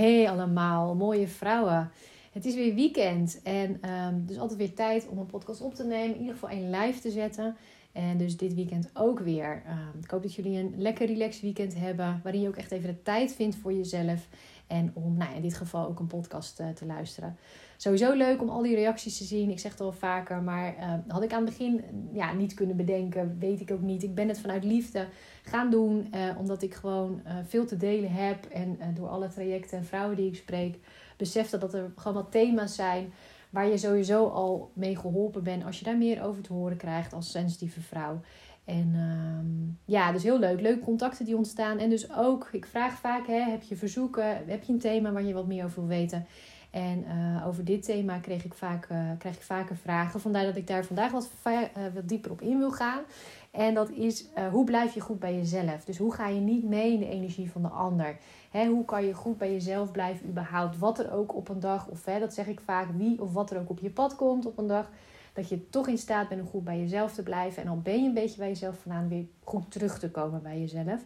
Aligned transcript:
Hey 0.00 0.30
allemaal, 0.30 0.94
mooie 0.94 1.28
vrouwen. 1.28 1.90
Het 2.32 2.44
is 2.44 2.54
weer 2.54 2.74
weekend 2.74 3.40
en 3.42 3.90
um, 3.90 4.26
dus 4.26 4.38
altijd 4.38 4.58
weer 4.58 4.74
tijd 4.74 5.08
om 5.08 5.18
een 5.18 5.26
podcast 5.26 5.60
op 5.60 5.74
te 5.74 5.84
nemen. 5.84 6.14
In 6.14 6.20
ieder 6.20 6.34
geval 6.34 6.50
een 6.50 6.70
live 6.70 7.00
te 7.00 7.10
zetten. 7.10 7.56
En 7.92 8.18
dus 8.18 8.36
dit 8.36 8.54
weekend 8.54 8.90
ook 8.94 9.18
weer. 9.18 9.62
Um, 9.66 10.02
ik 10.02 10.10
hoop 10.10 10.22
dat 10.22 10.34
jullie 10.34 10.58
een 10.58 10.74
lekker 10.76 11.06
relaxed 11.06 11.42
weekend 11.42 11.74
hebben. 11.74 12.20
Waarin 12.22 12.40
je 12.40 12.48
ook 12.48 12.56
echt 12.56 12.70
even 12.70 12.88
de 12.88 13.02
tijd 13.02 13.32
vindt 13.32 13.56
voor 13.56 13.72
jezelf. 13.72 14.28
En 14.66 14.90
om 14.94 15.16
nou, 15.16 15.34
in 15.34 15.42
dit 15.42 15.54
geval 15.54 15.86
ook 15.86 15.98
een 15.98 16.06
podcast 16.06 16.60
uh, 16.60 16.68
te 16.68 16.86
luisteren. 16.86 17.36
Sowieso 17.80 18.12
leuk 18.12 18.42
om 18.42 18.48
al 18.48 18.62
die 18.62 18.74
reacties 18.74 19.18
te 19.18 19.24
zien. 19.24 19.50
Ik 19.50 19.58
zeg 19.58 19.70
het 19.70 19.80
al 19.80 19.92
vaker, 19.92 20.42
maar 20.42 20.74
uh, 20.78 20.94
had 21.08 21.22
ik 21.22 21.32
aan 21.32 21.44
het 21.44 21.56
begin 21.56 21.84
ja, 22.12 22.32
niet 22.32 22.54
kunnen 22.54 22.76
bedenken. 22.76 23.36
Weet 23.38 23.60
ik 23.60 23.70
ook 23.70 23.80
niet. 23.80 24.02
Ik 24.02 24.14
ben 24.14 24.28
het 24.28 24.40
vanuit 24.40 24.64
liefde 24.64 25.06
gaan 25.42 25.70
doen. 25.70 26.12
Uh, 26.14 26.38
omdat 26.38 26.62
ik 26.62 26.74
gewoon 26.74 27.22
veel 27.46 27.66
te 27.66 27.76
delen 27.76 28.12
heb. 28.12 28.44
En 28.44 28.78
door 28.94 29.08
alle 29.08 29.28
trajecten 29.28 29.78
en 29.78 29.84
vrouwen 29.84 30.16
die 30.16 30.26
ik 30.26 30.36
spreek, 30.36 30.78
besefte 31.16 31.58
dat 31.58 31.74
er 31.74 31.92
gewoon 31.96 32.22
wat 32.22 32.32
thema's 32.32 32.74
zijn. 32.74 33.12
Waar 33.50 33.68
je 33.68 33.76
sowieso 33.76 34.26
al 34.26 34.70
mee 34.74 34.96
geholpen 34.96 35.42
bent. 35.42 35.64
Als 35.64 35.78
je 35.78 35.84
daar 35.84 35.98
meer 35.98 36.22
over 36.22 36.42
te 36.42 36.52
horen 36.52 36.76
krijgt 36.76 37.12
als 37.12 37.30
sensitieve 37.30 37.80
vrouw. 37.80 38.20
En 38.64 38.92
uh, 38.94 39.74
ja, 39.84 40.12
dus 40.12 40.22
heel 40.22 40.38
leuk. 40.38 40.60
Leuke 40.60 40.84
contacten 40.84 41.24
die 41.24 41.36
ontstaan. 41.36 41.78
En 41.78 41.90
dus 41.90 42.14
ook, 42.16 42.48
ik 42.52 42.66
vraag 42.66 42.98
vaak, 42.98 43.26
hè, 43.26 43.40
heb 43.40 43.62
je 43.62 43.76
verzoeken? 43.76 44.24
Heb 44.46 44.64
je 44.64 44.72
een 44.72 44.78
thema 44.78 45.12
waar 45.12 45.24
je 45.24 45.34
wat 45.34 45.46
meer 45.46 45.64
over 45.64 45.80
wil 45.80 45.98
weten? 45.98 46.26
En 46.70 47.04
uh, 47.04 47.46
over 47.46 47.64
dit 47.64 47.82
thema 47.82 48.18
kreeg 48.18 48.44
ik 48.44 48.54
vaak, 48.54 48.88
uh, 48.92 48.98
krijg 49.18 49.34
ik 49.34 49.42
vaker 49.42 49.76
vragen. 49.76 50.20
Vandaar 50.20 50.44
dat 50.44 50.56
ik 50.56 50.66
daar 50.66 50.84
vandaag 50.84 51.10
wat, 51.10 51.30
uh, 51.46 51.62
dieper 52.04 52.30
op 52.30 52.40
in 52.40 52.58
wil 52.58 52.70
gaan. 52.70 53.02
En 53.50 53.74
dat 53.74 53.90
is, 53.90 54.24
hoe 54.50 54.64
blijf 54.64 54.94
je 54.94 55.00
goed 55.00 55.18
bij 55.18 55.34
jezelf? 55.34 55.84
Dus 55.84 55.98
hoe 55.98 56.14
ga 56.14 56.28
je 56.28 56.40
niet 56.40 56.64
mee 56.64 56.92
in 56.92 56.98
de 56.98 57.08
energie 57.08 57.50
van 57.50 57.62
de 57.62 57.68
ander? 57.68 58.16
Hè, 58.50 58.66
hoe 58.66 58.84
kan 58.84 59.04
je 59.04 59.14
goed 59.14 59.38
bij 59.38 59.52
jezelf 59.52 59.90
blijven 59.90 60.28
überhaupt? 60.28 60.78
Wat 60.78 60.98
er 60.98 61.12
ook 61.12 61.34
op 61.34 61.48
een 61.48 61.60
dag, 61.60 61.88
of 61.88 62.04
hè, 62.04 62.18
dat 62.18 62.34
zeg 62.34 62.46
ik 62.46 62.60
vaak, 62.60 62.86
wie 62.96 63.20
of 63.20 63.32
wat 63.32 63.50
er 63.50 63.58
ook 63.58 63.70
op 63.70 63.78
je 63.78 63.90
pad 63.90 64.16
komt 64.16 64.46
op 64.46 64.58
een 64.58 64.66
dag. 64.66 64.90
Dat 65.32 65.48
je 65.48 65.68
toch 65.68 65.88
in 65.88 65.98
staat 65.98 66.28
bent 66.28 66.40
om 66.40 66.46
goed 66.46 66.64
bij 66.64 66.78
jezelf 66.78 67.14
te 67.14 67.22
blijven. 67.22 67.62
En 67.62 67.68
dan 67.68 67.82
ben 67.82 68.02
je 68.02 68.08
een 68.08 68.14
beetje 68.14 68.38
bij 68.38 68.48
jezelf 68.48 68.78
vandaan 68.78 69.08
weer 69.08 69.24
goed 69.44 69.70
terug 69.70 69.98
te 69.98 70.10
komen 70.10 70.42
bij 70.42 70.60
jezelf. 70.60 71.04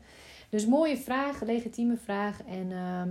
Dus 0.48 0.66
mooie 0.66 0.96
vraag, 0.96 1.42
legitieme 1.42 1.96
vraag. 1.96 2.42
En 2.42 2.72
ehm, 2.72 3.08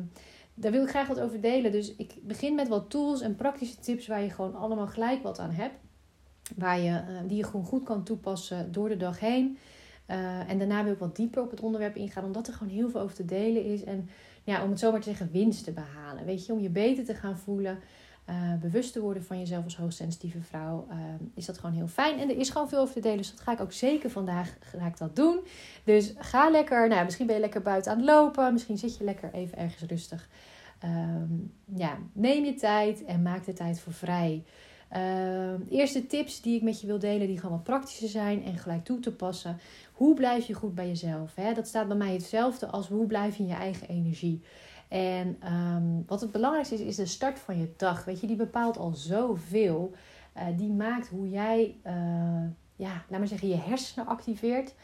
daar 0.53 0.71
wil 0.71 0.83
ik 0.83 0.89
graag 0.89 1.07
wat 1.07 1.19
over 1.19 1.41
delen. 1.41 1.71
Dus 1.71 1.95
ik 1.95 2.13
begin 2.21 2.55
met 2.55 2.67
wat 2.67 2.89
tools 2.89 3.21
en 3.21 3.35
praktische 3.35 3.79
tips 3.79 4.07
waar 4.07 4.21
je 4.21 4.29
gewoon 4.29 4.55
allemaal 4.55 4.87
gelijk 4.87 5.23
wat 5.23 5.39
aan 5.39 5.51
hebt. 5.51 5.75
Waar 6.55 6.79
je, 6.79 6.89
uh, 6.89 7.19
die 7.27 7.37
je 7.37 7.43
gewoon 7.43 7.65
goed 7.65 7.83
kan 7.83 8.03
toepassen 8.03 8.71
door 8.71 8.89
de 8.89 8.97
dag 8.97 9.19
heen. 9.19 9.57
Uh, 10.07 10.49
en 10.49 10.57
daarna 10.57 10.83
wil 10.83 10.93
ik 10.93 10.99
wat 10.99 11.15
dieper 11.15 11.41
op 11.41 11.51
het 11.51 11.61
onderwerp 11.61 11.95
ingaan, 11.95 12.23
omdat 12.23 12.47
er 12.47 12.53
gewoon 12.53 12.73
heel 12.73 12.89
veel 12.89 12.99
over 12.99 13.15
te 13.15 13.25
delen 13.25 13.65
is. 13.65 13.83
En 13.83 14.09
ja, 14.43 14.63
om 14.63 14.69
het 14.69 14.79
zomaar 14.79 14.99
te 14.99 15.09
zeggen, 15.09 15.29
winst 15.31 15.63
te 15.63 15.71
behalen. 15.71 16.25
Weet 16.25 16.45
je, 16.45 16.53
om 16.53 16.59
je 16.59 16.69
beter 16.69 17.05
te 17.05 17.15
gaan 17.15 17.37
voelen. 17.37 17.79
Uh, 18.29 18.35
bewust 18.61 18.93
te 18.93 19.01
worden 19.01 19.23
van 19.23 19.39
jezelf 19.39 19.63
als 19.63 19.77
hoogsensitieve 19.77 20.41
vrouw, 20.41 20.87
uh, 20.89 20.95
is 21.35 21.45
dat 21.45 21.57
gewoon 21.57 21.75
heel 21.75 21.87
fijn. 21.87 22.19
En 22.19 22.29
er 22.29 22.37
is 22.37 22.49
gewoon 22.49 22.69
veel 22.69 22.79
over 22.79 22.93
te 22.93 22.99
delen, 22.99 23.17
dus 23.17 23.31
dat 23.31 23.39
ga 23.39 23.51
ik 23.51 23.61
ook 23.61 23.71
zeker 23.71 24.09
vandaag 24.09 24.57
ga 24.59 24.85
ik 24.85 24.97
dat 24.97 25.15
doen. 25.15 25.39
Dus 25.83 26.13
ga 26.17 26.49
lekker, 26.49 26.87
nou 26.87 27.03
misschien 27.03 27.25
ben 27.25 27.35
je 27.35 27.41
lekker 27.41 27.61
buiten 27.61 27.91
aan 27.91 27.97
het 27.97 28.07
lopen, 28.07 28.53
misschien 28.53 28.77
zit 28.77 28.97
je 28.97 29.03
lekker 29.03 29.33
even 29.33 29.57
ergens 29.57 29.89
rustig. 29.89 30.29
Um, 30.83 31.53
ja, 31.75 31.97
neem 32.13 32.45
je 32.45 32.53
tijd 32.53 33.05
en 33.05 33.21
maak 33.21 33.45
de 33.45 33.53
tijd 33.53 33.79
voor 33.79 33.93
vrij. 33.93 34.43
Uh, 34.95 35.53
eerste 35.69 36.05
tips 36.05 36.41
die 36.41 36.55
ik 36.55 36.61
met 36.61 36.81
je 36.81 36.87
wil 36.87 36.99
delen, 36.99 37.27
die 37.27 37.39
gewoon 37.39 37.55
wat 37.55 37.63
praktischer 37.63 38.09
zijn 38.09 38.43
en 38.43 38.57
gelijk 38.57 38.83
toe 38.83 38.99
te 38.99 39.11
passen. 39.11 39.57
Hoe 39.93 40.15
blijf 40.15 40.47
je 40.47 40.53
goed 40.53 40.75
bij 40.75 40.87
jezelf? 40.87 41.35
Hè? 41.35 41.53
Dat 41.53 41.67
staat 41.67 41.87
bij 41.87 41.97
mij 41.97 42.13
hetzelfde 42.13 42.67
als 42.67 42.87
hoe 42.87 43.05
blijf 43.05 43.35
je 43.35 43.43
in 43.43 43.49
je 43.49 43.55
eigen 43.55 43.87
energie. 43.87 44.41
En 44.93 45.53
um, 45.53 46.03
wat 46.07 46.21
het 46.21 46.31
belangrijkste 46.31 46.75
is, 46.75 46.81
is 46.81 46.95
de 46.95 47.05
start 47.05 47.39
van 47.39 47.59
je 47.59 47.73
dag. 47.77 48.05
Weet 48.05 48.19
je, 48.19 48.27
die 48.27 48.35
bepaalt 48.35 48.77
al 48.77 48.91
zoveel. 48.93 49.91
Uh, 50.37 50.43
die 50.57 50.71
maakt 50.71 51.07
hoe 51.07 51.29
jij, 51.29 51.77
uh, 51.87 51.93
ja, 52.75 53.03
laat 53.07 53.19
maar 53.19 53.27
zeggen, 53.27 53.47
je 53.47 53.55
hersenen 53.55 54.07
activeert. 54.07 54.75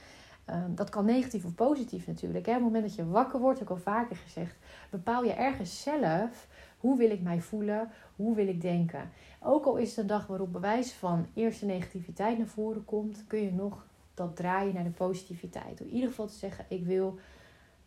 Um, 0.50 0.76
dat 0.76 0.90
kan 0.90 1.06
negatief 1.06 1.46
of 1.46 1.56
positief 1.56 2.08
natuurlijk. 2.08 2.46
Hè? 2.46 2.52
Op 2.52 2.58
het 2.58 2.66
moment 2.66 2.84
dat 2.84 2.96
je 2.96 3.06
wakker 3.06 3.40
wordt, 3.40 3.60
heb 3.60 3.70
ik 3.70 3.76
al 3.76 3.82
vaker 3.82 4.16
gezegd, 4.16 4.56
bepaal 4.90 5.24
je 5.24 5.34
ergens 5.34 5.82
zelf 5.82 6.48
hoe 6.78 6.98
wil 6.98 7.12
ik 7.12 7.22
mij 7.22 7.42
voelen, 7.42 7.90
hoe 8.16 8.36
wil 8.36 8.48
ik 8.48 8.62
denken. 8.62 9.10
Ook 9.40 9.66
al 9.66 9.76
is 9.76 9.90
het 9.90 9.98
een 9.98 10.08
dag 10.08 10.28
waarop 10.28 10.54
bewijs 10.54 10.94
van 10.94 11.28
eerste 11.34 11.66
negativiteit 11.66 12.38
naar 12.38 12.48
voren 12.48 12.86
komt, 12.86 13.24
kun 13.28 13.40
je 13.40 13.52
nog 13.52 13.86
dat 14.14 14.36
draaien 14.36 14.74
naar 14.74 14.84
de 14.84 14.90
positiviteit. 14.90 15.78
Door 15.78 15.88
in 15.88 15.94
ieder 15.94 16.10
geval 16.10 16.28
te 16.28 16.34
zeggen, 16.34 16.66
ik 16.68 16.86
wil 16.86 17.20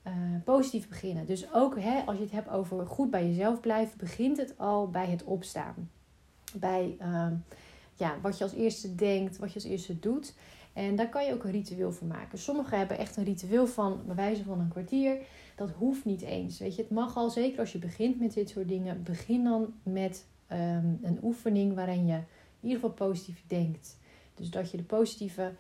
uh, 0.07 0.13
positief 0.45 0.89
beginnen. 0.89 1.27
Dus 1.27 1.53
ook 1.53 1.81
hè, 1.81 2.01
als 2.01 2.17
je 2.17 2.23
het 2.23 2.33
hebt 2.33 2.51
over 2.51 2.87
goed 2.87 3.11
bij 3.11 3.27
jezelf 3.27 3.61
blijven, 3.61 3.99
begint 3.99 4.37
het 4.37 4.59
al 4.59 4.91
bij 4.91 5.07
het 5.07 5.25
opstaan. 5.25 5.91
Bij 6.55 6.97
uh, 7.01 7.27
ja, 7.95 8.17
wat 8.23 8.39
je 8.39 8.45
als 8.45 8.55
eerste 8.55 8.95
denkt, 8.95 9.39
wat 9.39 9.49
je 9.49 9.55
als 9.55 9.69
eerste 9.69 9.99
doet. 9.99 10.35
En 10.73 10.97
daar 10.97 11.09
kan 11.09 11.27
je 11.27 11.33
ook 11.33 11.45
een 11.45 11.51
ritueel 11.51 11.93
van 11.93 12.07
maken. 12.07 12.39
Sommigen 12.39 12.79
hebben 12.79 12.99
echt 12.99 13.17
een 13.17 13.25
ritueel 13.25 13.67
van 13.67 14.01
bij 14.07 14.15
wijze 14.15 14.45
van 14.45 14.61
een 14.61 14.69
kwartier. 14.69 15.17
Dat 15.57 15.71
hoeft 15.71 16.05
niet 16.05 16.23
eens. 16.23 16.59
Weet 16.59 16.77
je, 16.77 16.83
het 16.83 16.91
mag 16.91 17.17
al, 17.17 17.31
zeker 17.31 17.59
als 17.59 17.73
je 17.73 17.79
begint 17.79 18.21
met 18.21 18.35
dit 18.35 18.49
soort 18.49 18.69
dingen, 18.69 19.03
begin 19.03 19.45
dan 19.45 19.75
met 19.83 20.27
um, 20.53 20.99
een 21.03 21.19
oefening 21.23 21.75
waarin 21.75 22.07
je 22.07 22.17
in 22.61 22.69
ieder 22.69 22.81
geval 22.81 23.09
positief 23.09 23.45
denkt. 23.47 23.97
Dus 24.35 24.51
dat 24.51 24.71
je 24.71 24.77
de 24.77 24.83
positieve 24.83 25.53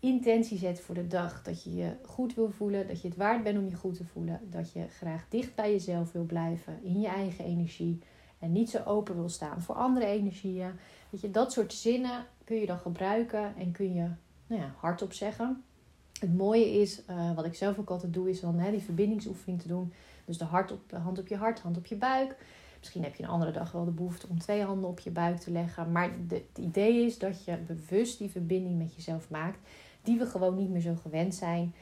intentie 0.00 0.58
zet 0.58 0.80
voor 0.80 0.94
de 0.94 1.06
dag. 1.06 1.42
Dat 1.42 1.64
je 1.64 1.74
je 1.74 1.92
goed 2.06 2.34
wil 2.34 2.50
voelen, 2.50 2.88
dat 2.88 3.02
je 3.02 3.08
het 3.08 3.16
waard 3.16 3.42
bent 3.42 3.58
om 3.58 3.68
je 3.68 3.74
goed 3.74 3.96
te 3.96 4.04
voelen. 4.04 4.40
Dat 4.50 4.72
je 4.72 4.88
graag 4.88 5.26
dicht 5.28 5.54
bij 5.54 5.70
jezelf 5.70 6.12
wil 6.12 6.24
blijven, 6.24 6.78
in 6.82 7.00
je 7.00 7.08
eigen 7.08 7.44
energie. 7.44 7.98
En 8.38 8.52
niet 8.52 8.70
zo 8.70 8.82
open 8.84 9.14
wil 9.14 9.28
staan 9.28 9.62
voor 9.62 9.74
andere 9.74 10.06
energieën. 10.06 10.70
Weet 11.10 11.20
je, 11.20 11.30
dat 11.30 11.52
soort 11.52 11.72
zinnen 11.72 12.26
kun 12.44 12.56
je 12.56 12.66
dan 12.66 12.78
gebruiken 12.78 13.56
en 13.56 13.72
kun 13.72 13.94
je 13.94 14.08
nou 14.46 14.60
ja, 14.62 14.74
hardop 14.76 15.12
zeggen. 15.12 15.62
Het 16.20 16.36
mooie 16.36 16.80
is, 16.80 17.02
uh, 17.10 17.34
wat 17.34 17.44
ik 17.44 17.54
zelf 17.54 17.78
ook 17.78 17.90
altijd 17.90 18.14
doe, 18.14 18.30
is 18.30 18.40
dan 18.40 18.58
hè, 18.58 18.70
die 18.70 18.82
verbindingsoefening 18.82 19.62
te 19.62 19.68
doen. 19.68 19.92
Dus 20.24 20.38
de 20.38 20.44
hart 20.44 20.72
op, 20.72 20.92
hand 21.02 21.18
op 21.18 21.26
je 21.26 21.36
hart, 21.36 21.60
hand 21.60 21.76
op 21.76 21.86
je 21.86 21.96
buik. 21.96 22.36
Misschien 22.78 23.02
heb 23.02 23.14
je 23.14 23.22
een 23.22 23.28
andere 23.28 23.50
dag 23.50 23.72
wel 23.72 23.84
de 23.84 23.90
behoefte 23.90 24.26
om 24.28 24.38
twee 24.38 24.62
handen 24.62 24.88
op 24.88 24.98
je 24.98 25.10
buik 25.10 25.38
te 25.38 25.50
leggen. 25.50 25.92
Maar 25.92 26.10
de, 26.28 26.34
het 26.34 26.64
idee 26.64 27.04
is 27.04 27.18
dat 27.18 27.44
je 27.44 27.56
bewust 27.56 28.18
die 28.18 28.30
verbinding 28.30 28.78
met 28.78 28.94
jezelf 28.94 29.30
maakt. 29.30 29.58
Die 30.08 30.18
we 30.18 30.26
gewoon 30.26 30.56
niet 30.56 30.70
meer 30.70 30.80
zo 30.80 30.94
gewend 31.02 31.34
zijn. 31.34 31.74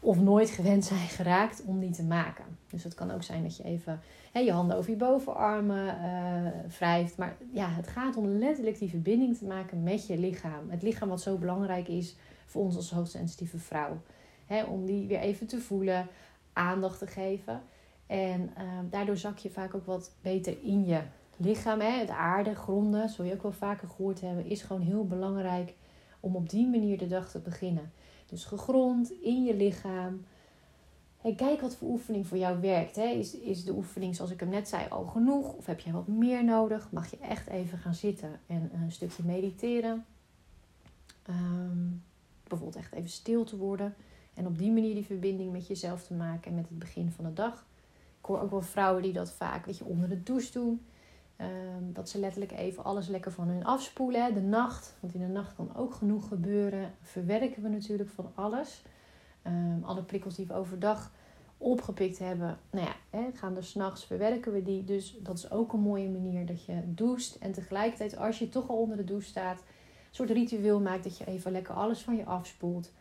Of 0.00 0.20
nooit 0.20 0.50
gewend 0.50 0.84
zijn 0.84 1.08
geraakt 1.08 1.62
om 1.64 1.80
die 1.80 1.90
te 1.90 2.02
maken. 2.04 2.44
Dus 2.70 2.84
het 2.84 2.94
kan 2.94 3.10
ook 3.10 3.22
zijn 3.22 3.42
dat 3.42 3.56
je 3.56 3.64
even 3.64 4.00
hè, 4.32 4.40
je 4.40 4.52
handen 4.52 4.76
over 4.76 4.90
je 4.90 4.96
bovenarmen 4.96 5.86
uh, 5.86 6.76
wrijft. 6.78 7.16
Maar 7.16 7.36
ja, 7.52 7.68
het 7.68 7.88
gaat 7.88 8.16
om 8.16 8.26
letterlijk 8.26 8.78
die 8.78 8.88
verbinding 8.88 9.36
te 9.36 9.44
maken 9.44 9.82
met 9.82 10.06
je 10.06 10.18
lichaam. 10.18 10.70
Het 10.70 10.82
lichaam 10.82 11.08
wat 11.08 11.20
zo 11.20 11.36
belangrijk 11.36 11.88
is 11.88 12.16
voor 12.46 12.62
ons 12.62 12.76
als 12.76 12.90
hoogsensitieve 12.90 13.58
vrouw. 13.58 14.00
Hè, 14.46 14.62
om 14.62 14.86
die 14.86 15.06
weer 15.06 15.20
even 15.20 15.46
te 15.46 15.60
voelen, 15.60 16.06
aandacht 16.52 16.98
te 16.98 17.06
geven. 17.06 17.62
En 18.06 18.40
uh, 18.40 18.64
daardoor 18.90 19.16
zak 19.16 19.38
je 19.38 19.50
vaak 19.50 19.74
ook 19.74 19.86
wat 19.86 20.12
beter 20.22 20.56
in 20.62 20.84
je 20.84 21.00
lichaam. 21.36 21.80
Hè? 21.80 22.04
De 22.04 22.14
aarde, 22.14 22.54
gronden, 22.54 23.08
zul 23.08 23.24
je 23.24 23.34
ook 23.34 23.42
wel 23.42 23.52
vaker 23.52 23.88
gehoord 23.88 24.20
hebben, 24.20 24.46
is 24.46 24.62
gewoon 24.62 24.82
heel 24.82 25.06
belangrijk 25.06 25.74
om 26.20 26.36
op 26.36 26.50
die 26.50 26.66
manier 26.66 26.98
de 26.98 27.06
dag 27.06 27.30
te 27.30 27.38
beginnen. 27.38 27.92
Dus 28.26 28.44
gegrond 28.44 29.10
in 29.10 29.44
je 29.44 29.56
lichaam. 29.56 30.24
Kijk 31.36 31.60
wat 31.60 31.76
voor 31.76 31.88
oefening 31.88 32.26
voor 32.26 32.38
jou 32.38 32.60
werkt. 32.60 32.96
Hè? 32.96 33.06
Is, 33.06 33.38
is 33.38 33.64
de 33.64 33.72
oefening, 33.72 34.16
zoals 34.16 34.30
ik 34.30 34.40
hem 34.40 34.48
net 34.48 34.68
zei, 34.68 34.86
al 34.88 35.04
genoeg? 35.04 35.52
Of 35.52 35.66
heb 35.66 35.80
je 35.80 35.92
wat 35.92 36.06
meer 36.06 36.44
nodig? 36.44 36.88
Mag 36.92 37.10
je 37.10 37.18
echt 37.18 37.46
even 37.46 37.78
gaan 37.78 37.94
zitten 37.94 38.40
en 38.46 38.70
een 38.74 38.92
stukje 38.92 39.22
mediteren? 39.22 40.04
Um, 41.28 42.02
bijvoorbeeld 42.48 42.78
echt 42.78 42.92
even 42.92 43.10
stil 43.10 43.44
te 43.44 43.56
worden. 43.56 43.94
En 44.34 44.46
op 44.46 44.58
die 44.58 44.70
manier 44.70 44.94
die 44.94 45.04
verbinding 45.04 45.52
met 45.52 45.66
jezelf 45.66 46.04
te 46.04 46.14
maken 46.14 46.50
en 46.50 46.56
met 46.56 46.68
het 46.68 46.78
begin 46.78 47.10
van 47.10 47.24
de 47.24 47.32
dag. 47.32 47.66
Ik 48.18 48.24
hoor 48.24 48.40
ook 48.40 48.50
wel 48.50 48.62
vrouwen 48.62 49.02
die 49.02 49.12
dat 49.12 49.32
vaak 49.32 49.66
weet 49.66 49.78
je, 49.78 49.84
onder 49.84 50.08
de 50.08 50.22
douche 50.22 50.52
doen. 50.52 50.80
Um, 51.40 51.92
dat 51.92 52.08
ze 52.08 52.18
letterlijk 52.18 52.52
even 52.52 52.84
alles 52.84 53.08
lekker 53.08 53.32
van 53.32 53.48
hun 53.48 53.64
afspoelen. 53.64 54.24
Hè? 54.24 54.32
De 54.32 54.40
nacht, 54.40 54.96
want 55.00 55.14
in 55.14 55.20
de 55.20 55.26
nacht 55.26 55.54
kan 55.54 55.76
ook 55.76 55.94
genoeg 55.94 56.28
gebeuren. 56.28 56.94
Verwerken 57.00 57.62
we 57.62 57.68
natuurlijk 57.68 58.10
van 58.10 58.30
alles. 58.34 58.82
Um, 59.46 59.84
alle 59.84 60.02
prikkels 60.02 60.34
die 60.34 60.46
we 60.46 60.54
overdag 60.54 61.12
opgepikt 61.58 62.18
hebben, 62.18 62.58
nou 62.70 62.86
ja, 62.86 62.94
hè, 63.18 63.30
gaan 63.34 63.56
er 63.56 63.64
s'nachts, 63.64 64.04
verwerken 64.04 64.52
we 64.52 64.62
die. 64.62 64.84
Dus 64.84 65.18
dat 65.22 65.38
is 65.38 65.50
ook 65.50 65.72
een 65.72 65.80
mooie 65.80 66.08
manier 66.08 66.46
dat 66.46 66.64
je 66.64 66.82
doucht. 66.84 67.38
En 67.38 67.52
tegelijkertijd, 67.52 68.16
als 68.16 68.38
je 68.38 68.48
toch 68.48 68.68
al 68.68 68.76
onder 68.76 68.96
de 68.96 69.04
douche 69.04 69.28
staat, 69.28 69.58
een 69.58 70.14
soort 70.14 70.30
ritueel 70.30 70.80
maakt 70.80 71.04
dat 71.04 71.18
je 71.18 71.26
even 71.26 71.52
lekker 71.52 71.74
alles 71.74 72.02
van 72.02 72.16
je 72.16 72.24
afspoelt. 72.24 72.92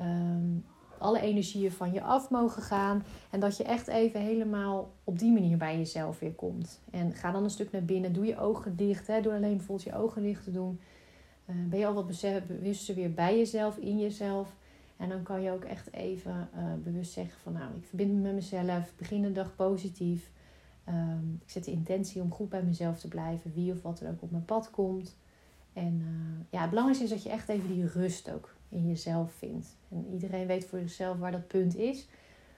Um, 0.00 0.64
alle 1.00 1.20
energieën 1.20 1.72
van 1.72 1.92
je 1.92 2.02
af 2.02 2.30
mogen 2.30 2.62
gaan. 2.62 3.04
En 3.30 3.40
dat 3.40 3.56
je 3.56 3.64
echt 3.64 3.88
even 3.88 4.20
helemaal 4.20 4.92
op 5.04 5.18
die 5.18 5.32
manier 5.32 5.56
bij 5.56 5.76
jezelf 5.76 6.18
weer 6.18 6.32
komt. 6.32 6.80
En 6.90 7.12
ga 7.12 7.32
dan 7.32 7.44
een 7.44 7.50
stuk 7.50 7.72
naar 7.72 7.84
binnen. 7.84 8.12
Doe 8.12 8.26
je 8.26 8.38
ogen 8.38 8.76
dicht. 8.76 9.06
Hè. 9.06 9.20
Doe 9.20 9.32
alleen 9.32 9.56
bijvoorbeeld 9.56 9.88
je 9.88 9.96
ogen 9.96 10.22
dicht 10.22 10.44
te 10.44 10.50
doen. 10.50 10.80
Uh, 11.46 11.56
ben 11.68 11.78
je 11.78 11.86
al 11.86 11.94
wat 11.94 12.06
bewuster 12.46 12.94
weer 12.94 13.14
bij 13.14 13.38
jezelf, 13.38 13.76
in 13.76 13.98
jezelf. 13.98 14.56
En 14.96 15.08
dan 15.08 15.22
kan 15.22 15.42
je 15.42 15.50
ook 15.50 15.64
echt 15.64 15.92
even 15.92 16.48
uh, 16.56 16.62
bewust 16.84 17.12
zeggen 17.12 17.40
van 17.40 17.52
nou, 17.52 17.74
ik 17.76 17.84
verbind 17.84 18.12
me 18.12 18.20
met 18.20 18.34
mezelf. 18.34 18.92
Begin 18.96 19.22
de 19.22 19.32
dag 19.32 19.54
positief. 19.56 20.30
Ehm, 20.84 21.32
ik 21.44 21.50
zet 21.50 21.64
de 21.64 21.70
intentie 21.70 22.22
om 22.22 22.32
goed 22.32 22.48
bij 22.48 22.62
mezelf 22.62 22.98
te 22.98 23.08
blijven, 23.08 23.52
wie 23.54 23.72
of 23.72 23.82
wat 23.82 24.00
er 24.00 24.10
ook 24.10 24.22
op 24.22 24.30
mijn 24.30 24.44
pad 24.44 24.70
komt. 24.70 25.16
En 25.72 26.00
uh, 26.00 26.44
ja, 26.50 26.60
het 26.60 26.70
belangrijkste 26.70 27.04
is 27.04 27.10
dat 27.10 27.22
je 27.22 27.30
echt 27.30 27.48
even 27.48 27.68
die 27.68 27.86
rust 27.86 28.30
ook 28.30 28.56
in 28.68 28.88
jezelf 28.88 29.32
vindt. 29.32 29.76
En 29.88 30.06
iedereen 30.12 30.46
weet 30.46 30.66
voor 30.66 30.78
zichzelf 30.78 31.18
waar 31.18 31.32
dat 31.32 31.46
punt 31.46 31.76
is. 31.76 32.08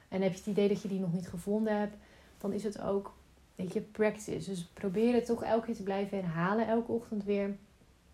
En 0.09 0.23
heb 0.23 0.33
je 0.33 0.39
het 0.39 0.47
idee 0.47 0.69
dat 0.69 0.83
je 0.83 0.89
die 0.89 1.01
nog 1.01 1.13
niet 1.13 1.29
gevonden 1.29 1.79
hebt, 1.79 1.97
dan 2.39 2.53
is 2.53 2.65
het 2.65 2.81
ook, 2.81 3.15
weet 3.55 3.73
je, 3.73 3.81
practice. 3.81 4.51
Dus 4.51 4.65
probeer 4.65 5.15
het 5.15 5.27
toch 5.27 5.43
elke 5.43 5.67
keer 5.67 5.75
te 5.75 5.83
blijven 5.83 6.19
herhalen, 6.19 6.67
elke 6.67 6.93
ochtend 6.93 7.25
weer. 7.25 7.57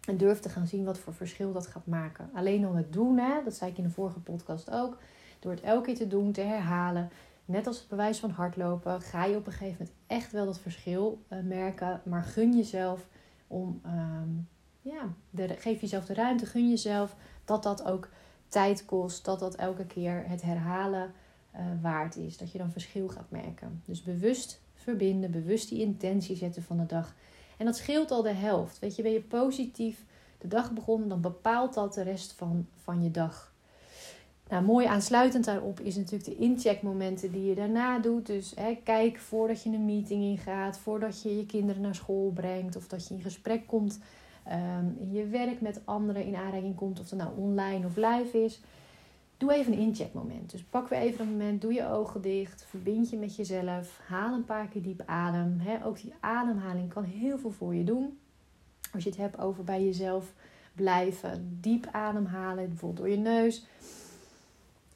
En 0.07 0.17
durf 0.17 0.41
te 0.41 0.49
gaan 0.49 0.67
zien 0.67 0.85
wat 0.85 0.99
voor 0.99 1.15
verschil 1.15 1.53
dat 1.53 1.67
gaat 1.67 1.87
maken. 1.87 2.31
Alleen 2.35 2.67
om 2.67 2.77
het 2.77 2.93
doen, 2.93 3.19
hè, 3.19 3.43
dat 3.45 3.55
zei 3.55 3.71
ik 3.71 3.79
in 3.79 3.85
de 3.85 3.91
vorige 3.91 4.21
podcast 4.21 4.71
ook. 4.71 4.99
Door 5.39 5.53
het 5.53 5.61
elke 5.61 5.87
keer 5.87 5.97
te 5.97 6.07
doen, 6.07 6.33
te 6.33 6.41
herhalen. 6.41 7.11
Net 7.45 7.67
als 7.67 7.79
het 7.79 7.89
bewijs 7.89 8.19
van 8.19 8.31
hardlopen, 8.31 9.01
ga 9.01 9.25
je 9.25 9.37
op 9.37 9.47
een 9.47 9.53
gegeven 9.53 9.77
moment 9.79 9.97
echt 10.07 10.33
wel 10.33 10.45
dat 10.45 10.59
verschil 10.59 11.23
uh, 11.29 11.39
merken. 11.43 12.01
Maar 12.05 12.23
gun 12.23 12.57
jezelf 12.57 13.07
om, 13.47 13.81
um, 13.87 14.49
ja, 14.87 15.15
geef 15.59 15.81
jezelf 15.81 16.05
de 16.05 16.15
ruimte, 16.15 16.47
gun 16.47 16.69
jezelf 16.69 17.17
dat 17.45 17.63
dat 17.63 17.85
ook 17.85 18.09
tijd 18.49 18.85
kost. 18.85 19.25
Dat 19.25 19.39
dat 19.39 19.55
elke 19.55 19.87
keer 19.87 20.25
het 20.27 20.43
herhalen 20.43 21.13
uh, 21.55 21.61
waard 21.83 22.17
is. 22.17 22.37
Dat 22.37 22.53
je 22.53 22.59
dan 22.59 22.71
verschil 22.71 23.09
gaat 23.09 23.31
merken. 23.31 23.83
Dus 23.85 24.03
bewust 24.03 24.61
verbinden, 24.75 25.31
bewust 25.31 25.69
die 25.69 25.81
intentie 25.81 26.37
zetten 26.37 26.63
van 26.63 26.77
de 26.77 26.87
dag. 26.87 27.15
En 27.57 27.65
dat 27.65 27.77
scheelt 27.77 28.11
al 28.11 28.23
de 28.23 28.33
helft. 28.33 28.79
Weet 28.79 28.97
je, 28.97 29.03
ben 29.03 29.13
je 29.13 29.21
positief 29.21 30.05
de 30.39 30.49
dag 30.49 30.73
begonnen, 30.73 31.09
dan 31.09 31.21
bepaalt 31.21 31.75
dat 31.75 31.95
de 31.95 32.03
rest 32.03 32.33
van, 32.33 32.67
van 32.83 33.03
je 33.03 33.11
dag. 33.11 33.55
Nou, 34.49 34.65
mooi 34.65 34.87
aansluitend 34.87 35.45
daarop 35.45 35.81
is 35.81 35.97
natuurlijk 35.97 36.25
de 36.25 36.37
incheckmomenten 36.37 37.33
die 37.33 37.45
je 37.45 37.55
daarna 37.55 37.99
doet. 37.99 38.27
Dus 38.27 38.53
hè, 38.57 38.79
kijk 38.85 39.19
voordat 39.19 39.63
je 39.63 39.71
een 39.71 39.85
meeting 39.85 40.23
ingaat, 40.23 40.79
voordat 40.79 41.23
je 41.23 41.37
je 41.37 41.47
kinderen 41.47 41.83
naar 41.83 41.95
school 41.95 42.31
brengt 42.35 42.77
of 42.77 42.87
dat 42.87 43.09
je 43.09 43.15
in 43.15 43.23
gesprek 43.23 43.67
komt 43.67 43.99
in 44.99 45.13
je 45.13 45.27
werk 45.27 45.61
met 45.61 45.81
anderen 45.85 46.25
in 46.25 46.37
aanraking 46.37 46.75
komt, 46.75 47.01
of 47.01 47.09
dat 47.09 47.19
nou 47.19 47.31
online 47.37 47.87
of 47.87 47.97
live 47.97 48.45
is. 48.45 48.61
Doe 49.37 49.53
even 49.53 49.73
een 49.73 49.79
incheckmoment. 49.79 50.51
Dus 50.51 50.63
pak 50.63 50.89
weer 50.89 50.99
even 50.99 51.27
een 51.27 51.31
moment, 51.31 51.61
doe 51.61 51.73
je 51.73 51.89
ogen 51.89 52.21
dicht, 52.21 52.65
verbind 52.65 53.11
je 53.11 53.17
met 53.17 53.37
jezelf, 53.37 54.01
haal 54.07 54.35
een 54.35 54.45
paar 54.45 54.69
keer 54.69 54.83
diep 54.83 55.03
adem. 55.07 55.61
ook 55.85 56.01
die 56.01 56.15
ademhaling 56.21 56.89
kan 56.89 57.05
heel 57.05 57.39
veel 57.39 57.51
voor 57.51 57.75
je 57.75 57.85
doen. 57.85 58.19
Als 58.93 59.05
je 59.05 59.11
het 59.11 59.19
hebt 59.19 59.39
over 59.39 59.65
bij 59.65 59.85
jezelf 59.85 60.33
blijven, 60.73 61.59
diep 61.61 61.89
ademhalen, 61.93 62.69
bijvoorbeeld 62.69 63.07
door 63.07 63.17
je 63.17 63.23
neus. 63.23 63.67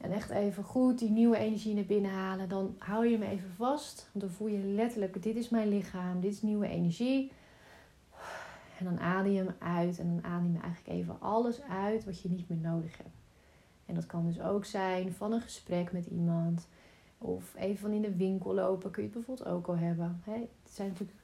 En 0.01 0.11
echt 0.11 0.29
even 0.29 0.63
goed 0.63 0.99
die 0.99 1.09
nieuwe 1.09 1.37
energie 1.37 1.75
naar 1.75 1.85
binnen 1.85 2.11
halen. 2.11 2.49
Dan 2.49 2.75
hou 2.77 3.07
je 3.07 3.17
hem 3.17 3.29
even 3.29 3.49
vast. 3.57 4.09
Dan 4.11 4.29
voel 4.29 4.47
je 4.47 4.57
letterlijk, 4.57 5.23
dit 5.23 5.35
is 5.35 5.49
mijn 5.49 5.67
lichaam, 5.67 6.21
dit 6.21 6.31
is 6.31 6.41
nieuwe 6.41 6.67
energie. 6.67 7.31
En 8.81 8.87
dan 8.87 8.99
adem 8.99 9.31
je 9.31 9.37
hem 9.37 9.55
uit 9.59 9.99
en 9.99 10.07
dan 10.07 10.31
adem 10.31 10.53
je 10.53 10.59
eigenlijk 10.59 10.99
even 10.99 11.21
alles 11.21 11.61
uit 11.61 12.05
wat 12.05 12.21
je 12.21 12.29
niet 12.29 12.49
meer 12.49 12.57
nodig 12.57 12.97
hebt. 12.97 13.15
En 13.85 13.95
dat 13.95 14.05
kan 14.05 14.25
dus 14.25 14.41
ook 14.41 14.65
zijn 14.65 15.13
van 15.13 15.31
een 15.31 15.41
gesprek 15.41 15.91
met 15.91 16.05
iemand. 16.05 16.67
Of 17.17 17.55
even 17.55 17.77
van 17.77 17.91
in 17.91 18.01
de 18.01 18.15
winkel 18.15 18.53
lopen 18.53 18.91
kun 18.91 19.03
je 19.03 19.09
het 19.09 19.17
bijvoorbeeld 19.17 19.47
ook 19.47 19.67
al 19.67 19.77
hebben. 19.77 20.21
Hè? 20.23 20.33
Het 20.33 20.73
zijn 20.73 20.87
natuurlijk 20.87 21.17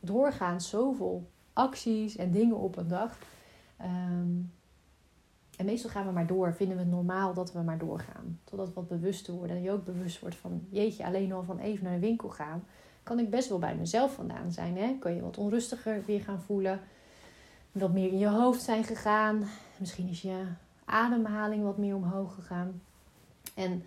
doorgaans 0.00 0.68
zoveel 0.68 1.30
acties 1.52 2.16
en 2.16 2.30
dingen 2.30 2.56
op 2.56 2.76
een 2.76 2.88
dag. 2.88 3.18
Ehm, 3.76 4.36
en 5.56 5.64
meestal 5.64 5.90
gaan 5.90 6.06
we 6.06 6.12
maar 6.12 6.26
door. 6.26 6.54
Vinden 6.54 6.76
we 6.76 6.82
het 6.82 6.92
normaal 6.92 7.34
dat 7.34 7.52
we 7.52 7.62
maar 7.62 7.78
doorgaan. 7.78 8.40
Totdat 8.44 8.68
we 8.68 8.74
wat 8.74 8.88
bewuster 8.88 9.34
worden. 9.34 9.56
En 9.56 9.62
je 9.62 9.70
ook 9.70 9.84
bewust 9.84 10.20
wordt 10.20 10.36
van... 10.36 10.66
Jeetje, 10.68 11.04
alleen 11.04 11.32
al 11.32 11.42
van 11.42 11.58
even 11.58 11.84
naar 11.84 11.94
de 11.94 12.06
winkel 12.06 12.28
gaan... 12.28 12.64
Kan 13.02 13.18
ik 13.18 13.30
best 13.30 13.48
wel 13.48 13.58
bij 13.58 13.74
mezelf 13.74 14.14
vandaan 14.14 14.52
zijn. 14.52 14.76
Hè? 14.76 14.96
Kan 14.98 15.14
je 15.14 15.20
wat 15.20 15.38
onrustiger 15.38 16.02
weer 16.06 16.20
gaan 16.20 16.40
voelen. 16.40 16.80
Wat 17.72 17.92
meer 17.92 18.12
in 18.12 18.18
je 18.18 18.28
hoofd 18.28 18.62
zijn 18.62 18.84
gegaan. 18.84 19.44
Misschien 19.76 20.08
is 20.08 20.22
je 20.22 20.44
ademhaling 20.84 21.62
wat 21.62 21.78
meer 21.78 21.94
omhoog 21.94 22.34
gegaan. 22.34 22.82
En 23.54 23.84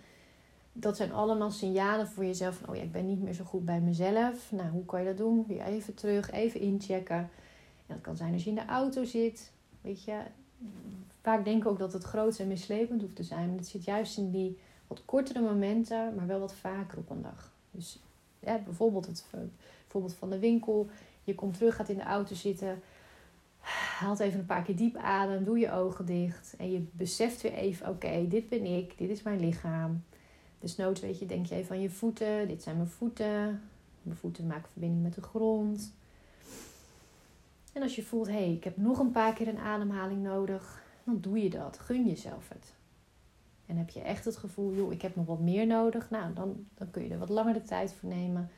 dat 0.72 0.96
zijn 0.96 1.12
allemaal 1.12 1.50
signalen 1.50 2.08
voor 2.08 2.24
jezelf 2.24 2.56
van, 2.56 2.68
oh 2.68 2.76
ja, 2.76 2.82
ik 2.82 2.92
ben 2.92 3.06
niet 3.06 3.22
meer 3.22 3.32
zo 3.32 3.44
goed 3.44 3.64
bij 3.64 3.80
mezelf. 3.80 4.52
Nou, 4.52 4.70
hoe 4.70 4.84
kan 4.84 5.00
je 5.00 5.06
dat 5.06 5.16
doen? 5.16 5.44
Weer 5.48 5.62
even 5.62 5.94
terug, 5.94 6.30
even 6.30 6.60
inchecken. 6.60 7.16
En 7.16 7.94
dat 7.94 8.00
kan 8.00 8.16
zijn 8.16 8.32
als 8.32 8.44
je 8.44 8.50
in 8.50 8.56
de 8.56 8.66
auto 8.66 9.04
zit. 9.04 9.52
Weet 9.80 10.04
je, 10.04 10.18
vaak 11.22 11.44
denk 11.44 11.62
ik 11.62 11.68
ook 11.68 11.78
dat 11.78 11.92
het 11.92 12.04
groot 12.04 12.38
en 12.38 12.48
mislepend 12.48 13.00
hoeft 13.00 13.16
te 13.16 13.22
zijn. 13.22 13.48
Maar 13.48 13.58
het 13.58 13.68
zit 13.68 13.84
juist 13.84 14.18
in 14.18 14.30
die 14.30 14.58
wat 14.86 15.04
kortere 15.04 15.40
momenten, 15.40 16.14
maar 16.14 16.26
wel 16.26 16.40
wat 16.40 16.54
vaker 16.54 16.98
op 16.98 17.10
een 17.10 17.22
dag. 17.22 17.52
Dus 17.70 18.02
ja, 18.44 18.58
bijvoorbeeld 18.64 19.06
het 19.06 19.24
voorbeeld 19.86 20.14
van 20.14 20.30
de 20.30 20.38
winkel. 20.38 20.88
Je 21.24 21.34
komt 21.34 21.54
terug, 21.54 21.76
gaat 21.76 21.88
in 21.88 21.96
de 21.96 22.02
auto 22.02 22.34
zitten 22.34 22.82
haalt 23.98 24.20
even 24.20 24.38
een 24.38 24.46
paar 24.46 24.62
keer 24.62 24.76
diep 24.76 24.96
adem, 24.96 25.44
doe 25.44 25.58
je 25.58 25.72
ogen 25.72 26.06
dicht 26.06 26.54
en 26.58 26.72
je 26.72 26.84
beseft 26.90 27.40
weer 27.40 27.54
even: 27.54 27.88
oké, 27.88 28.28
dit 28.28 28.48
ben 28.48 28.64
ik, 28.64 28.98
dit 28.98 29.10
is 29.10 29.22
mijn 29.22 29.40
lichaam. 29.40 30.02
Dus 30.60 30.76
nooit 30.76 31.00
weet 31.00 31.18
je, 31.18 31.26
denk 31.26 31.46
je 31.46 31.54
even 31.54 31.74
aan 31.74 31.82
je 31.82 31.90
voeten, 31.90 32.48
dit 32.48 32.62
zijn 32.62 32.76
mijn 32.76 32.88
voeten. 32.88 33.62
Mijn 34.02 34.16
voeten 34.16 34.46
maken 34.46 34.70
verbinding 34.70 35.02
met 35.02 35.14
de 35.14 35.22
grond. 35.22 35.92
En 37.72 37.82
als 37.82 37.96
je 37.96 38.02
voelt, 38.02 38.26
hé, 38.26 38.32
hey, 38.32 38.52
ik 38.52 38.64
heb 38.64 38.76
nog 38.76 38.98
een 38.98 39.10
paar 39.10 39.32
keer 39.32 39.48
een 39.48 39.58
ademhaling 39.58 40.22
nodig, 40.22 40.82
dan 41.04 41.18
doe 41.20 41.42
je 41.42 41.50
dat. 41.50 41.78
Gun 41.78 42.06
jezelf 42.06 42.48
het. 42.48 42.72
En 43.66 43.76
heb 43.76 43.90
je 43.90 44.00
echt 44.00 44.24
het 44.24 44.36
gevoel, 44.36 44.74
joh, 44.74 44.92
ik 44.92 45.02
heb 45.02 45.16
nog 45.16 45.26
wat 45.26 45.40
meer 45.40 45.66
nodig, 45.66 46.10
nou, 46.10 46.34
dan, 46.34 46.66
dan 46.74 46.90
kun 46.90 47.02
je 47.02 47.10
er 47.10 47.18
wat 47.18 47.28
langer 47.28 47.54
de 47.54 47.62
tijd 47.62 47.92
voor 47.92 48.08
nemen. 48.08 48.50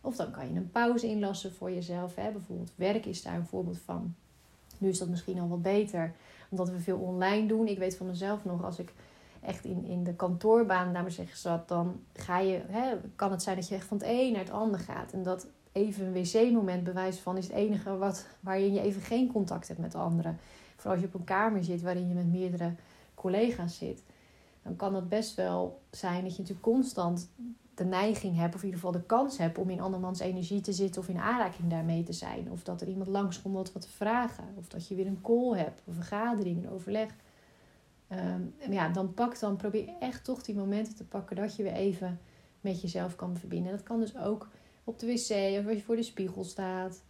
Of 0.00 0.16
dan 0.16 0.30
kan 0.30 0.48
je 0.48 0.54
een 0.54 0.70
pauze 0.70 1.06
inlassen 1.06 1.52
voor 1.52 1.70
jezelf. 1.70 2.14
Hè? 2.14 2.30
Bijvoorbeeld 2.30 2.72
werk 2.74 3.06
is 3.06 3.22
daar 3.22 3.34
een 3.34 3.46
voorbeeld 3.46 3.78
van. 3.78 4.14
Nu 4.78 4.88
is 4.88 4.98
dat 4.98 5.08
misschien 5.08 5.40
al 5.40 5.48
wat 5.48 5.62
beter, 5.62 6.14
omdat 6.48 6.70
we 6.70 6.78
veel 6.78 6.98
online 6.98 7.46
doen. 7.46 7.66
Ik 7.66 7.78
weet 7.78 7.96
van 7.96 8.06
mezelf 8.06 8.44
nog, 8.44 8.64
als 8.64 8.78
ik 8.78 8.92
echt 9.40 9.64
in, 9.64 9.84
in 9.84 10.04
de 10.04 10.14
kantoorbaan, 10.14 10.92
maar 10.92 11.10
zeggen 11.10 11.36
zat, 11.36 11.68
dan 11.68 12.00
ga 12.12 12.38
je, 12.38 12.60
hè, 12.68 12.94
kan 13.16 13.30
het 13.30 13.42
zijn 13.42 13.56
dat 13.56 13.68
je 13.68 13.74
echt 13.74 13.86
van 13.86 13.96
het 13.96 14.06
een 14.06 14.32
naar 14.32 14.40
het 14.44 14.50
ander 14.50 14.80
gaat. 14.80 15.12
En 15.12 15.22
dat 15.22 15.46
even 15.72 16.06
een 16.06 16.12
wc-moment 16.12 16.84
bewijs 16.84 17.18
van 17.18 17.36
is 17.36 17.46
het 17.46 17.56
enige 17.56 17.96
wat, 17.96 18.26
waarin 18.40 18.72
je 18.72 18.80
even 18.80 19.02
geen 19.02 19.32
contact 19.32 19.68
hebt 19.68 19.80
met 19.80 19.94
anderen. 19.94 20.38
Vooral 20.76 20.92
als 20.92 21.00
je 21.00 21.06
op 21.06 21.14
een 21.14 21.24
kamer 21.24 21.64
zit 21.64 21.82
waarin 21.82 22.08
je 22.08 22.14
met 22.14 22.32
meerdere 22.32 22.72
collega's 23.14 23.78
zit. 23.78 24.02
Dan 24.62 24.76
kan 24.76 24.94
het 24.94 25.08
best 25.08 25.34
wel 25.34 25.80
zijn 25.90 26.22
dat 26.22 26.32
je 26.32 26.38
natuurlijk 26.38 26.66
constant 26.66 27.30
de 27.74 27.84
neiging 27.84 28.36
hebt, 28.36 28.54
of 28.54 28.60
in 28.60 28.66
ieder 28.66 28.80
geval 28.80 29.00
de 29.00 29.06
kans 29.06 29.38
hebt 29.38 29.58
om 29.58 29.70
in 29.70 29.80
andermans 29.80 30.20
energie 30.20 30.60
te 30.60 30.72
zitten 30.72 31.00
of 31.00 31.08
in 31.08 31.18
aanraking 31.18 31.70
daarmee 31.70 32.02
te 32.02 32.12
zijn. 32.12 32.50
Of 32.50 32.62
dat 32.62 32.80
er 32.80 32.88
iemand 32.88 33.08
langskomt 33.08 33.56
om 33.56 33.62
wat 33.72 33.82
te 33.82 33.88
vragen. 33.88 34.44
Of 34.56 34.68
dat 34.68 34.88
je 34.88 34.94
weer 34.94 35.06
een 35.06 35.20
call 35.22 35.58
hebt, 35.58 35.80
een 35.86 35.94
vergadering, 35.94 36.64
een 36.64 36.70
overleg. 36.70 37.14
Um, 38.12 38.54
ja, 38.70 38.88
dan 38.88 39.14
pak 39.14 39.38
dan, 39.38 39.56
probeer 39.56 39.88
echt 40.00 40.24
toch 40.24 40.42
die 40.42 40.54
momenten 40.54 40.96
te 40.96 41.04
pakken 41.04 41.36
dat 41.36 41.56
je 41.56 41.62
weer 41.62 41.72
even 41.72 42.20
met 42.60 42.80
jezelf 42.80 43.16
kan 43.16 43.36
verbinden. 43.36 43.72
Dat 43.72 43.82
kan 43.82 44.00
dus 44.00 44.16
ook 44.16 44.48
op 44.84 44.98
de 44.98 45.06
wc 45.06 45.58
of 45.58 45.66
als 45.66 45.76
je 45.76 45.82
voor 45.84 45.96
de 45.96 46.02
spiegel 46.02 46.44
staat. 46.44 47.02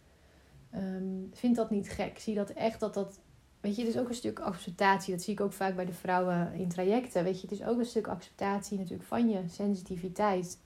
Um, 0.75 1.29
vind 1.33 1.55
dat 1.55 1.69
niet 1.69 1.89
gek. 1.89 2.19
Zie 2.19 2.35
dat 2.35 2.49
echt 2.49 2.79
dat 2.79 2.93
dat. 2.93 3.19
Weet 3.61 3.75
je, 3.75 3.81
het 3.85 3.93
is 3.93 3.99
ook 3.99 4.09
een 4.09 4.15
stuk 4.15 4.39
acceptatie. 4.39 5.13
Dat 5.13 5.23
zie 5.23 5.33
ik 5.33 5.41
ook 5.41 5.53
vaak 5.53 5.75
bij 5.75 5.85
de 5.85 5.93
vrouwen 5.93 6.53
in 6.53 6.67
trajecten. 6.67 7.23
Weet 7.23 7.41
je, 7.41 7.47
het 7.47 7.59
is 7.59 7.65
ook 7.65 7.79
een 7.79 7.85
stuk 7.85 8.07
acceptatie 8.07 8.77
natuurlijk 8.77 9.07
van 9.07 9.29
je 9.29 9.39
sensitiviteit. 9.47 10.57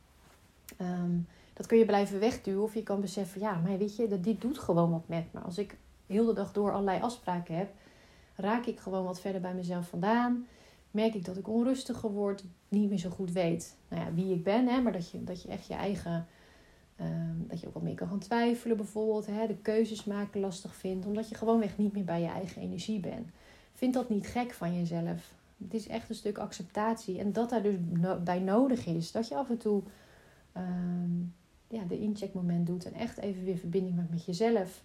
Ehm, 0.78 1.18
dat 1.54 1.66
kun 1.66 1.78
je 1.78 1.86
blijven 1.86 2.20
wegduwen 2.20 2.64
of 2.64 2.74
je 2.74 2.84
kan 2.84 3.02
beseffen, 3.02 3.42
ja, 3.42 3.56
maar 3.56 3.78
weet 3.78 3.96
je, 3.96 4.08
dat 4.08 4.24
dit 4.24 4.42
doet 4.42 4.60
gewoon 4.60 4.92
wat 4.92 5.08
met 5.08 5.34
me. 5.34 5.40
Als 5.40 5.58
ik 5.58 5.78
heel 6.06 6.26
de 6.26 6.34
dag 6.34 6.52
door 6.52 6.72
allerlei 6.72 7.02
afspraken 7.02 7.56
heb, 7.56 7.70
raak 8.36 8.66
ik 8.66 8.80
gewoon 8.80 9.04
wat 9.04 9.22
verder 9.22 9.42
bij 9.42 9.54
mezelf 9.54 9.88
vandaan. 9.88 10.48
Merk 10.92 11.14
ik 11.14 11.26
dat 11.26 11.38
ik 11.38 11.48
onrustiger 11.48 12.12
word, 12.12 12.44
niet 12.70 12.90
meer 12.90 12.98
zo 12.98 13.10
goed 13.10 13.32
weet 13.32 13.76
nou 13.88 14.02
ja, 14.02 14.14
wie 14.14 14.34
ik 14.34 14.44
ben, 14.44 14.68
hè, 14.68 14.82
maar 14.82 14.92
dat 14.92 15.12
je, 15.12 15.24
dat 15.24 15.42
je 15.42 15.48
echt 15.48 15.68
je 15.68 15.74
eigen, 15.74 16.28
ehm, 16.96 17.36
dat 17.48 17.60
je 17.60 17.68
ook 17.68 17.74
wat 17.74 17.84
meer 17.84 17.96
kan 17.96 18.08
gaan 18.08 18.20
twijfelen 18.20 18.78
bijvoorbeeld, 18.78 19.26
hè, 19.26 19.48
de 19.48 19.58
keuzes 19.58 20.04
maken 20.04 20.40
lastig 20.40 20.76
vindt, 20.76 21.06
omdat 21.06 21.30
je 21.30 21.36
gewoonweg 21.36 21.78
niet 21.78 21.94
meer 21.94 22.04
bij 22.04 22.22
je 22.22 22.28
eigen 22.28 22.62
energie 22.62 23.00
bent. 23.00 23.30
Vind 23.74 23.94
dat 23.94 24.10
niet 24.10 24.28
gek 24.28 24.54
van 24.54 24.76
jezelf. 24.78 25.34
Het 25.64 25.74
is 25.74 25.88
echt 25.88 26.10
een 26.10 26.16
stuk 26.16 26.38
acceptatie 26.38 27.20
en 27.20 27.34
dat 27.34 27.50
daar 27.50 27.62
dus 27.62 27.76
bij 28.24 28.40
nodig 28.40 28.86
is. 28.86 29.12
Dat 29.12 29.28
je 29.28 29.36
af 29.36 29.50
en 29.50 29.58
toe 29.58 29.82
um, 30.58 31.34
ja, 31.68 31.84
de 31.84 32.00
incheckmoment 32.00 32.68
doet. 32.68 32.86
En 32.86 32.94
echt 32.94 33.18
even 33.18 33.44
weer 33.44 33.58
verbinding 33.58 33.96
maakt 33.96 34.10
met 34.10 34.26
jezelf. 34.26 34.84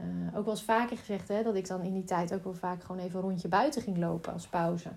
Uh, 0.00 0.36
ook 0.36 0.44
wel 0.44 0.54
eens 0.54 0.62
vaker 0.62 0.96
gezegd 0.96 1.28
hè, 1.28 1.42
dat 1.42 1.54
ik 1.54 1.66
dan 1.66 1.82
in 1.82 1.92
die 1.92 2.04
tijd 2.04 2.34
ook 2.34 2.44
wel 2.44 2.54
vaak 2.54 2.82
gewoon 2.82 3.00
even 3.00 3.16
een 3.16 3.26
rondje 3.26 3.48
buiten 3.48 3.82
ging 3.82 3.98
lopen 3.98 4.32
als 4.32 4.48
pauze. 4.48 4.88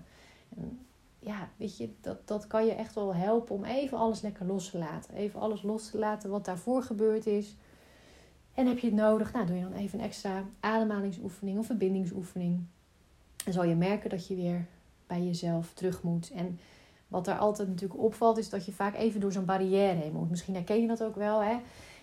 Ja, 1.18 1.48
weet 1.56 1.76
je, 1.76 1.90
dat, 2.00 2.28
dat 2.28 2.46
kan 2.46 2.66
je 2.66 2.72
echt 2.72 2.94
wel 2.94 3.14
helpen 3.14 3.54
om 3.54 3.64
even 3.64 3.98
alles 3.98 4.20
lekker 4.20 4.46
los 4.46 4.70
te 4.70 4.78
laten. 4.78 5.14
Even 5.14 5.40
alles 5.40 5.62
los 5.62 5.90
te 5.90 5.98
laten 5.98 6.30
wat 6.30 6.44
daarvoor 6.44 6.82
gebeurd 6.82 7.26
is. 7.26 7.56
En 8.54 8.66
heb 8.66 8.78
je 8.78 8.86
het 8.86 8.96
nodig, 8.96 9.32
nou 9.32 9.46
doe 9.46 9.56
je 9.56 9.62
dan 9.62 9.72
even 9.72 9.98
een 9.98 10.04
extra 10.04 10.44
ademhalingsoefening 10.60 11.58
of 11.58 11.66
verbindingsoefening. 11.66 12.64
Dan 13.44 13.52
zal 13.52 13.64
je 13.64 13.74
merken 13.74 14.10
dat 14.10 14.26
je 14.26 14.34
weer 14.34 14.66
bij 15.06 15.22
jezelf 15.22 15.72
terug 15.74 16.02
moet. 16.02 16.30
En 16.30 16.58
wat 17.08 17.26
er 17.26 17.38
altijd 17.38 17.68
natuurlijk 17.68 18.00
opvalt, 18.00 18.38
is 18.38 18.50
dat 18.50 18.64
je 18.64 18.72
vaak 18.72 18.94
even 18.94 19.20
door 19.20 19.32
zo'n 19.32 19.44
barrière 19.44 19.94
heen 19.94 20.12
moet. 20.12 20.30
Misschien 20.30 20.54
herken 20.54 20.80
je 20.80 20.86
dat 20.86 21.02
ook 21.02 21.14
wel. 21.14 21.42
Hè? 21.42 21.56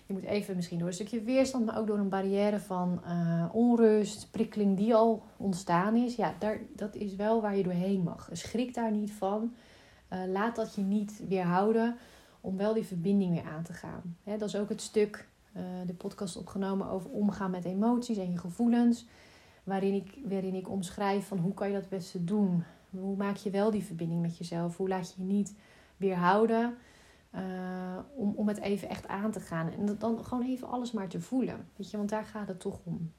Je 0.06 0.12
moet 0.12 0.22
even 0.22 0.56
misschien 0.56 0.78
door 0.78 0.88
een 0.88 0.94
stukje 0.94 1.22
weerstand, 1.22 1.66
maar 1.66 1.78
ook 1.78 1.86
door 1.86 1.98
een 1.98 2.08
barrière 2.08 2.60
van 2.60 3.00
uh, 3.06 3.44
onrust, 3.52 4.30
prikkeling 4.30 4.76
die 4.76 4.94
al 4.94 5.22
ontstaan 5.36 5.96
is. 5.96 6.16
Ja, 6.16 6.34
daar, 6.38 6.60
dat 6.74 6.94
is 6.94 7.16
wel 7.16 7.40
waar 7.40 7.56
je 7.56 7.62
doorheen 7.62 8.02
mag. 8.02 8.28
Schrik 8.32 8.74
daar 8.74 8.92
niet 8.92 9.12
van. 9.12 9.54
Uh, 10.12 10.18
laat 10.26 10.56
dat 10.56 10.74
je 10.74 10.82
niet 10.82 11.22
weerhouden 11.28 11.96
om 12.40 12.56
wel 12.56 12.74
die 12.74 12.84
verbinding 12.84 13.32
weer 13.32 13.52
aan 13.52 13.62
te 13.62 13.72
gaan. 13.72 14.16
Dat 14.24 14.42
is 14.42 14.56
ook 14.56 14.68
het 14.68 14.80
stuk, 14.80 15.28
uh, 15.56 15.62
de 15.86 15.94
podcast 15.94 16.36
opgenomen 16.36 16.88
over 16.88 17.10
omgaan 17.10 17.50
met 17.50 17.64
emoties 17.64 18.16
en 18.16 18.30
je 18.30 18.38
gevoelens. 18.38 19.06
Waarin 19.64 19.94
ik, 19.94 20.18
waarin 20.24 20.54
ik 20.54 20.70
omschrijf 20.70 21.26
van 21.26 21.38
hoe 21.38 21.54
kan 21.54 21.68
je 21.68 21.74
dat 21.74 21.88
beste 21.88 22.24
doen. 22.24 22.64
Hoe 22.90 23.16
maak 23.16 23.36
je 23.36 23.50
wel 23.50 23.70
die 23.70 23.84
verbinding 23.84 24.20
met 24.20 24.38
jezelf? 24.38 24.76
Hoe 24.76 24.88
laat 24.88 25.14
je 25.16 25.22
je 25.22 25.32
niet 25.32 25.54
weerhouden 25.96 26.76
uh, 27.36 27.42
om, 28.14 28.32
om 28.36 28.48
het 28.48 28.60
even 28.60 28.88
echt 28.88 29.08
aan 29.08 29.30
te 29.30 29.40
gaan. 29.40 29.70
En 29.72 29.96
dan 29.98 30.24
gewoon 30.24 30.44
even 30.44 30.68
alles 30.68 30.92
maar 30.92 31.08
te 31.08 31.20
voelen. 31.20 31.68
Weet 31.76 31.90
je, 31.90 31.96
want 31.96 32.08
daar 32.08 32.24
gaat 32.24 32.48
het 32.48 32.60
toch 32.60 32.78
om. 32.84 33.12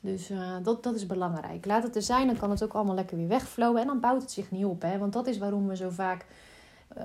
Dus 0.00 0.30
uh, 0.30 0.56
dat, 0.62 0.82
dat 0.82 0.94
is 0.94 1.06
belangrijk. 1.06 1.66
Laat 1.66 1.82
het 1.82 1.96
er 1.96 2.02
zijn, 2.02 2.26
dan 2.26 2.36
kan 2.36 2.50
het 2.50 2.64
ook 2.64 2.72
allemaal 2.72 2.94
lekker 2.94 3.16
weer 3.16 3.28
wegvlowen. 3.28 3.80
En 3.80 3.86
dan 3.86 4.00
bouwt 4.00 4.22
het 4.22 4.30
zich 4.30 4.50
niet 4.50 4.64
op. 4.64 4.82
Hè? 4.82 4.98
Want 4.98 5.12
dat 5.12 5.26
is 5.26 5.38
waarom 5.38 5.66
we 5.66 5.76
zo 5.76 5.90
vaak 5.90 6.26
uh, 6.98 7.04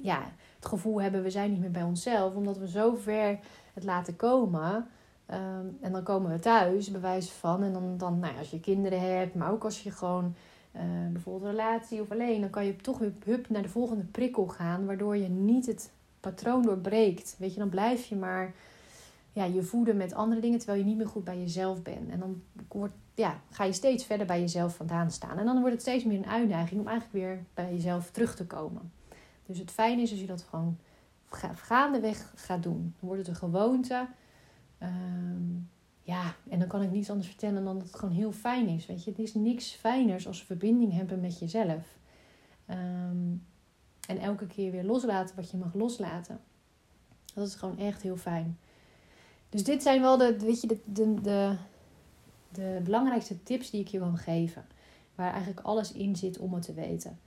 ja, 0.00 0.22
het 0.56 0.66
gevoel 0.66 1.00
hebben, 1.02 1.22
we 1.22 1.30
zijn 1.30 1.50
niet 1.50 1.60
meer 1.60 1.70
bij 1.70 1.82
onszelf. 1.82 2.34
Omdat 2.34 2.58
we 2.58 2.68
zo 2.68 2.94
ver 2.94 3.38
het 3.74 3.84
laten 3.84 4.16
komen. 4.16 4.86
Um, 5.32 5.78
en 5.80 5.92
dan 5.92 6.02
komen 6.02 6.30
we 6.30 6.38
thuis, 6.38 6.90
bewijs 6.90 7.30
van. 7.30 7.62
En 7.62 7.72
dan, 7.72 7.98
dan 7.98 8.18
nou 8.18 8.38
als 8.38 8.50
je 8.50 8.60
kinderen 8.60 9.18
hebt, 9.18 9.34
maar 9.34 9.50
ook 9.50 9.64
als 9.64 9.82
je 9.82 9.90
gewoon 9.90 10.34
uh, 10.76 10.82
bijvoorbeeld 11.12 11.50
relatie 11.50 12.00
of 12.00 12.10
alleen, 12.10 12.40
dan 12.40 12.50
kan 12.50 12.64
je 12.64 12.76
toch 12.76 12.98
weer 12.98 13.12
hup 13.24 13.48
naar 13.48 13.62
de 13.62 13.68
volgende 13.68 14.04
prikkel 14.04 14.46
gaan, 14.46 14.86
waardoor 14.86 15.16
je 15.16 15.28
niet 15.28 15.66
het 15.66 15.90
patroon 16.20 16.62
doorbreekt. 16.62 17.36
Weet 17.38 17.52
je, 17.52 17.58
dan 17.58 17.68
blijf 17.68 18.04
je 18.04 18.16
maar 18.16 18.54
ja, 19.32 19.44
je 19.44 19.62
voeden 19.62 19.96
met 19.96 20.14
andere 20.14 20.40
dingen, 20.40 20.58
terwijl 20.58 20.78
je 20.78 20.86
niet 20.86 20.96
meer 20.96 21.08
goed 21.08 21.24
bij 21.24 21.38
jezelf 21.38 21.82
bent. 21.82 22.10
En 22.10 22.18
dan 22.18 22.42
wordt, 22.68 22.94
ja, 23.14 23.40
ga 23.50 23.64
je 23.64 23.72
steeds 23.72 24.04
verder 24.04 24.26
bij 24.26 24.40
jezelf 24.40 24.76
vandaan 24.76 25.10
staan. 25.10 25.38
En 25.38 25.44
dan 25.44 25.58
wordt 25.58 25.72
het 25.72 25.82
steeds 25.82 26.04
meer 26.04 26.18
een 26.18 26.26
uitdaging 26.26 26.80
om 26.80 26.88
eigenlijk 26.88 27.24
weer 27.24 27.44
bij 27.54 27.72
jezelf 27.72 28.10
terug 28.10 28.36
te 28.36 28.46
komen. 28.46 28.92
Dus 29.46 29.58
het 29.58 29.70
fijne 29.70 30.02
is 30.02 30.10
als 30.10 30.20
je 30.20 30.26
dat 30.26 30.46
gewoon 30.50 30.76
gaandeweg 31.54 32.32
gaat 32.34 32.62
doen. 32.62 32.94
Dan 32.98 33.08
wordt 33.08 33.18
het 33.18 33.28
een 33.28 33.48
gewoonte. 33.50 34.06
Um, 34.82 35.68
ja, 36.10 36.34
en 36.48 36.58
dan 36.58 36.68
kan 36.68 36.82
ik 36.82 36.90
niets 36.90 37.10
anders 37.10 37.28
vertellen 37.28 37.64
dan 37.64 37.78
dat 37.78 37.86
het 37.86 37.96
gewoon 37.96 38.14
heel 38.14 38.32
fijn 38.32 38.68
is. 38.68 38.86
Weet 38.86 39.04
je, 39.04 39.10
het 39.10 39.18
is 39.18 39.34
niks 39.34 39.72
fijners 39.72 40.26
als 40.26 40.44
verbinding 40.44 40.92
hebben 40.92 41.20
met 41.20 41.38
jezelf. 41.38 41.98
Um, 42.70 43.46
en 44.08 44.18
elke 44.18 44.46
keer 44.46 44.70
weer 44.70 44.84
loslaten 44.84 45.36
wat 45.36 45.50
je 45.50 45.56
mag 45.56 45.74
loslaten. 45.74 46.40
Dat 47.34 47.46
is 47.46 47.54
gewoon 47.54 47.78
echt 47.78 48.02
heel 48.02 48.16
fijn. 48.16 48.58
Dus 49.48 49.64
dit 49.64 49.82
zijn 49.82 50.00
wel 50.00 50.16
de, 50.16 50.38
weet 50.38 50.60
je, 50.60 50.66
de, 50.66 50.78
de, 50.84 51.14
de, 51.20 51.56
de 52.52 52.80
belangrijkste 52.84 53.42
tips 53.42 53.70
die 53.70 53.80
ik 53.80 53.88
je 53.88 53.98
wil 53.98 54.14
geven. 54.14 54.66
Waar 55.14 55.32
eigenlijk 55.32 55.60
alles 55.60 55.92
in 55.92 56.16
zit 56.16 56.38
om 56.38 56.54
het 56.54 56.62
te 56.62 56.74
weten. 56.74 57.18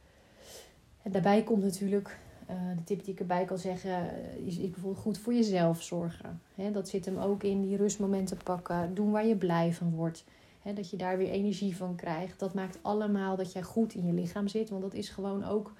En 1.02 1.12
daarbij 1.12 1.44
komt 1.44 1.64
natuurlijk 1.64 2.20
uh, 2.50 2.56
de 2.76 2.84
tip 2.84 3.04
die 3.04 3.14
ik 3.14 3.20
erbij 3.20 3.46
kan 3.46 3.58
zeggen 3.58 3.92
eh, 3.92 4.48
is, 4.48 4.58
is 4.58 4.70
bijvoorbeeld 4.70 5.04
goed 5.04 5.18
voor 5.18 5.34
jezelf 5.34 5.82
zorgen. 5.82 6.42
Dat 6.72 6.90
zit 6.90 7.06
hem 7.06 7.18
ook 7.18 7.44
in 7.44 7.62
die 7.62 7.78
rustmomenten 7.78 8.38
pakken. 8.44 8.94
Doen 8.94 9.12
waar 9.12 9.26
je 9.26 9.36
blij 9.36 9.74
van 9.74 9.96
wordt. 9.96 10.24
Dat 10.76 10.90
je 10.90 10.98
daar 10.98 11.18
weer 11.18 11.30
energie 11.30 11.76
van 11.76 11.96
krijgt. 11.96 12.40
Dat 12.40 12.54
maakt 12.54 12.80
allemaal 12.82 13.36
dat 13.36 13.52
jij 13.52 13.62
goed 13.62 13.94
in 13.94 14.06
je 14.06 14.14
lichaam 14.14 14.48
zit. 14.48 14.70
Want 14.70 14.82
dat 14.82 14.94
is 14.94 15.10
gewoon 15.10 15.44
ook 15.46 15.74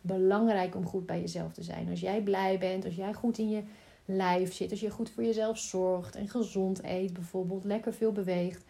belangrijk 0.00 0.74
om 0.74 0.86
goed 0.86 1.06
bij 1.06 1.20
jezelf 1.20 1.52
te 1.52 1.62
zijn. 1.62 1.90
Als 1.90 2.00
jij 2.00 2.22
blij 2.22 2.58
bent, 2.58 2.84
als 2.84 2.94
jij 2.94 3.14
goed 3.14 3.38
in 3.38 3.50
je 3.50 3.62
lijf 4.04 4.54
zit, 4.54 4.70
als 4.70 4.80
je 4.80 4.90
goed 4.90 5.10
voor 5.10 5.24
jezelf 5.24 5.58
zorgt 5.58 6.16
en 6.16 6.28
gezond 6.28 6.84
eet 6.84 7.12
bijvoorbeeld, 7.12 7.64
lekker 7.64 7.94
veel 7.94 8.12
beweegt, 8.12 8.64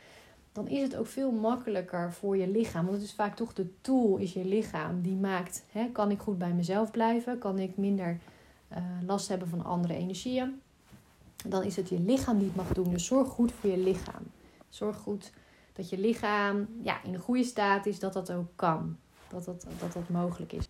dan 0.52 0.68
is 0.68 0.82
het 0.82 0.96
ook 0.96 1.06
veel 1.06 1.30
makkelijker 1.30 2.12
voor 2.12 2.36
je 2.36 2.48
lichaam. 2.48 2.84
Want 2.84 2.96
het 2.96 3.06
is 3.06 3.14
vaak 3.14 3.36
toch 3.36 3.52
de 3.52 3.80
tool, 3.80 4.16
is 4.16 4.32
je 4.32 4.44
lichaam, 4.44 5.02
die 5.02 5.16
maakt, 5.16 5.64
hè, 5.72 5.88
kan 5.92 6.10
ik 6.10 6.20
goed 6.20 6.38
bij 6.38 6.52
mezelf 6.52 6.90
blijven? 6.90 7.38
Kan 7.38 7.58
ik 7.58 7.76
minder 7.76 8.18
uh, 8.72 8.78
last 9.06 9.28
hebben 9.28 9.48
van 9.48 9.64
andere 9.64 9.94
energieën? 9.94 10.60
Dan 11.46 11.62
is 11.62 11.76
het 11.76 11.88
je 11.88 12.00
lichaam 12.00 12.38
die 12.38 12.50
mag 12.54 12.72
doen. 12.72 12.90
Dus 12.90 13.06
zorg 13.06 13.28
goed 13.28 13.52
voor 13.52 13.70
je 13.70 13.78
lichaam. 13.78 14.22
Zorg 14.68 14.96
goed 14.96 15.32
dat 15.72 15.90
je 15.90 15.98
lichaam 15.98 16.68
ja, 16.82 17.02
in 17.02 17.14
een 17.14 17.20
goede 17.20 17.44
staat 17.44 17.86
is, 17.86 17.98
dat 17.98 18.12
dat 18.12 18.32
ook 18.32 18.48
kan. 18.56 18.96
Dat 19.28 19.44
dat, 19.44 19.66
dat, 19.78 19.92
dat 19.92 20.08
mogelijk 20.08 20.52
is. 20.52 20.68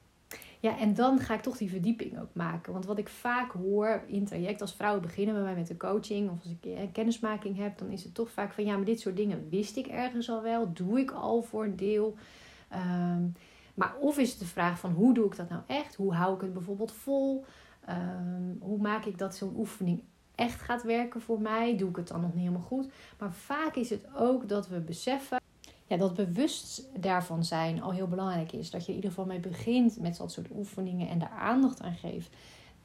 Ja, 0.60 0.78
en 0.78 0.94
dan 0.94 1.18
ga 1.18 1.34
ik 1.34 1.40
toch 1.40 1.56
die 1.56 1.70
verdieping 1.70 2.20
ook 2.20 2.34
maken. 2.34 2.72
Want 2.72 2.84
wat 2.84 2.98
ik 2.98 3.08
vaak 3.08 3.52
hoor 3.52 4.02
in 4.06 4.24
traject, 4.24 4.60
als 4.60 4.74
vrouwen 4.74 5.02
beginnen 5.02 5.34
bij 5.34 5.44
mij 5.44 5.54
met 5.54 5.66
de 5.66 5.76
coaching, 5.76 6.30
of 6.30 6.42
als 6.42 6.52
ik 6.60 6.78
een 6.78 6.92
kennismaking 6.92 7.56
heb, 7.56 7.78
dan 7.78 7.90
is 7.90 8.04
het 8.04 8.14
toch 8.14 8.30
vaak 8.30 8.52
van 8.52 8.64
ja, 8.64 8.76
maar 8.76 8.84
dit 8.84 9.00
soort 9.00 9.16
dingen 9.16 9.48
wist 9.48 9.76
ik 9.76 9.86
ergens 9.86 10.30
al 10.30 10.42
wel, 10.42 10.72
doe 10.72 11.00
ik 11.00 11.10
al 11.10 11.42
voor 11.42 11.64
een 11.64 11.76
deel. 11.76 12.16
Um, 12.72 13.34
maar 13.74 13.94
of 14.00 14.18
is 14.18 14.30
het 14.30 14.38
de 14.38 14.46
vraag 14.46 14.78
van 14.78 14.92
hoe 14.92 15.14
doe 15.14 15.26
ik 15.26 15.36
dat 15.36 15.48
nou 15.48 15.62
echt? 15.66 15.94
Hoe 15.94 16.14
hou 16.14 16.34
ik 16.34 16.40
het 16.40 16.52
bijvoorbeeld 16.52 16.92
vol? 16.92 17.44
Um, 17.88 18.56
hoe 18.60 18.78
maak 18.78 19.04
ik 19.04 19.18
dat 19.18 19.36
zo'n 19.36 19.56
oefening 19.56 20.02
echt 20.34 20.60
gaat 20.60 20.82
werken 20.82 21.20
voor 21.20 21.40
mij? 21.40 21.76
Doe 21.76 21.88
ik 21.88 21.96
het 21.96 22.08
dan 22.08 22.20
nog 22.20 22.30
niet 22.34 22.42
helemaal 22.42 22.66
goed? 22.66 22.88
Maar 23.18 23.32
vaak 23.32 23.74
is 23.74 23.90
het 23.90 24.08
ook 24.14 24.48
dat 24.48 24.68
we 24.68 24.80
beseffen 24.80 25.37
ja, 25.88 25.96
dat 25.96 26.14
bewust 26.14 26.82
daarvan 27.00 27.44
zijn 27.44 27.82
al 27.82 27.90
heel 27.90 28.08
belangrijk 28.08 28.52
is. 28.52 28.70
Dat 28.70 28.82
je 28.82 28.88
in 28.88 28.94
ieder 28.94 29.10
geval 29.10 29.26
mee 29.26 29.40
begint 29.40 30.00
met 30.00 30.16
dat 30.16 30.32
soort 30.32 30.50
oefeningen 30.54 31.08
en 31.08 31.18
daar 31.18 31.36
aandacht 31.38 31.80
aan 31.80 31.94
geeft. 31.94 32.30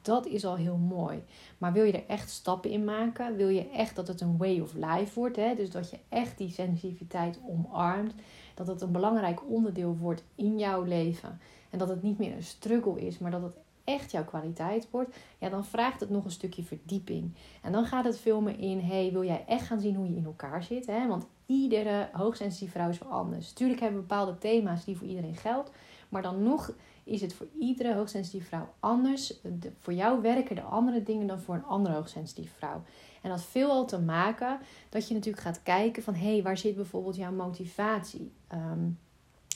Dat 0.02 0.26
is 0.26 0.44
al 0.44 0.56
heel 0.56 0.76
mooi. 0.76 1.22
Maar 1.58 1.72
wil 1.72 1.84
je 1.84 1.92
er 1.92 2.08
echt 2.08 2.30
stappen 2.30 2.70
in 2.70 2.84
maken? 2.84 3.36
Wil 3.36 3.48
je 3.48 3.70
echt 3.70 3.96
dat 3.96 4.08
het 4.08 4.20
een 4.20 4.36
way 4.36 4.60
of 4.60 4.74
life 4.74 5.20
wordt? 5.20 5.36
Hè? 5.36 5.54
Dus 5.54 5.70
dat 5.70 5.90
je 5.90 5.98
echt 6.08 6.38
die 6.38 6.50
sensitiviteit 6.50 7.40
omarmt. 7.48 8.14
Dat 8.54 8.66
het 8.66 8.80
een 8.80 8.92
belangrijk 8.92 9.50
onderdeel 9.50 9.96
wordt 9.96 10.24
in 10.34 10.58
jouw 10.58 10.82
leven. 10.82 11.40
En 11.70 11.78
dat 11.78 11.88
het 11.88 12.02
niet 12.02 12.18
meer 12.18 12.32
een 12.32 12.42
struggle 12.42 13.00
is, 13.00 13.18
maar 13.18 13.30
dat 13.30 13.42
het 13.42 13.56
echt 13.84 14.10
jouw 14.10 14.24
kwaliteit 14.24 14.90
wordt, 14.90 15.16
ja, 15.38 15.48
dan 15.48 15.64
vraagt 15.64 16.00
het 16.00 16.10
nog 16.10 16.24
een 16.24 16.30
stukje 16.30 16.62
verdieping. 16.62 17.34
En 17.62 17.72
dan 17.72 17.84
gaat 17.84 18.04
het 18.04 18.18
veel 18.18 18.40
meer 18.40 18.58
in, 18.58 18.80
hey, 18.80 19.10
wil 19.12 19.24
jij 19.24 19.44
echt 19.46 19.66
gaan 19.66 19.80
zien 19.80 19.94
hoe 19.94 20.08
je 20.08 20.16
in 20.16 20.24
elkaar 20.24 20.62
zit? 20.62 20.86
Hè? 20.86 21.06
Want 21.06 21.26
iedere 21.46 22.08
hoogsensitieve 22.12 22.72
vrouw 22.72 22.88
is 22.88 22.98
wel 22.98 23.12
anders. 23.12 23.52
Tuurlijk 23.52 23.80
hebben 23.80 24.00
we 24.00 24.06
bepaalde 24.06 24.38
thema's 24.38 24.84
die 24.84 24.96
voor 24.96 25.06
iedereen 25.06 25.36
geldt, 25.36 25.70
maar 26.08 26.22
dan 26.22 26.42
nog 26.42 26.72
is 27.04 27.20
het 27.20 27.34
voor 27.34 27.46
iedere 27.58 27.94
hoogsensitieve 27.94 28.46
vrouw 28.46 28.68
anders. 28.80 29.40
voor 29.78 29.92
jou 29.92 30.22
werken 30.22 30.56
de 30.56 30.62
andere 30.62 31.02
dingen 31.02 31.26
dan 31.26 31.40
voor 31.40 31.54
een 31.54 31.64
andere 31.64 31.94
hoogsensitieve 31.94 32.54
vrouw. 32.54 32.82
En 33.22 33.30
dat 33.30 33.42
veel 33.42 33.70
al 33.70 33.86
te 33.86 34.00
maken 34.00 34.58
dat 34.88 35.08
je 35.08 35.14
natuurlijk 35.14 35.42
gaat 35.42 35.62
kijken 35.62 36.02
van, 36.02 36.14
hé, 36.14 36.32
hey, 36.32 36.42
waar 36.42 36.58
zit 36.58 36.76
bijvoorbeeld 36.76 37.16
jouw 37.16 37.32
motivatie? 37.32 38.32
Um, 38.52 38.98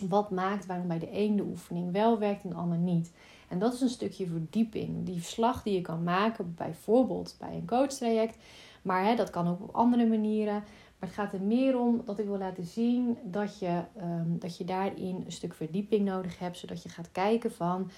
wat 0.08 0.30
maakt 0.30 0.66
waarom 0.66 0.88
bij 0.88 0.98
de 0.98 1.08
een 1.12 1.36
de 1.36 1.42
oefening 1.42 1.92
wel 1.92 2.18
werkt 2.18 2.42
en 2.42 2.48
de 2.48 2.56
ander 2.56 2.78
niet? 2.78 3.12
En 3.48 3.58
dat 3.58 3.72
is 3.74 3.80
een 3.80 3.88
stukje 3.88 4.26
verdieping. 4.26 5.04
Die 5.06 5.22
slag 5.22 5.62
die 5.62 5.74
je 5.74 5.80
kan 5.80 6.02
maken, 6.02 6.54
bijvoorbeeld 6.54 7.36
bij 7.38 7.54
een 7.54 7.66
coachtraject. 7.66 8.36
Maar 8.82 9.04
hè, 9.04 9.16
dat 9.16 9.30
kan 9.30 9.48
ook 9.48 9.62
op 9.62 9.74
andere 9.74 10.06
manieren. 10.06 10.64
Maar 10.98 11.08
het 11.08 11.18
gaat 11.18 11.32
er 11.32 11.42
meer 11.42 11.78
om 11.78 12.02
dat 12.04 12.18
ik 12.18 12.26
wil 12.26 12.38
laten 12.38 12.64
zien 12.64 13.18
dat 13.24 13.58
je, 13.58 13.82
um, 14.02 14.38
dat 14.38 14.56
je 14.56 14.64
daarin 14.64 15.22
een 15.24 15.32
stuk 15.32 15.54
verdieping 15.54 16.04
nodig 16.04 16.38
hebt. 16.38 16.58
Zodat 16.58 16.82
je 16.82 16.88
gaat 16.88 17.12
kijken 17.12 17.52
van 17.52 17.90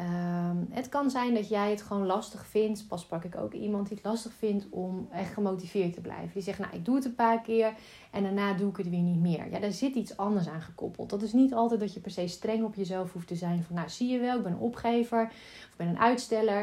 Um, 0.00 0.66
het 0.70 0.88
kan 0.88 1.10
zijn 1.10 1.34
dat 1.34 1.48
jij 1.48 1.70
het 1.70 1.82
gewoon 1.82 2.06
lastig 2.06 2.46
vindt. 2.46 2.88
Pas 2.88 3.00
sprak 3.00 3.24
ik 3.24 3.36
ook 3.36 3.52
iemand 3.52 3.88
die 3.88 3.96
het 3.96 4.06
lastig 4.06 4.32
vindt 4.32 4.66
om 4.70 5.08
echt 5.12 5.32
gemotiveerd 5.32 5.92
te 5.92 6.00
blijven. 6.00 6.30
Die 6.32 6.42
zegt, 6.42 6.58
nou, 6.58 6.74
ik 6.74 6.84
doe 6.84 6.94
het 6.94 7.04
een 7.04 7.14
paar 7.14 7.40
keer 7.40 7.72
en 8.10 8.22
daarna 8.22 8.52
doe 8.52 8.70
ik 8.70 8.76
het 8.76 8.90
weer 8.90 9.00
niet 9.00 9.20
meer. 9.20 9.50
Ja, 9.50 9.58
daar 9.58 9.72
zit 9.72 9.94
iets 9.94 10.16
anders 10.16 10.48
aan 10.48 10.60
gekoppeld. 10.60 11.10
Dat 11.10 11.22
is 11.22 11.32
niet 11.32 11.54
altijd 11.54 11.80
dat 11.80 11.94
je 11.94 12.00
per 12.00 12.10
se 12.10 12.28
streng 12.28 12.64
op 12.64 12.74
jezelf 12.74 13.12
hoeft 13.12 13.26
te 13.26 13.34
zijn. 13.34 13.62
Van, 13.62 13.76
nou, 13.76 13.88
zie 13.88 14.08
je 14.08 14.18
wel, 14.18 14.36
ik 14.36 14.42
ben 14.42 14.52
een 14.52 14.58
opgever 14.58 15.22
of 15.22 15.70
ik 15.70 15.76
ben 15.76 15.88
een 15.88 16.00
uitsteller. 16.00 16.60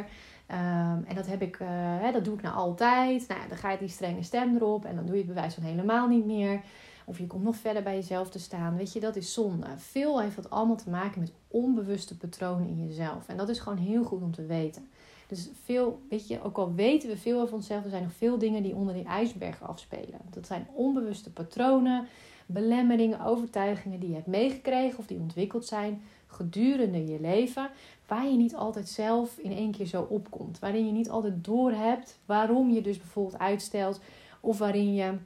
Um, 0.51 1.03
en 1.07 1.15
dat 1.15 1.27
heb 1.27 1.41
ik, 1.41 1.59
uh, 1.59 1.67
hè, 1.69 2.11
dat 2.11 2.25
doe 2.25 2.33
ik 2.35 2.41
nou 2.41 2.55
altijd. 2.55 3.27
Nou, 3.27 3.39
dan 3.49 3.57
ga 3.57 3.71
je 3.71 3.77
die 3.77 3.87
strenge 3.87 4.23
stem 4.23 4.55
erop 4.55 4.85
en 4.85 4.95
dan 4.95 5.05
doe 5.05 5.15
je 5.15 5.21
het 5.21 5.33
bewijs 5.33 5.53
van 5.53 5.63
helemaal 5.63 6.07
niet 6.07 6.25
meer. 6.25 6.61
Of 7.05 7.17
je 7.19 7.27
komt 7.27 7.43
nog 7.43 7.55
verder 7.55 7.83
bij 7.83 7.95
jezelf 7.95 8.29
te 8.29 8.39
staan. 8.39 8.77
Weet 8.77 8.93
je, 8.93 8.99
dat 8.99 9.15
is 9.15 9.33
zonde. 9.33 9.67
Veel 9.75 10.21
heeft 10.21 10.35
dat 10.35 10.49
allemaal 10.49 10.77
te 10.77 10.89
maken 10.89 11.19
met 11.19 11.31
onbewuste 11.47 12.17
patronen 12.17 12.67
in 12.67 12.87
jezelf. 12.87 13.27
En 13.27 13.37
dat 13.37 13.49
is 13.49 13.59
gewoon 13.59 13.77
heel 13.77 14.03
goed 14.03 14.21
om 14.21 14.31
te 14.31 14.45
weten. 14.45 14.87
Dus 15.27 15.49
veel, 15.63 16.01
weet 16.09 16.27
je, 16.27 16.43
ook 16.43 16.57
al 16.57 16.73
weten 16.73 17.09
we 17.09 17.17
veel 17.17 17.41
over 17.41 17.55
onszelf, 17.55 17.83
er 17.83 17.89
zijn 17.89 18.03
nog 18.03 18.13
veel 18.13 18.37
dingen 18.37 18.63
die 18.63 18.75
onder 18.75 18.93
die 18.93 19.03
ijsberg 19.03 19.63
afspelen. 19.63 20.19
Dat 20.29 20.47
zijn 20.47 20.67
onbewuste 20.73 21.31
patronen, 21.31 22.07
belemmeringen, 22.45 23.25
overtuigingen 23.25 23.99
die 23.99 24.09
je 24.09 24.15
hebt 24.15 24.27
meegekregen 24.27 24.99
of 24.99 25.05
die 25.05 25.19
ontwikkeld 25.19 25.65
zijn 25.65 26.01
gedurende 26.27 27.05
je 27.07 27.19
leven, 27.21 27.69
waar 28.07 28.25
je 28.25 28.37
niet 28.37 28.55
altijd 28.55 28.89
zelf 28.89 29.37
in 29.37 29.51
één 29.51 29.71
keer 29.71 29.85
zo 29.85 30.01
opkomt. 30.09 30.59
Waarin 30.59 30.85
je 30.85 30.91
niet 30.91 31.09
altijd 31.09 31.43
doorhebt 31.43 32.19
waarom 32.25 32.69
je 32.69 32.81
dus 32.81 32.97
bijvoorbeeld 32.97 33.39
uitstelt 33.39 33.99
of 34.39 34.57
waarin 34.57 34.93
je 34.93 35.17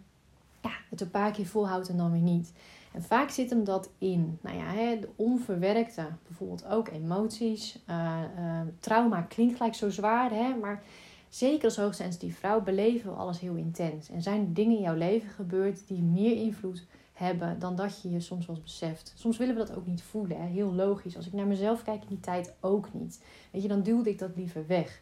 ja, 0.62 0.72
het 0.90 1.02
een 1.02 1.12
paar 1.12 1.32
keer 1.32 1.46
volhoudt 1.46 1.90
en 1.90 1.98
dan 1.98 2.12
weer 2.12 2.22
niet. 2.22 2.54
En 2.92 3.04
vaak 3.04 3.30
zit 3.30 3.50
hem 3.50 3.64
dat 3.64 3.90
in. 3.98 4.38
Nou 4.42 4.58
ja, 4.58 4.66
hè, 4.66 5.00
de 5.00 5.10
onverwerkte, 5.16 6.08
bijvoorbeeld 6.28 6.66
ook 6.66 6.88
emoties. 6.88 7.80
Uh, 7.90 8.22
uh, 8.38 8.62
trauma 8.80 9.22
klinkt 9.22 9.58
gelijk 9.58 9.76
zo 9.76 9.90
zwaar, 9.90 10.32
hè, 10.32 10.56
maar 10.56 10.84
zeker 11.30 11.64
als 11.64 11.78
hoogsensitief 11.78 12.38
vrouw 12.38 12.62
beleven 12.62 13.12
we 13.12 13.18
alles 13.18 13.40
heel 13.40 13.56
intens. 13.56 14.10
En 14.10 14.22
zijn 14.22 14.54
dingen 14.54 14.76
in 14.76 14.84
jouw 14.84 14.96
leven 14.96 15.30
gebeurd 15.30 15.88
die 15.88 16.02
meer 16.02 16.36
invloed 16.36 16.86
hebben 17.14 17.60
dan 17.60 17.76
dat 17.76 18.02
je 18.02 18.10
je 18.10 18.20
soms 18.20 18.46
wel 18.46 18.60
beseft. 18.64 19.14
Soms 19.16 19.38
willen 19.38 19.56
we 19.56 19.66
dat 19.66 19.76
ook 19.76 19.86
niet 19.86 20.02
voelen. 20.02 20.42
Hè? 20.42 20.48
Heel 20.48 20.74
logisch. 20.74 21.16
Als 21.16 21.28
ik 21.28 21.34
naar 21.34 21.48
mezelf 21.48 21.84
kijk 21.84 22.02
in 22.02 22.08
die 22.08 22.20
tijd 22.20 22.54
ook 22.60 22.94
niet. 22.94 23.24
Weet 23.52 23.62
je, 23.62 23.68
dan 23.68 23.82
duwde 23.82 24.10
ik 24.10 24.20
dat 24.20 24.36
liever 24.36 24.68
weg. 24.68 25.02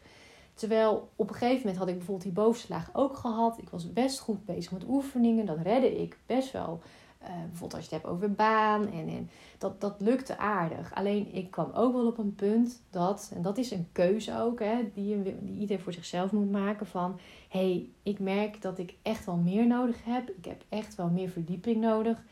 Terwijl 0.58 1.10
op 1.16 1.30
een 1.30 1.36
gegeven 1.36 1.58
moment 1.58 1.78
had 1.78 1.88
ik 1.88 1.96
bijvoorbeeld 1.96 2.26
die 2.26 2.44
bovenslaag 2.44 2.90
ook 2.94 3.18
gehad. 3.18 3.58
Ik 3.58 3.70
was 3.70 3.94
best 3.94 4.20
goed 4.20 4.46
bezig 4.46 4.72
met 4.72 4.84
oefeningen. 4.88 5.46
Dat 5.46 5.58
redde 5.64 6.02
ik 6.02 6.18
best 6.26 6.52
wel. 6.52 6.80
Uh, 7.22 7.28
bijvoorbeeld 7.30 7.74
als 7.74 7.90
je 7.90 7.94
het 7.94 8.04
hebt 8.04 8.14
over 8.14 8.32
baan. 8.32 8.92
En, 8.92 9.08
en 9.08 9.30
dat, 9.58 9.82
dat 9.82 9.96
lukte 10.00 10.38
aardig. 10.38 10.96
Alleen 10.96 11.34
ik 11.34 11.52
kwam 11.52 11.72
ook 11.74 11.94
wel 11.94 12.08
op 12.08 12.18
een 12.18 12.36
punt 12.36 12.82
dat, 12.90 13.32
en 13.36 13.42
dat 13.42 13.58
is 13.58 13.72
een 13.72 13.88
keuze 13.92 14.40
ook, 14.40 14.60
hè, 14.60 14.90
die, 14.94 15.22
die 15.24 15.60
iedereen 15.60 15.84
voor 15.84 15.94
zichzelf 15.94 16.32
moet 16.32 16.52
maken. 16.52 16.86
Van 16.86 17.20
hé, 17.50 17.60
hey, 17.60 17.90
ik 18.04 18.20
merk 18.20 18.62
dat 18.62 18.78
ik 18.80 18.96
echt 19.02 19.26
wel 19.26 19.38
meer 19.38 19.68
nodig 19.68 20.04
heb. 20.04 20.30
Ik 20.30 20.46
heb 20.46 20.64
echt 20.70 20.96
wel 20.96 21.10
meer 21.10 21.30
verdieping 21.30 21.82
nodig. 21.82 22.24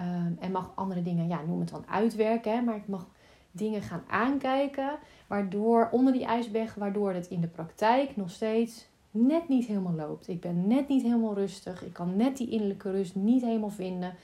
Um, 0.00 0.36
en 0.40 0.52
mag 0.52 0.72
andere 0.74 1.02
dingen, 1.02 1.28
ja, 1.28 1.42
noem 1.46 1.60
het 1.60 1.68
dan 1.68 1.84
uitwerken. 1.88 2.52
Hè, 2.52 2.60
maar 2.60 2.76
ik 2.76 2.88
mag 2.88 3.06
dingen 3.52 3.82
gaan 3.82 4.04
aankijken. 4.08 4.98
Waardoor 5.26 5.88
onder 5.90 6.12
die 6.12 6.24
ijsberg, 6.24 6.74
waardoor 6.74 7.12
het 7.12 7.26
in 7.26 7.40
de 7.40 7.48
praktijk 7.48 8.16
nog 8.16 8.30
steeds 8.30 8.86
net 9.10 9.48
niet 9.48 9.66
helemaal 9.66 9.94
loopt. 9.94 10.28
Ik 10.28 10.40
ben 10.40 10.66
net 10.66 10.88
niet 10.88 11.02
helemaal 11.02 11.34
rustig. 11.34 11.84
Ik 11.84 11.92
kan 11.92 12.16
net 12.16 12.36
die 12.36 12.50
innerlijke 12.50 12.90
rust 12.90 13.14
niet 13.14 13.42
helemaal 13.42 13.70
vinden. 13.70 14.14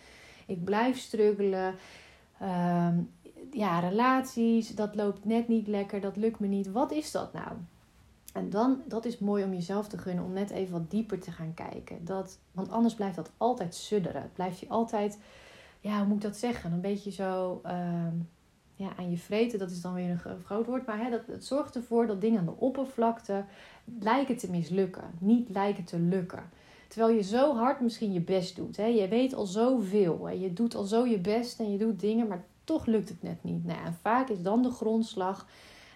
Ik 0.46 0.64
blijf 0.64 0.98
struggelen. 0.98 1.74
Ehm, 2.40 2.96
ja, 3.52 3.78
relaties, 3.78 4.74
dat 4.74 4.94
loopt 4.94 5.24
net 5.24 5.48
niet 5.48 5.66
lekker. 5.66 6.00
Dat 6.00 6.16
lukt 6.16 6.40
me 6.40 6.46
niet. 6.46 6.72
Wat 6.72 6.92
is 6.92 7.10
dat 7.10 7.32
nou? 7.32 7.52
En 8.32 8.50
dan, 8.50 8.82
dat 8.86 9.04
is 9.04 9.18
mooi 9.18 9.44
om 9.44 9.52
jezelf 9.52 9.88
te 9.88 9.98
gunnen 9.98 10.24
om 10.24 10.32
net 10.32 10.50
even 10.50 10.72
wat 10.72 10.90
dieper 10.90 11.20
te 11.20 11.30
gaan 11.30 11.54
kijken. 11.54 12.04
Dat, 12.04 12.38
want 12.52 12.70
anders 12.70 12.94
blijft 12.94 13.16
dat 13.16 13.30
altijd 13.36 13.74
sudderen. 13.74 14.22
Het 14.22 14.32
blijft 14.32 14.58
je 14.58 14.68
altijd, 14.68 15.18
ja, 15.80 15.98
hoe 15.98 16.06
moet 16.06 16.16
ik 16.16 16.22
dat 16.22 16.36
zeggen? 16.36 16.72
Een 16.72 16.80
beetje 16.80 17.10
zo 17.10 17.60
ehm, 17.62 18.14
ja, 18.78 18.88
aan 18.96 19.10
je 19.10 19.18
vreten, 19.18 19.58
dat 19.58 19.70
is 19.70 19.80
dan 19.80 19.94
weer 19.94 20.10
een 20.10 20.44
groot 20.44 20.66
woord. 20.66 20.86
Maar 20.86 20.98
hè, 20.98 21.10
dat, 21.10 21.26
het 21.26 21.44
zorgt 21.44 21.74
ervoor 21.74 22.06
dat 22.06 22.20
dingen 22.20 22.38
aan 22.38 22.44
de 22.44 22.56
oppervlakte 22.56 23.44
lijken 24.00 24.36
te 24.36 24.50
mislukken. 24.50 25.04
Niet 25.18 25.48
lijken 25.48 25.84
te 25.84 25.98
lukken. 25.98 26.42
Terwijl 26.88 27.14
je 27.14 27.22
zo 27.22 27.56
hard 27.56 27.80
misschien 27.80 28.12
je 28.12 28.20
best 28.20 28.56
doet. 28.56 28.76
Hè? 28.76 28.84
Je 28.84 29.08
weet 29.08 29.34
al 29.34 29.46
zoveel. 29.46 30.26
Hè? 30.26 30.32
Je 30.32 30.52
doet 30.52 30.74
al 30.74 30.84
zo 30.84 31.06
je 31.06 31.18
best 31.18 31.60
en 31.60 31.72
je 31.72 31.78
doet 31.78 32.00
dingen, 32.00 32.28
maar 32.28 32.44
toch 32.64 32.86
lukt 32.86 33.08
het 33.08 33.22
net 33.22 33.44
niet. 33.44 33.64
Nou, 33.64 33.84
en 33.84 33.94
vaak 34.00 34.28
is 34.28 34.42
dan 34.42 34.62
de 34.62 34.70
grondslag 34.70 35.46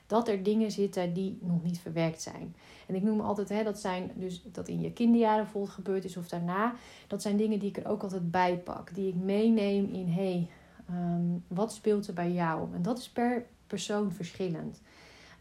dat 0.07 0.29
er 0.29 0.43
dingen 0.43 0.71
zitten 0.71 1.12
die 1.12 1.39
nog 1.41 1.62
niet 1.62 1.81
verwerkt 1.81 2.23
zijn. 2.23 2.55
En 2.87 2.95
ik 2.95 3.03
noem 3.03 3.21
altijd, 3.21 3.49
hè, 3.49 3.62
dat 3.62 3.79
zijn 3.79 4.11
dus 4.15 4.43
dat 4.53 4.69
in 4.69 4.81
je 4.81 4.93
kinderjaren 4.93 5.43
bijvoorbeeld 5.43 5.75
gebeurd 5.75 6.05
is 6.05 6.17
of 6.17 6.29
daarna. 6.29 6.75
Dat 7.07 7.23
zijn 7.23 7.37
dingen 7.37 7.59
die 7.59 7.69
ik 7.69 7.77
er 7.77 7.89
ook 7.89 8.03
altijd 8.03 8.31
bij 8.31 8.59
pak. 8.59 8.95
Die 8.95 9.09
ik 9.09 9.15
meeneem 9.15 9.93
in, 9.93 10.09
hey, 10.09 10.49
ehm, 10.93 11.57
wat 11.57 11.73
speelt 11.73 12.07
er 12.07 12.15
bij 12.15 12.33
jou? 12.33 12.75
En 12.75 12.83
dat 12.83 12.99
is 12.99 13.09
per 13.11 13.47
persoon 13.67 14.13
verschillend. 14.13 14.81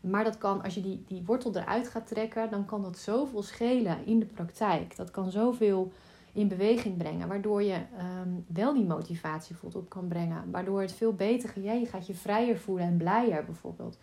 Maar 0.02 0.24
dat 0.24 0.38
kan, 0.38 0.64
als 0.64 0.74
je 0.74 0.82
die, 0.82 1.04
die 1.08 1.24
wortel 1.26 1.56
eruit 1.56 1.88
gaat 1.88 2.08
trekken, 2.08 2.50
dan 2.50 2.66
kan 2.66 2.82
dat 2.82 2.98
zoveel 2.98 3.44
schelen 3.44 4.06
in 4.06 4.20
de 4.20 4.26
praktijk. 4.26 4.96
Dat 4.96 5.12
kan 5.12 5.32
zoveel 5.32 5.92
in 6.34 6.48
beweging 6.48 6.98
brengen, 6.98 7.28
waardoor 7.28 7.64
je 7.64 7.80
ehm, 7.98 8.30
wel 8.48 8.74
die 8.74 8.86
motivatie 8.86 9.56
voelt 9.56 9.76
op 9.76 9.90
kan 9.90 10.08
brengen. 10.08 10.52
Waardoor 10.52 10.82
het 10.82 10.92
veel 10.92 11.14
beter 11.14 11.50
gaat. 11.50 11.64
Je 11.64 11.86
gaat 11.86 12.08
je 12.08 12.14
vrijer 12.14 12.58
voelen 12.58 12.86
en 12.86 12.98
blijer 12.98 13.46
bijvoorbeeld. 13.46 13.98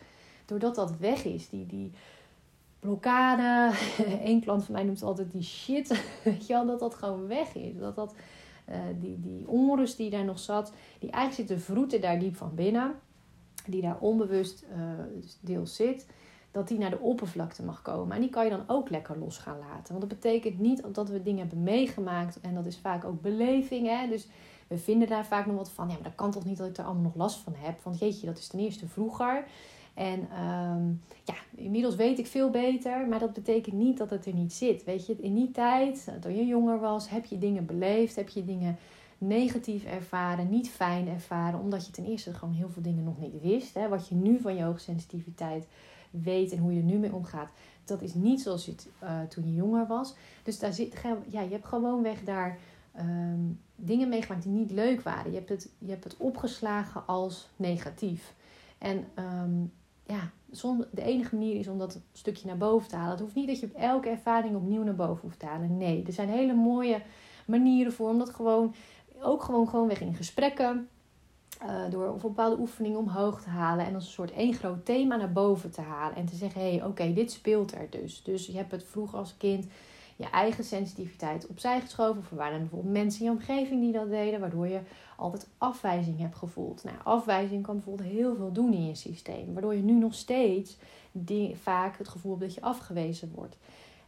Doordat 0.44 0.74
dat 0.74 0.96
weg 0.96 1.24
is, 1.24 1.48
die, 1.48 1.66
die 1.66 1.92
blokkade. 2.80 3.74
Eén 4.24 4.42
klant 4.42 4.64
van 4.64 4.74
mij 4.74 4.84
noemt 4.84 5.02
altijd 5.02 5.32
die 5.32 5.42
shit. 5.42 5.88
Weet 6.24 6.46
je 6.46 6.52
wel, 6.52 6.66
dat 6.66 6.80
dat 6.80 6.94
gewoon 6.94 7.26
weg 7.26 7.54
is. 7.54 7.78
Dat 7.78 7.94
dat, 7.96 8.14
uh, 8.70 8.76
die, 9.00 9.20
die 9.20 9.48
onrust 9.48 9.96
die 9.96 10.10
daar 10.10 10.24
nog 10.24 10.38
zat, 10.38 10.72
die 10.98 11.10
eigenlijk 11.10 11.48
zit 11.48 11.58
te 11.58 11.64
vroeten 11.64 12.00
daar 12.00 12.18
diep 12.18 12.36
van 12.36 12.54
binnen 12.54 12.94
die 13.70 13.82
daar 13.82 13.98
onbewust 14.00 14.64
uh, 14.72 14.78
deels 15.40 15.76
zit, 15.76 16.06
dat 16.50 16.68
die 16.68 16.78
naar 16.78 16.90
de 16.90 16.98
oppervlakte 16.98 17.64
mag 17.64 17.82
komen. 17.82 18.16
En 18.16 18.20
die 18.20 18.30
kan 18.30 18.44
je 18.44 18.50
dan 18.50 18.64
ook 18.66 18.90
lekker 18.90 19.18
los 19.18 19.38
gaan 19.38 19.58
laten. 19.58 19.94
Want 19.94 20.00
dat 20.00 20.20
betekent 20.20 20.58
niet 20.58 20.82
dat 20.92 21.08
we 21.08 21.22
dingen 21.22 21.40
hebben 21.40 21.62
meegemaakt. 21.62 22.40
En 22.40 22.54
dat 22.54 22.66
is 22.66 22.78
vaak 22.78 23.04
ook 23.04 23.20
beleving. 23.20 23.86
Hè? 23.86 24.08
Dus 24.08 24.28
we 24.66 24.78
vinden 24.78 25.08
daar 25.08 25.26
vaak 25.26 25.46
nog 25.46 25.56
wat 25.56 25.70
van. 25.70 25.88
Ja, 25.88 25.94
maar 25.94 26.02
dat 26.02 26.14
kan 26.14 26.30
toch 26.30 26.44
niet 26.44 26.56
dat 26.56 26.68
ik 26.68 26.76
er 26.76 26.84
allemaal 26.84 27.02
nog 27.02 27.14
last 27.14 27.38
van 27.38 27.54
heb. 27.56 27.82
Want 27.82 27.98
jeetje, 27.98 28.26
dat 28.26 28.38
is 28.38 28.46
ten 28.46 28.58
eerste 28.58 28.88
vroeger. 28.88 29.44
En 29.98 30.20
um, 30.20 31.00
ja, 31.24 31.34
inmiddels 31.54 31.96
weet 31.96 32.18
ik 32.18 32.26
veel 32.26 32.50
beter. 32.50 33.06
Maar 33.08 33.18
dat 33.18 33.32
betekent 33.32 33.74
niet 33.74 33.98
dat 33.98 34.10
het 34.10 34.26
er 34.26 34.34
niet 34.34 34.52
zit. 34.52 34.84
Weet 34.84 35.06
je, 35.06 35.16
in 35.20 35.34
die 35.34 35.50
tijd, 35.50 36.12
toen 36.20 36.36
je 36.36 36.46
jonger 36.46 36.80
was, 36.80 37.10
heb 37.10 37.24
je 37.24 37.38
dingen 37.38 37.66
beleefd. 37.66 38.16
Heb 38.16 38.28
je 38.28 38.44
dingen 38.44 38.76
negatief 39.18 39.84
ervaren, 39.84 40.50
niet 40.50 40.70
fijn 40.70 41.08
ervaren, 41.08 41.60
omdat 41.60 41.86
je 41.86 41.92
ten 41.92 42.04
eerste 42.04 42.34
gewoon 42.34 42.54
heel 42.54 42.68
veel 42.68 42.82
dingen 42.82 43.04
nog 43.04 43.20
niet 43.20 43.42
wist. 43.42 43.74
Hè. 43.74 43.88
Wat 43.88 44.08
je 44.08 44.14
nu 44.14 44.40
van 44.40 44.54
je 44.54 44.62
hoogsensitiviteit 44.62 45.66
weet 46.10 46.52
en 46.52 46.58
hoe 46.58 46.72
je 46.72 46.78
er 46.78 46.84
nu 46.84 46.98
mee 46.98 47.14
omgaat, 47.14 47.50
dat 47.84 48.02
is 48.02 48.14
niet 48.14 48.40
zoals 48.40 48.64
je 48.64 48.70
het 48.70 48.88
uh, 49.02 49.20
toen 49.22 49.46
je 49.46 49.54
jonger 49.54 49.86
was. 49.86 50.14
Dus 50.42 50.58
daar 50.58 50.72
zit, 50.72 51.02
ja, 51.28 51.40
je 51.40 51.50
hebt 51.50 51.66
gewoonweg 51.66 52.24
daar 52.24 52.58
um, 52.98 53.60
dingen 53.76 54.08
meegemaakt 54.08 54.42
die 54.42 54.52
niet 54.52 54.70
leuk 54.70 55.02
waren. 55.02 55.30
Je 55.30 55.36
hebt 55.36 55.48
het, 55.48 55.70
je 55.78 55.90
hebt 55.90 56.04
het 56.04 56.16
opgeslagen 56.16 57.06
als 57.06 57.48
negatief. 57.56 58.34
En 58.78 59.04
um, 59.18 59.72
ja, 60.08 60.30
de 60.90 61.02
enige 61.02 61.34
manier 61.34 61.58
is 61.58 61.68
om 61.68 61.78
dat 61.78 62.00
stukje 62.12 62.46
naar 62.46 62.56
boven 62.56 62.88
te 62.88 62.96
halen. 62.96 63.10
Het 63.10 63.20
hoeft 63.20 63.34
niet 63.34 63.46
dat 63.46 63.60
je 63.60 63.70
elke 63.74 64.08
ervaring 64.08 64.56
opnieuw 64.56 64.82
naar 64.82 64.94
boven 64.94 65.22
hoeft 65.22 65.38
te 65.38 65.46
halen. 65.46 65.76
Nee, 65.76 66.04
er 66.06 66.12
zijn 66.12 66.28
hele 66.28 66.54
mooie 66.54 67.02
manieren 67.46 67.92
voor 67.92 68.08
om 68.08 68.18
dat 68.18 68.30
gewoon 68.30 68.74
ook 69.20 69.42
gewoon, 69.42 69.68
gewoon 69.68 69.88
weg 69.88 70.00
in 70.00 70.14
gesprekken. 70.14 70.88
Uh, 71.62 71.90
door 71.90 72.12
of 72.12 72.22
bepaalde 72.22 72.58
oefeningen 72.58 72.98
omhoog 72.98 73.42
te 73.42 73.48
halen 73.48 73.86
en 73.86 73.94
als 73.94 74.04
een 74.04 74.12
soort 74.12 74.32
één 74.32 74.54
groot 74.54 74.84
thema 74.84 75.16
naar 75.16 75.32
boven 75.32 75.70
te 75.70 75.80
halen. 75.80 76.16
En 76.16 76.26
te 76.26 76.36
zeggen: 76.36 76.60
hé, 76.60 76.76
hey, 76.76 76.84
oké, 76.84 77.12
dit 77.12 77.32
speelt 77.32 77.74
er 77.74 77.86
dus. 77.90 78.22
Dus 78.22 78.46
je 78.46 78.56
hebt 78.56 78.70
het 78.70 78.84
vroeger 78.84 79.18
als 79.18 79.36
kind 79.36 79.66
je 80.16 80.30
eigen 80.30 80.64
sensitiviteit 80.64 81.46
opzij 81.46 81.80
geschoven. 81.80 82.22
Of 82.22 82.30
er 82.30 82.36
waren 82.36 82.58
bijvoorbeeld 82.58 82.92
mensen 82.92 83.20
in 83.20 83.26
je 83.26 83.38
omgeving 83.38 83.80
die 83.80 83.92
dat 83.92 84.10
deden, 84.10 84.40
waardoor 84.40 84.68
je 84.68 84.80
altijd 85.18 85.48
afwijzing 85.58 86.18
hebt 86.18 86.36
gevoeld. 86.36 86.84
Nou, 86.84 86.96
afwijzing 87.04 87.62
kan 87.62 87.74
bijvoorbeeld 87.74 88.08
heel 88.08 88.36
veel 88.36 88.52
doen 88.52 88.72
in 88.72 88.86
je 88.86 88.94
systeem, 88.94 89.52
waardoor 89.52 89.74
je 89.74 89.82
nu 89.82 89.92
nog 89.92 90.14
steeds 90.14 90.76
die, 91.12 91.56
vaak 91.56 91.98
het 91.98 92.08
gevoel 92.08 92.30
hebt 92.30 92.44
dat 92.44 92.54
je 92.54 92.60
afgewezen 92.60 93.32
wordt. 93.34 93.56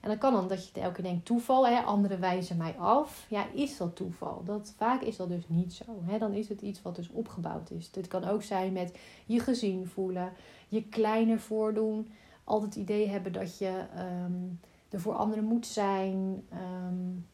En 0.00 0.08
dan 0.08 0.18
kan 0.18 0.32
dan 0.32 0.48
dat 0.48 0.68
je 0.68 0.80
elke 0.80 0.94
keer 0.94 1.04
denkt 1.04 1.24
toeval, 1.24 1.66
hè, 1.66 1.80
anderen 1.80 2.20
wijzen 2.20 2.56
mij 2.56 2.74
af. 2.78 3.26
Ja, 3.28 3.46
is 3.52 3.76
dat 3.76 3.96
toeval? 3.96 4.42
Dat, 4.44 4.74
vaak 4.76 5.02
is 5.02 5.16
dat 5.16 5.28
dus 5.28 5.48
niet 5.48 5.72
zo. 5.72 5.84
Hè? 6.04 6.18
Dan 6.18 6.32
is 6.32 6.48
het 6.48 6.60
iets 6.60 6.82
wat 6.82 6.96
dus 6.96 7.10
opgebouwd 7.10 7.70
is. 7.70 7.90
Dit 7.90 8.08
kan 8.08 8.24
ook 8.24 8.42
zijn 8.42 8.72
met 8.72 8.98
je 9.26 9.40
gezien 9.40 9.86
voelen, 9.86 10.32
je 10.68 10.84
kleiner 10.84 11.38
voordoen. 11.38 12.08
Altijd 12.44 12.74
het 12.74 12.82
idee 12.82 13.08
hebben 13.08 13.32
dat 13.32 13.58
je 13.58 13.84
um, 14.24 14.60
er 14.88 15.00
voor 15.00 15.14
anderen 15.14 15.44
moet 15.44 15.66
zijn. 15.66 16.44
Um, 16.88 17.26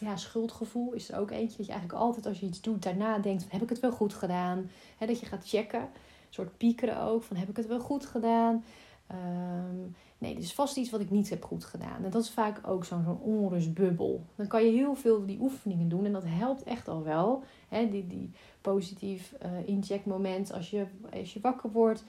ja, 0.00 0.16
schuldgevoel 0.16 0.92
is 0.92 1.10
er 1.10 1.18
ook 1.18 1.30
eentje. 1.30 1.56
Dat 1.56 1.66
je 1.66 1.72
eigenlijk 1.72 2.02
altijd 2.02 2.26
als 2.26 2.40
je 2.40 2.46
iets 2.46 2.60
doet 2.60 2.82
daarna 2.82 3.18
denkt 3.18 3.42
van 3.42 3.52
heb 3.52 3.62
ik 3.62 3.68
het 3.68 3.80
wel 3.80 3.92
goed 3.92 4.14
gedaan? 4.14 4.70
Dat 4.98 5.20
je 5.20 5.26
gaat 5.26 5.48
checken. 5.48 5.80
Een 5.80 6.36
soort 6.36 6.56
piekeren 6.56 7.00
ook 7.00 7.22
van 7.22 7.36
heb 7.36 7.48
ik 7.48 7.56
het 7.56 7.66
wel 7.66 7.80
goed 7.80 8.06
gedaan? 8.06 8.64
Um, 9.12 9.94
nee, 10.18 10.34
dit 10.34 10.44
is 10.44 10.54
vast 10.54 10.76
iets 10.76 10.90
wat 10.90 11.00
ik 11.00 11.10
niet 11.10 11.30
heb 11.30 11.44
goed 11.44 11.64
gedaan. 11.64 12.04
En 12.04 12.10
dat 12.10 12.22
is 12.22 12.30
vaak 12.30 12.68
ook 12.68 12.84
zo'n 12.84 13.02
zo'n 13.04 13.20
onrustbubbel. 13.20 14.24
Dan 14.34 14.46
kan 14.46 14.64
je 14.64 14.70
heel 14.70 14.94
veel 14.94 15.26
die 15.26 15.40
oefeningen 15.40 15.88
doen 15.88 16.04
en 16.04 16.12
dat 16.12 16.24
helpt 16.26 16.62
echt 16.62 16.88
al 16.88 17.02
wel. 17.02 17.42
Hè, 17.68 17.88
die, 17.88 18.06
die 18.06 18.30
positief 18.60 19.34
uh, 19.42 19.68
incheckmoment 19.68 20.52
als 20.52 20.70
je, 20.70 20.86
als 21.20 21.32
je 21.32 21.40
wakker 21.40 21.70
wordt. 21.70 22.04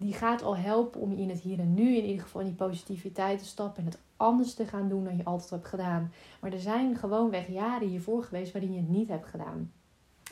Die 0.00 0.12
gaat 0.12 0.42
al 0.42 0.56
helpen 0.56 1.00
om 1.00 1.10
je 1.10 1.22
in 1.22 1.28
het 1.28 1.40
hier 1.40 1.58
en 1.58 1.74
nu 1.74 1.96
in 1.96 2.04
ieder 2.04 2.22
geval 2.22 2.40
in 2.40 2.46
die 2.46 2.56
positiviteit 2.56 3.38
te 3.38 3.44
stappen. 3.44 3.82
En 3.82 3.88
het 3.88 3.98
anders 4.16 4.54
te 4.54 4.66
gaan 4.66 4.88
doen 4.88 5.04
dan 5.04 5.16
je 5.16 5.24
altijd 5.24 5.50
hebt 5.50 5.66
gedaan. 5.66 6.12
Maar 6.40 6.52
er 6.52 6.60
zijn 6.60 6.96
gewoonweg 6.96 7.48
jaren 7.48 7.88
hiervoor 7.88 8.22
geweest 8.22 8.52
waarin 8.52 8.72
je 8.72 8.78
het 8.78 8.88
niet 8.88 9.08
hebt 9.08 9.26
gedaan. 9.26 9.72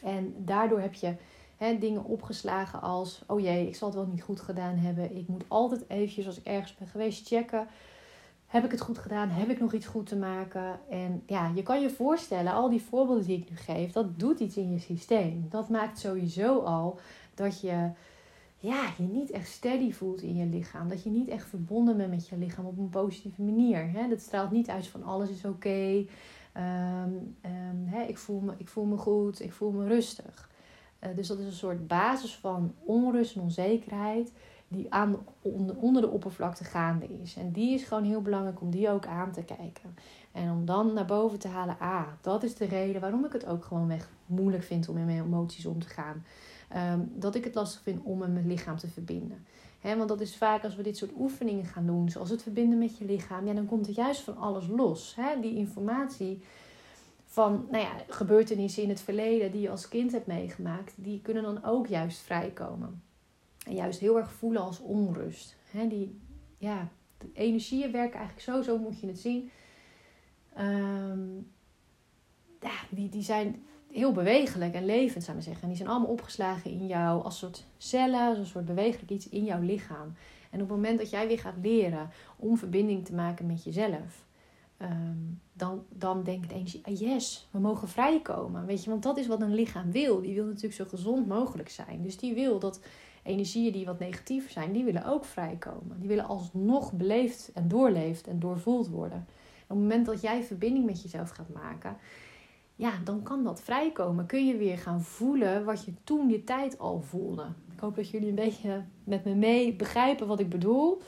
En 0.02 0.34
daardoor 0.38 0.80
heb 0.80 0.94
je 0.94 1.14
dingen 1.78 2.04
opgeslagen 2.04 2.80
als: 2.82 3.22
oh 3.26 3.40
jee, 3.40 3.66
ik 3.66 3.76
zal 3.76 3.88
het 3.88 3.96
wel 3.96 4.06
niet 4.06 4.22
goed 4.22 4.40
gedaan 4.40 4.76
hebben. 4.76 5.16
Ik 5.16 5.28
moet 5.28 5.44
altijd 5.48 5.84
eventjes, 5.88 6.26
als 6.26 6.38
ik 6.38 6.44
ergens 6.44 6.74
ben 6.74 6.88
geweest, 6.88 7.26
checken. 7.26 7.66
Heb 8.46 8.64
ik 8.64 8.70
het 8.70 8.80
goed 8.80 8.98
gedaan? 8.98 9.28
Heb 9.28 9.48
ik 9.48 9.60
nog 9.60 9.72
iets 9.72 9.86
goed 9.86 10.06
te 10.06 10.16
maken? 10.16 10.80
En 10.90 11.22
ja, 11.26 11.52
je 11.54 11.62
kan 11.62 11.80
je 11.80 11.90
voorstellen, 11.90 12.52
al 12.52 12.68
die 12.68 12.82
voorbeelden 12.82 13.24
die 13.24 13.38
ik 13.38 13.50
nu 13.50 13.56
geef, 13.56 13.92
dat 13.92 14.18
doet 14.18 14.40
iets 14.40 14.56
in 14.56 14.72
je 14.72 14.78
systeem. 14.78 15.46
Dat 15.50 15.68
maakt 15.68 15.98
sowieso 15.98 16.58
al 16.58 16.98
dat 17.34 17.60
je 17.60 17.90
ja, 18.60 18.92
je 18.96 19.02
niet 19.02 19.30
echt 19.30 19.48
steady 19.48 19.92
voelt 19.92 20.22
in 20.22 20.36
je 20.36 20.46
lichaam. 20.46 20.88
Dat 20.88 21.02
je 21.02 21.10
niet 21.10 21.28
echt 21.28 21.48
verbonden 21.48 21.96
bent 21.96 22.10
met 22.10 22.28
je 22.28 22.38
lichaam 22.38 22.64
op 22.64 22.78
een 22.78 22.88
positieve 22.88 23.42
manier. 23.42 23.90
Hè? 23.90 24.08
Dat 24.08 24.20
straalt 24.20 24.50
niet 24.50 24.68
uit 24.68 24.86
van 24.86 25.02
alles 25.02 25.30
is 25.30 25.44
oké. 25.44 26.04
Ehm, 26.52 27.10
ehm, 27.40 28.00
ik, 28.08 28.18
voel 28.18 28.40
me, 28.40 28.52
ik 28.56 28.68
voel 28.68 28.84
me 28.84 28.96
goed, 28.96 29.40
ik 29.40 29.52
voel 29.52 29.70
me 29.70 29.86
rustig. 29.86 30.50
Eh, 30.98 31.10
dus 31.16 31.26
dat 31.26 31.38
is 31.38 31.46
een 31.46 31.52
soort 31.52 31.86
basis 31.86 32.36
van 32.36 32.74
onrust 32.84 33.36
en 33.36 33.42
onzekerheid 33.42 34.32
die 34.68 34.92
aan, 34.92 35.16
onder, 35.42 35.76
onder 35.76 36.02
de 36.02 36.08
oppervlakte 36.08 36.64
gaande 36.64 37.06
is. 37.22 37.36
En 37.36 37.52
die 37.52 37.74
is 37.74 37.84
gewoon 37.84 38.04
heel 38.04 38.22
belangrijk 38.22 38.60
om 38.60 38.70
die 38.70 38.90
ook 38.90 39.06
aan 39.06 39.32
te 39.32 39.42
kijken. 39.42 39.94
En 40.32 40.50
om 40.50 40.64
dan 40.64 40.92
naar 40.92 41.04
boven 41.04 41.38
te 41.38 41.48
halen, 41.48 41.76
ah, 41.78 42.06
dat 42.20 42.42
is 42.42 42.54
de 42.54 42.64
reden 42.64 43.00
waarom 43.00 43.24
ik 43.24 43.32
het 43.32 43.46
ook 43.46 43.64
gewoon 43.64 43.88
weg 43.88 44.10
moeilijk 44.26 44.62
vind 44.62 44.88
om 44.88 44.94
met 44.94 45.04
mijn 45.04 45.22
emoties 45.22 45.66
om 45.66 45.80
te 45.80 45.88
gaan. 45.88 46.24
Ehm, 46.68 47.00
dat 47.14 47.34
ik 47.34 47.44
het 47.44 47.54
lastig 47.54 47.82
vind 47.82 48.02
om 48.02 48.18
met 48.18 48.32
mijn 48.32 48.46
lichaam 48.46 48.76
te 48.76 48.88
verbinden. 48.88 49.46
He, 49.80 49.96
want 49.96 50.08
dat 50.08 50.20
is 50.20 50.36
vaak 50.36 50.64
als 50.64 50.76
we 50.76 50.82
dit 50.82 50.96
soort 50.96 51.12
oefeningen 51.16 51.64
gaan 51.64 51.86
doen, 51.86 52.10
zoals 52.10 52.30
het 52.30 52.42
verbinden 52.42 52.78
met 52.78 52.98
je 52.98 53.04
lichaam, 53.04 53.46
ja, 53.46 53.54
dan 53.54 53.66
komt 53.66 53.86
er 53.86 53.92
juist 53.92 54.20
van 54.20 54.36
alles 54.36 54.66
los. 54.66 55.14
He, 55.16 55.40
die 55.40 55.56
informatie 55.56 56.42
van 57.24 57.66
nou 57.70 57.84
ja, 57.84 57.92
gebeurtenissen 58.08 58.82
in 58.82 58.88
het 58.88 59.00
verleden 59.00 59.52
die 59.52 59.60
je 59.60 59.70
als 59.70 59.88
kind 59.88 60.12
hebt 60.12 60.26
meegemaakt, 60.26 60.92
die 60.96 61.20
kunnen 61.22 61.42
dan 61.42 61.64
ook 61.64 61.86
juist 61.86 62.18
vrijkomen. 62.18 63.02
En 63.66 63.74
juist 63.74 64.00
heel 64.00 64.16
erg 64.16 64.32
voelen 64.32 64.62
als 64.62 64.80
onrust. 64.80 65.56
He, 65.70 65.88
die, 65.88 66.20
ja, 66.58 66.88
de 67.18 67.30
energieën 67.32 67.92
werken 67.92 68.18
eigenlijk 68.18 68.48
zo, 68.48 68.62
zo 68.62 68.78
moet 68.78 69.00
je 69.00 69.06
het 69.06 69.18
zien. 69.18 69.50
Um, 70.58 71.50
ja, 72.60 72.74
die, 72.90 73.08
die 73.08 73.22
zijn 73.22 73.62
heel 73.92 74.12
bewegelijk 74.12 74.74
en 74.74 74.84
levend, 74.84 75.24
zou 75.24 75.36
ik 75.36 75.42
zeggen. 75.42 75.62
En 75.62 75.68
die 75.68 75.76
zijn 75.76 75.88
allemaal 75.88 76.10
opgeslagen 76.10 76.70
in 76.70 76.86
jou 76.86 77.24
als 77.24 77.38
soort 77.38 77.66
cellen, 77.76 78.38
als 78.38 78.50
soort 78.50 78.64
bewegelijk 78.64 79.10
iets 79.10 79.28
in 79.28 79.44
jouw 79.44 79.60
lichaam. 79.60 80.14
En 80.50 80.62
op 80.62 80.68
het 80.68 80.76
moment 80.76 80.98
dat 80.98 81.10
jij 81.10 81.26
weer 81.26 81.38
gaat 81.38 81.58
leren 81.62 82.10
om 82.36 82.56
verbinding 82.56 83.04
te 83.04 83.14
maken 83.14 83.46
met 83.46 83.64
jezelf, 83.64 84.26
ehm, 84.76 85.16
dan, 85.52 85.84
dan 85.88 86.22
denkt 86.22 86.48
de 86.48 86.54
energie, 86.54 86.80
ah 86.84 86.98
yes, 86.98 87.48
we 87.50 87.58
mogen 87.58 87.88
vrijkomen. 87.88 88.66
Weet 88.66 88.84
je, 88.84 88.90
want 88.90 89.02
dat 89.02 89.18
is 89.18 89.26
wat 89.26 89.40
een 89.40 89.54
lichaam 89.54 89.90
wil. 89.90 90.20
Die 90.20 90.34
wil 90.34 90.44
natuurlijk 90.44 90.74
zo 90.74 90.84
gezond 90.84 91.26
mogelijk 91.26 91.68
zijn. 91.68 92.02
Dus 92.02 92.16
die 92.16 92.34
wil 92.34 92.58
dat 92.58 92.80
energieën 93.22 93.72
die 93.72 93.84
wat 93.84 93.98
negatiever 93.98 94.50
zijn, 94.50 94.72
die 94.72 94.84
willen 94.84 95.06
ook 95.06 95.24
vrijkomen. 95.24 95.96
Die 95.98 96.08
willen 96.08 96.26
alsnog 96.26 96.92
beleefd 96.92 97.50
en 97.54 97.68
doorleefd 97.68 98.26
en 98.26 98.38
doorvoeld 98.38 98.88
worden. 98.88 99.26
op 99.62 99.68
het 99.68 99.78
moment 99.78 100.06
dat 100.06 100.20
jij 100.20 100.42
verbinding 100.42 100.86
met 100.86 101.02
jezelf 101.02 101.30
gaat 101.30 101.52
maken, 101.52 101.96
ja, 102.78 102.92
dan 103.04 103.22
kan 103.22 103.44
dat 103.44 103.62
vrijkomen. 103.62 104.26
Kun 104.26 104.46
je 104.46 104.56
weer 104.56 104.78
gaan 104.78 105.02
voelen 105.02 105.64
wat 105.64 105.84
je 105.84 105.92
toen 106.04 106.26
die 106.28 106.44
tijd 106.44 106.78
al 106.78 107.00
voelde. 107.00 107.46
Ik 107.72 107.80
hoop 107.80 107.96
dat 107.96 108.10
jullie 108.10 108.28
een 108.28 108.34
beetje 108.34 108.84
met 109.04 109.24
me 109.24 109.34
mee 109.34 109.74
begrijpen 109.74 110.26
wat 110.26 110.40
ik 110.40 110.48
bedoel. 110.48 111.02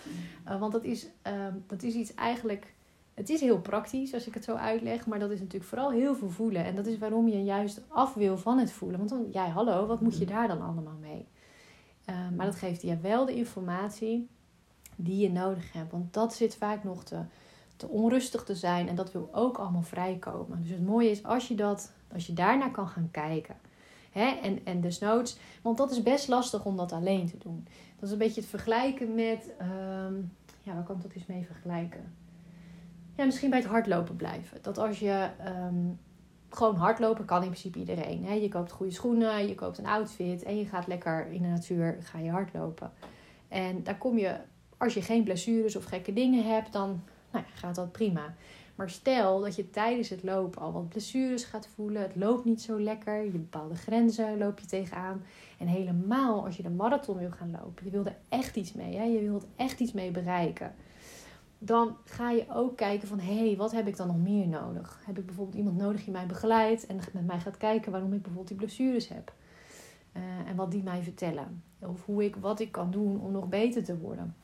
Uh, 0.49 0.61
want 0.61 0.73
dat 0.73 0.85
is, 0.85 1.07
uh, 1.27 1.47
dat 1.67 1.83
is 1.83 1.95
iets 1.95 2.15
eigenlijk. 2.15 2.75
Het 3.15 3.29
is 3.29 3.41
heel 3.41 3.61
praktisch 3.61 4.15
als 4.15 4.27
ik 4.27 4.35
het 4.35 4.45
zo 4.45 4.55
uitleg, 4.55 5.07
maar 5.07 5.19
dat 5.19 5.31
is 5.31 5.39
natuurlijk 5.39 5.71
vooral 5.71 5.91
heel 5.91 6.15
veel 6.15 6.31
voelen. 6.31 6.65
En 6.65 6.75
dat 6.75 6.87
is 6.87 6.99
waarom 6.99 7.29
je 7.29 7.45
juist 7.45 7.81
af 7.89 8.15
wil 8.15 8.39
van 8.39 8.59
het 8.59 8.73
voelen. 8.73 8.99
Want 8.99 9.11
dan, 9.11 9.27
ja, 9.33 9.49
hallo, 9.49 9.87
wat 9.87 10.01
moet 10.01 10.19
je 10.19 10.27
daar 10.27 10.49
dan 10.49 10.61
allemaal 10.61 10.99
mee? 11.01 11.27
Uh, 12.11 12.17
maar 12.37 12.47
dat 12.47 12.57
geeft 12.57 12.83
je 12.83 12.99
wel 12.99 13.25
de 13.25 13.35
informatie 13.35 14.29
die 14.97 15.19
je 15.19 15.31
nodig 15.31 15.73
hebt. 15.73 15.91
Want 15.91 16.13
dat 16.15 16.35
zit 16.35 16.57
vaak 16.57 16.85
nog 16.85 17.05
te 17.05 17.21
te 17.81 17.89
onrustig 17.89 18.45
te 18.45 18.55
zijn. 18.55 18.89
En 18.89 18.95
dat 18.95 19.13
wil 19.13 19.29
ook 19.33 19.59
allemaal 19.59 19.83
vrijkomen. 19.83 20.63
Dus 20.63 20.71
het 20.71 20.87
mooie 20.87 21.11
is 21.11 21.25
als 21.25 21.49
je, 21.49 21.55
dat, 21.55 21.93
als 22.13 22.27
je 22.27 22.33
daarnaar 22.33 22.71
kan 22.71 22.89
gaan 22.89 23.09
kijken. 23.11 23.57
Hè? 24.11 24.27
En, 24.43 24.65
en 24.65 24.81
desnoods, 24.81 25.39
want 25.63 25.77
dat 25.77 25.91
is 25.91 26.03
best 26.03 26.29
lastig 26.29 26.65
om 26.65 26.77
dat 26.77 26.93
alleen 26.93 27.27
te 27.27 27.39
doen. 27.39 27.67
Dat 27.95 28.05
is 28.05 28.11
een 28.11 28.19
beetje 28.19 28.41
het 28.41 28.51
vergelijken 28.51 29.15
met, 29.15 29.51
um, 29.61 30.33
ja, 30.63 30.75
waar 30.75 30.83
kan 30.83 30.97
ik 30.97 31.03
dat 31.03 31.13
eens 31.13 31.27
mee 31.27 31.47
vergelijken? 31.47 32.15
Ja, 33.17 33.25
misschien 33.25 33.51
bij 33.51 33.59
het 33.59 33.69
hardlopen 33.69 34.17
blijven. 34.17 34.59
Dat 34.63 34.79
als 34.79 34.99
je 34.99 35.29
um, 35.47 35.99
gewoon 36.51 36.77
hardlopen 36.77 37.25
kan 37.25 37.43
in 37.43 37.49
principe 37.49 37.79
iedereen. 37.79 38.25
Hè? 38.25 38.33
Je 38.33 38.49
koopt 38.49 38.73
goede 38.73 38.93
schoenen, 38.93 39.49
je 39.49 39.55
koopt 39.55 39.79
een 39.79 39.87
outfit 39.87 40.43
en 40.43 40.57
je 40.57 40.67
gaat 40.67 40.87
lekker 40.87 41.27
in 41.31 41.43
de 41.43 41.49
natuur, 41.49 41.97
ga 42.01 42.19
je 42.19 42.31
hardlopen. 42.31 42.91
En 43.49 43.83
daar 43.83 43.99
kom 43.99 44.19
je, 44.19 44.37
als 44.77 44.95
je 44.95 45.03
geen 45.03 45.25
blessures 45.25 45.77
of 45.77 45.85
gekke 45.85 46.13
dingen 46.13 46.45
hebt, 46.45 46.73
dan 46.73 47.03
nou 47.31 47.45
ja, 47.45 47.51
gaat 47.55 47.75
dat 47.75 47.93
prima. 47.93 48.35
Maar 48.81 48.91
stel 48.91 49.41
dat 49.41 49.57
je 49.57 49.71
tijdens 49.71 50.09
het 50.09 50.23
lopen 50.23 50.61
al 50.61 50.73
wat 50.73 50.89
blessures 50.89 51.45
gaat 51.45 51.69
voelen. 51.75 52.03
Het 52.03 52.17
loopt 52.17 52.45
niet 52.45 52.63
zo 52.63 52.81
lekker. 52.81 53.25
Je 53.25 53.31
bepaalde 53.31 53.75
grenzen 53.75 54.39
loop 54.39 54.59
je 54.59 54.67
tegenaan. 54.67 55.23
En 55.59 55.67
helemaal 55.67 56.45
als 56.45 56.57
je 56.57 56.63
de 56.63 56.71
marathon 56.71 57.19
wil 57.19 57.31
gaan 57.31 57.51
lopen. 57.51 57.85
Je 57.85 57.91
wil 57.91 58.05
er 58.05 58.17
echt 58.29 58.57
iets 58.57 58.73
mee. 58.73 58.97
Hè? 58.97 59.05
Je 59.05 59.21
wilt 59.21 59.47
echt 59.57 59.81
iets 59.81 59.93
mee 59.93 60.11
bereiken. 60.11 60.75
Dan 61.59 61.97
ga 62.05 62.31
je 62.31 62.47
ook 62.49 62.77
kijken 62.77 63.09
van... 63.09 63.19
Hé, 63.19 63.47
hey, 63.47 63.57
wat 63.57 63.73
heb 63.73 63.87
ik 63.87 63.97
dan 63.97 64.07
nog 64.07 64.19
meer 64.19 64.49
nodig? 64.49 65.01
Heb 65.05 65.19
ik 65.19 65.27
bijvoorbeeld 65.27 65.57
iemand 65.57 65.77
nodig 65.77 66.05
die 66.05 66.13
mij 66.13 66.27
begeleidt. 66.27 66.87
En 66.87 66.97
met 67.13 67.27
mij 67.27 67.41
gaat 67.41 67.57
kijken 67.57 67.93
waarom 67.93 68.13
ik 68.13 68.23
bijvoorbeeld 68.23 68.49
die 68.49 68.57
blessures 68.57 69.09
heb. 69.09 69.33
Uh, 70.17 70.23
en 70.49 70.57
wat 70.57 70.71
die 70.71 70.83
mij 70.83 71.03
vertellen. 71.03 71.63
Of 71.79 72.05
hoe 72.05 72.25
ik, 72.25 72.37
wat 72.37 72.61
ik 72.61 72.73
kan 72.73 72.91
doen 72.91 73.21
om 73.21 73.33
nog 73.33 73.49
beter 73.49 73.85
te 73.85 73.99
worden. 73.99 74.37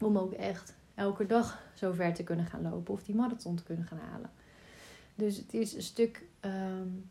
Om 0.00 0.18
ook 0.18 0.32
echt 0.32 0.74
elke 1.02 1.26
dag 1.26 1.62
zo 1.74 1.92
ver 1.92 2.14
te 2.14 2.22
kunnen 2.22 2.46
gaan 2.46 2.62
lopen 2.62 2.94
of 2.94 3.02
die 3.02 3.14
marathon 3.14 3.56
te 3.56 3.62
kunnen 3.62 3.86
gaan 3.86 3.98
halen. 4.10 4.30
Dus 5.14 5.36
het 5.36 5.54
is 5.54 5.74
een 5.74 5.82
stuk, 5.82 6.22
um, 6.40 7.10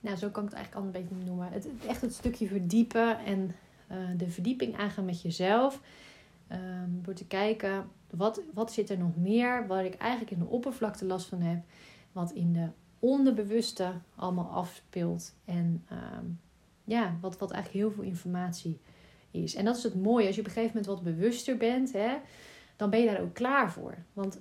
nou 0.00 0.16
zo 0.16 0.28
kan 0.28 0.44
ik 0.44 0.48
het 0.48 0.58
eigenlijk 0.58 0.74
al 0.74 0.82
een 0.82 1.02
beetje 1.02 1.24
noemen. 1.24 1.52
Het, 1.52 1.68
echt 1.86 2.00
het 2.00 2.14
stukje 2.14 2.46
verdiepen 2.46 3.24
en 3.24 3.54
uh, 3.90 3.96
de 4.16 4.30
verdieping 4.30 4.76
aangaan 4.76 5.04
met 5.04 5.22
jezelf. 5.22 5.80
Um, 6.52 7.00
door 7.02 7.14
te 7.14 7.26
kijken, 7.26 7.88
wat, 8.10 8.40
wat 8.54 8.72
zit 8.72 8.90
er 8.90 8.98
nog 8.98 9.16
meer 9.16 9.66
waar 9.66 9.84
ik 9.84 9.94
eigenlijk 9.94 10.30
in 10.30 10.38
de 10.38 10.46
oppervlakte 10.46 11.04
last 11.04 11.26
van 11.26 11.40
heb. 11.40 11.62
Wat 12.12 12.32
in 12.32 12.52
de 12.52 12.68
onderbewuste 12.98 13.92
allemaal 14.14 14.50
afspeelt. 14.50 15.34
En 15.44 15.84
um, 15.92 16.40
ja, 16.84 17.16
wat, 17.20 17.38
wat 17.38 17.50
eigenlijk 17.50 17.84
heel 17.84 17.94
veel 17.94 18.04
informatie 18.04 18.78
is. 19.30 19.54
En 19.54 19.64
dat 19.64 19.76
is 19.76 19.82
het 19.82 20.02
mooie. 20.02 20.26
Als 20.26 20.34
je 20.34 20.40
op 20.40 20.46
een 20.46 20.52
gegeven 20.52 20.76
moment 20.76 20.94
wat 20.94 21.14
bewuster 21.14 21.56
bent, 21.56 21.92
hè, 21.92 22.16
dan 22.76 22.90
ben 22.90 23.00
je 23.00 23.06
daar 23.06 23.20
ook 23.20 23.34
klaar 23.34 23.72
voor. 23.72 23.98
Want 24.12 24.40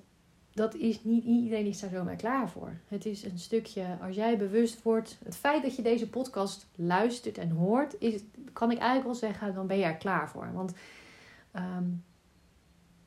dat 0.53 0.75
is 0.75 1.03
niet 1.03 1.23
iedereen 1.23 1.65
is 1.65 1.79
daar 1.79 1.89
zomaar 1.89 2.15
klaar 2.15 2.49
voor. 2.49 2.79
Het 2.87 3.05
is 3.05 3.23
een 3.23 3.39
stukje, 3.39 3.97
als 4.01 4.15
jij 4.15 4.37
bewust 4.37 4.83
wordt, 4.83 5.17
het 5.23 5.35
feit 5.35 5.63
dat 5.63 5.75
je 5.75 5.81
deze 5.81 6.09
podcast 6.09 6.67
luistert 6.75 7.37
en 7.37 7.49
hoort, 7.49 7.95
is, 7.99 8.21
kan 8.53 8.71
ik 8.71 8.77
eigenlijk 8.77 9.05
wel 9.05 9.29
zeggen, 9.29 9.53
dan 9.53 9.67
ben 9.67 9.77
je 9.77 9.83
er 9.83 9.95
klaar 9.95 10.29
voor. 10.29 10.53
Want 10.53 10.73
um, 11.55 12.03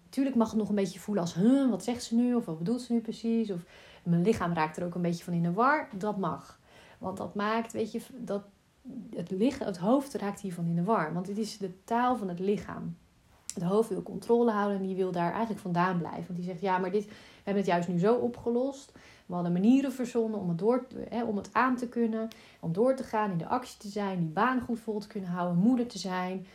tuurlijk 0.08 0.36
mag 0.36 0.50
het 0.50 0.58
nog 0.58 0.68
een 0.68 0.74
beetje 0.74 1.00
voelen 1.00 1.22
als, 1.22 1.34
huh, 1.34 1.70
wat 1.70 1.84
zegt 1.84 2.02
ze 2.02 2.14
nu? 2.14 2.34
Of 2.34 2.44
wat 2.44 2.58
bedoelt 2.58 2.82
ze 2.82 2.92
nu 2.92 3.00
precies? 3.00 3.50
Of 3.50 3.64
mijn 4.02 4.22
lichaam 4.22 4.52
raakt 4.52 4.76
er 4.76 4.84
ook 4.84 4.94
een 4.94 5.02
beetje 5.02 5.24
van 5.24 5.32
in 5.32 5.42
de 5.42 5.52
war. 5.52 5.88
Dat 5.98 6.18
mag. 6.18 6.60
Want 6.98 7.16
dat 7.16 7.34
maakt, 7.34 7.72
weet 7.72 7.92
je, 7.92 8.00
dat 8.16 8.44
het, 9.14 9.30
lichaam, 9.30 9.66
het 9.66 9.78
hoofd 9.78 10.14
raakt 10.14 10.40
hiervan 10.40 10.66
in 10.66 10.76
de 10.76 10.84
war. 10.84 11.12
Want 11.12 11.26
het 11.26 11.38
is 11.38 11.58
de 11.58 11.84
taal 11.84 12.16
van 12.16 12.28
het 12.28 12.38
lichaam 12.38 12.96
het 13.54 13.64
hoofd 13.64 13.88
wil 13.88 14.02
controle 14.02 14.50
houden 14.50 14.80
en 14.80 14.86
die 14.86 14.96
wil 14.96 15.12
daar 15.12 15.30
eigenlijk 15.30 15.60
vandaan 15.60 15.98
blijven. 15.98 16.24
Want 16.26 16.38
die 16.38 16.48
zegt, 16.48 16.60
ja, 16.60 16.78
maar 16.78 16.90
dit, 16.90 17.04
we 17.04 17.12
hebben 17.34 17.62
het 17.62 17.72
juist 17.72 17.88
nu 17.88 17.98
zo 17.98 18.14
opgelost. 18.14 18.92
We 19.26 19.34
hadden 19.34 19.52
manieren 19.52 19.92
verzonnen 19.92 20.40
om 20.40 20.48
het, 20.48 20.58
door, 20.58 20.86
hè, 21.08 21.24
om 21.24 21.36
het 21.36 21.48
aan 21.52 21.76
te 21.76 21.88
kunnen, 21.88 22.28
om 22.60 22.72
door 22.72 22.96
te 22.96 23.02
gaan, 23.02 23.30
in 23.30 23.38
de 23.38 23.46
actie 23.46 23.78
te 23.78 23.88
zijn, 23.88 24.18
die 24.18 24.28
baan 24.28 24.60
goed 24.60 24.80
vol 24.80 25.00
te 25.00 25.06
kunnen 25.06 25.30
houden, 25.30 25.62
moeder 25.62 25.86
te 25.86 25.98
zijn. 25.98 26.46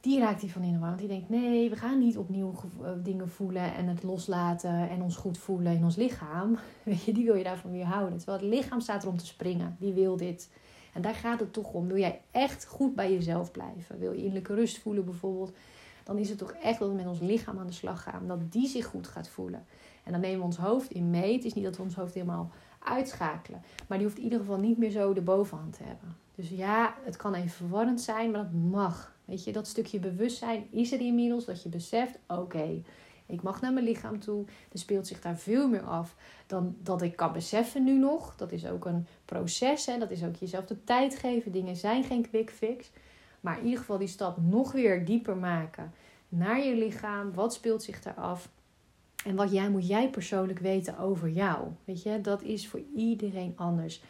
Die 0.00 0.20
raakt 0.20 0.40
hij 0.40 0.50
van 0.50 0.62
in 0.62 0.72
de 0.72 0.78
war. 0.78 0.88
Want 0.88 1.00
die 1.00 1.08
denkt, 1.08 1.28
nee, 1.28 1.70
we 1.70 1.76
gaan 1.76 1.98
niet 1.98 2.18
opnieuw 2.18 2.54
eh, 2.82 2.90
dingen 3.02 3.28
voelen 3.28 3.74
en 3.74 3.86
het 3.86 4.02
loslaten 4.02 4.88
en 4.88 5.02
ons 5.02 5.16
goed 5.16 5.38
voelen 5.38 5.76
in 5.76 5.84
ons 5.84 5.96
lichaam. 5.96 6.58
Weet 6.82 7.04
je, 7.04 7.12
die 7.12 7.24
wil 7.24 7.34
je 7.34 7.44
daarvan 7.44 7.72
weer 7.72 7.84
houden. 7.84 8.16
Terwijl 8.18 8.38
het 8.38 8.48
lichaam 8.48 8.80
staat 8.80 9.02
er 9.02 9.08
om 9.08 9.16
te 9.16 9.26
springen. 9.26 9.76
Die 9.80 9.92
wil 9.92 10.16
dit. 10.16 10.50
En 10.92 11.02
daar 11.02 11.14
gaat 11.14 11.40
het 11.40 11.52
toch 11.52 11.72
om. 11.72 11.86
Wil 11.86 11.98
jij 11.98 12.20
echt 12.30 12.66
goed 12.66 12.94
bij 12.94 13.12
jezelf 13.12 13.50
blijven? 13.50 13.98
Wil 13.98 14.12
je 14.12 14.18
innerlijke 14.18 14.54
rust 14.54 14.78
voelen 14.78 15.04
bijvoorbeeld? 15.04 15.52
Dan 16.04 16.18
is 16.18 16.28
het 16.28 16.38
toch 16.38 16.52
echt 16.52 16.78
dat 16.78 16.88
we 16.88 16.94
met 16.94 17.06
ons 17.06 17.20
lichaam 17.20 17.58
aan 17.58 17.66
de 17.66 17.72
slag 17.72 18.02
gaan. 18.02 18.26
Dat 18.26 18.52
die 18.52 18.68
zich 18.68 18.86
goed 18.86 19.06
gaat 19.06 19.28
voelen. 19.28 19.66
En 20.04 20.12
dan 20.12 20.20
nemen 20.20 20.38
we 20.38 20.44
ons 20.44 20.56
hoofd 20.56 20.90
in 20.90 21.10
mee. 21.10 21.32
Het 21.32 21.44
is 21.44 21.54
niet 21.54 21.64
dat 21.64 21.76
we 21.76 21.82
ons 21.82 21.94
hoofd 21.94 22.14
helemaal 22.14 22.50
uitschakelen. 22.78 23.62
Maar 23.88 23.98
die 23.98 24.06
hoeft 24.06 24.18
in 24.18 24.24
ieder 24.24 24.38
geval 24.38 24.58
niet 24.58 24.78
meer 24.78 24.90
zo 24.90 25.12
de 25.12 25.20
bovenhand 25.20 25.76
te 25.76 25.82
hebben. 25.82 26.16
Dus 26.34 26.48
ja, 26.48 26.94
het 27.04 27.16
kan 27.16 27.34
even 27.34 27.50
verwarrend 27.50 28.00
zijn, 28.00 28.30
maar 28.30 28.42
dat 28.42 28.52
mag. 28.52 29.14
Weet 29.24 29.44
je, 29.44 29.52
dat 29.52 29.66
stukje 29.66 29.98
bewustzijn 29.98 30.66
is 30.70 30.92
er 30.92 31.00
inmiddels. 31.00 31.44
Dat 31.44 31.62
je 31.62 31.68
beseft, 31.68 32.18
oké, 32.26 32.82
ik 33.26 33.42
mag 33.42 33.60
naar 33.60 33.72
mijn 33.72 33.84
lichaam 33.84 34.20
toe. 34.20 34.44
Er 34.72 34.78
speelt 34.78 35.06
zich 35.06 35.20
daar 35.20 35.38
veel 35.38 35.68
meer 35.68 35.82
af 35.82 36.16
dan 36.46 36.76
dat 36.82 37.02
ik 37.02 37.16
kan 37.16 37.32
beseffen 37.32 37.84
nu 37.84 37.98
nog. 37.98 38.36
Dat 38.36 38.52
is 38.52 38.66
ook 38.66 38.84
een 38.84 39.06
proces. 39.24 39.86
Hè? 39.86 39.98
Dat 39.98 40.10
is 40.10 40.24
ook 40.24 40.36
jezelf 40.36 40.64
de 40.64 40.84
tijd 40.84 41.18
geven. 41.18 41.52
Dingen 41.52 41.76
zijn 41.76 42.04
geen 42.04 42.28
quick 42.28 42.50
fix. 42.50 42.90
Maar 43.44 43.58
in 43.58 43.64
ieder 43.64 43.78
geval 43.78 43.98
die 43.98 44.08
stap 44.08 44.36
nog 44.42 44.72
weer 44.72 45.04
dieper 45.04 45.36
maken 45.36 45.92
naar 46.28 46.64
je 46.64 46.74
lichaam. 46.76 47.32
Wat 47.34 47.54
speelt 47.54 47.82
zich 47.82 48.02
daar 48.02 48.14
af? 48.14 48.48
En 49.24 49.34
wat 49.34 49.52
jij, 49.52 49.70
moet 49.70 49.86
jij 49.86 50.10
persoonlijk 50.10 50.58
weten 50.58 50.98
over 50.98 51.28
jou? 51.28 51.68
Weet 51.84 52.02
je, 52.02 52.20
dat 52.20 52.42
is 52.42 52.68
voor 52.68 52.80
iedereen 52.96 53.52
anders. 53.56 54.02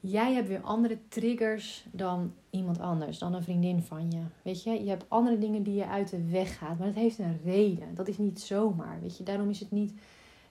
Jij 0.00 0.32
hebt 0.32 0.48
weer 0.48 0.60
andere 0.60 0.98
triggers 1.08 1.86
dan 1.90 2.32
iemand 2.50 2.80
anders, 2.80 3.18
dan 3.18 3.34
een 3.34 3.42
vriendin 3.42 3.82
van 3.82 4.10
je. 4.10 4.20
Weet 4.42 4.62
je, 4.62 4.70
je 4.84 4.88
hebt 4.88 5.04
andere 5.08 5.38
dingen 5.38 5.62
die 5.62 5.74
je 5.74 5.86
uit 5.86 6.10
de 6.10 6.28
weg 6.30 6.58
gaat. 6.58 6.78
Maar 6.78 6.86
dat 6.86 6.96
heeft 6.96 7.18
een 7.18 7.40
reden. 7.44 7.94
Dat 7.94 8.08
is 8.08 8.18
niet 8.18 8.40
zomaar. 8.40 8.98
Weet 9.00 9.16
je, 9.16 9.24
daarom 9.24 9.50
is 9.50 9.60
het 9.60 9.70
niet. 9.70 9.94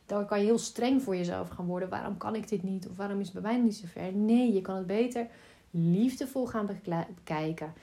Dan 0.05 0.25
kan 0.25 0.39
je 0.39 0.45
heel 0.45 0.57
streng 0.57 1.01
voor 1.01 1.15
jezelf 1.15 1.49
gaan 1.49 1.65
worden. 1.65 1.89
Waarom 1.89 2.17
kan 2.17 2.36
ik 2.36 2.49
dit 2.49 2.63
niet? 2.63 2.88
Of 2.88 2.97
waarom 2.97 3.19
is 3.19 3.25
het 3.31 3.41
bij 3.41 3.51
mij 3.51 3.62
niet 3.62 3.75
zo 3.75 3.86
ver? 3.88 4.13
Nee, 4.13 4.53
je 4.53 4.62
kan 4.62 4.75
het 4.75 4.88
beter 4.88 5.27
liefdevol 5.71 6.47
gaan 6.47 6.69
bekijken. 7.23 7.73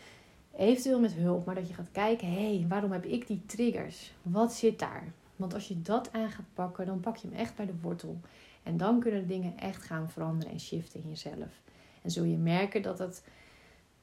Eventueel 0.59 1.01
met 1.01 1.13
hulp, 1.13 1.47
maar 1.47 1.55
dat 1.55 1.69
je 1.69 1.75
gaat 1.75 1.91
kijken, 1.93 2.29
hé, 2.29 2.57
hey, 2.57 2.67
waarom 2.69 2.93
heb 2.93 3.05
ik 3.05 3.27
die 3.27 3.43
triggers? 3.47 4.13
Wat 4.23 4.53
zit 4.53 4.79
daar? 4.79 5.13
Want 5.37 5.55
als 5.55 5.69
je 5.69 5.83
dat 5.83 6.13
aan 6.13 6.31
gaat 6.31 6.55
pakken, 6.55 6.87
dan 6.87 7.01
pak 7.01 7.17
je 7.17 7.29
hem 7.29 7.37
echt 7.37 7.57
bij 7.57 7.67
de 7.67 7.81
wortel. 7.81 8.21
En 8.63 8.77
dan 8.77 9.01
kunnen 9.01 9.27
dingen 9.27 9.59
echt 9.59 9.83
gaan 9.83 10.11
veranderen 10.11 10.53
en 10.53 10.61
shiften 10.61 11.03
in 11.03 11.09
jezelf. 11.09 11.63
En 12.03 12.11
zul 12.11 12.25
je 12.25 12.37
merken 12.37 12.83
dat 12.83 12.99
het, 12.99 13.25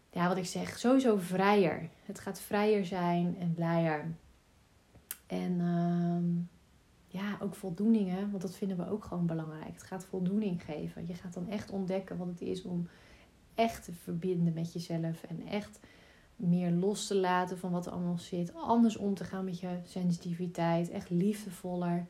ja, 0.09 0.27
wat 0.27 0.37
ik 0.37 0.45
zeg, 0.45 0.77
sowieso 0.79 1.17
vrijer. 1.17 1.89
Het 2.05 2.19
gaat 2.19 2.39
vrijer 2.39 2.85
zijn 2.85 3.35
en 3.39 3.53
blijer. 3.53 4.05
En 5.27 5.51
uh, 5.59 7.21
ja, 7.21 7.37
ook 7.41 7.55
voldoeningen, 7.55 8.29
want 8.29 8.41
dat 8.41 8.55
vinden 8.55 8.77
we 8.77 8.89
ook 8.89 9.03
gewoon 9.03 9.25
belangrijk. 9.25 9.73
Het 9.73 9.83
gaat 9.83 10.05
voldoening 10.05 10.63
geven. 10.63 11.07
Je 11.07 11.13
gaat 11.13 11.33
dan 11.33 11.49
echt 11.49 11.71
ontdekken 11.71 12.17
wat 12.17 12.27
het 12.27 12.41
is 12.41 12.63
om 12.63 12.87
echt 13.55 13.83
te 13.83 13.93
verbinden 13.93 14.53
met 14.53 14.73
jezelf 14.73 15.23
en 15.23 15.47
echt 15.47 15.79
meer 16.35 16.71
los 16.71 17.07
te 17.07 17.15
laten 17.15 17.57
van 17.57 17.71
wat 17.71 17.85
er 17.85 17.91
allemaal 17.91 18.17
zit. 18.17 18.53
Anders 18.53 18.97
om 18.97 19.13
te 19.13 19.23
gaan 19.23 19.45
met 19.45 19.59
je 19.59 19.79
sensitiviteit. 19.83 20.89
Echt 20.89 21.09
liefdevoller. 21.09 22.05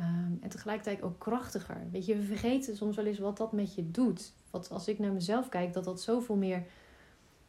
Um, 0.00 0.38
en 0.42 0.48
tegelijkertijd 0.48 1.02
ook 1.02 1.18
krachtiger. 1.18 1.86
Weet 1.90 2.06
je, 2.06 2.16
we 2.16 2.22
vergeten 2.22 2.76
soms 2.76 2.96
wel 2.96 3.06
eens 3.06 3.18
wat 3.18 3.36
dat 3.36 3.52
met 3.52 3.74
je 3.74 3.90
doet. 3.90 4.32
Wat 4.50 4.70
als 4.70 4.88
ik 4.88 4.98
naar 4.98 5.12
mezelf 5.12 5.48
kijk, 5.48 5.72
dat 5.72 5.84
dat 5.84 6.02
zoveel 6.02 6.36
meer 6.36 6.62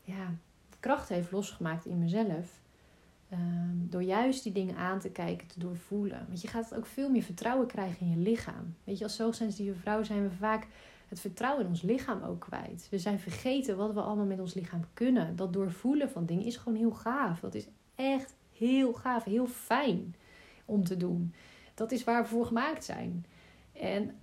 ja, 0.04 0.34
kracht 0.80 1.10
heeft 1.10 1.32
losgemaakt 1.32 1.86
in 1.86 2.00
mezelf. 2.00 2.60
Um, 3.34 3.88
door 3.90 4.04
juist 4.04 4.44
die 4.44 4.52
dingen 4.52 4.76
aan 4.76 5.00
te 5.00 5.10
kijken, 5.10 5.48
te 5.48 5.60
doorvoelen. 5.60 6.26
Want 6.28 6.42
je 6.42 6.48
gaat 6.48 6.76
ook 6.76 6.86
veel 6.86 7.10
meer 7.10 7.24
vertrouwen 7.24 7.68
krijgen 7.68 8.06
in 8.06 8.10
je 8.10 8.30
lichaam. 8.30 8.76
Weet 8.84 8.98
je, 8.98 9.04
als 9.04 9.16
zo 9.16 9.32
sensitieve 9.32 9.80
vrouw 9.80 10.04
zijn 10.04 10.24
we 10.24 10.36
vaak 10.36 10.68
het 11.12 11.20
vertrouwen 11.20 11.64
in 11.64 11.70
ons 11.70 11.82
lichaam 11.82 12.24
ook 12.24 12.40
kwijt. 12.40 12.88
We 12.90 13.00
zijn 13.00 13.20
vergeten 13.20 13.78
wat 13.78 13.94
we 13.94 14.02
allemaal 14.02 14.26
met 14.26 14.40
ons 14.40 14.54
lichaam 14.54 14.86
kunnen. 14.94 15.36
Dat 15.36 15.54
doorvoelen 15.54 16.10
van 16.10 16.26
dingen 16.26 16.46
is 16.46 16.58
gewoon 16.58 16.78
heel 16.78 16.92
gaaf. 16.92 17.40
Dat 17.40 17.56
is 17.56 17.68
echt 17.96 18.36
heel 18.58 18.94
gaaf, 18.94 19.24
heel 19.24 19.48
fijn 19.48 20.16
om 20.66 20.84
te 20.84 20.98
doen. 20.98 21.34
Dat 21.74 21.92
is 21.92 22.04
waar 22.04 22.22
we 22.22 22.30
voor 22.30 22.46
gemaakt 22.46 22.84
zijn. 22.84 23.26
En 23.74 24.16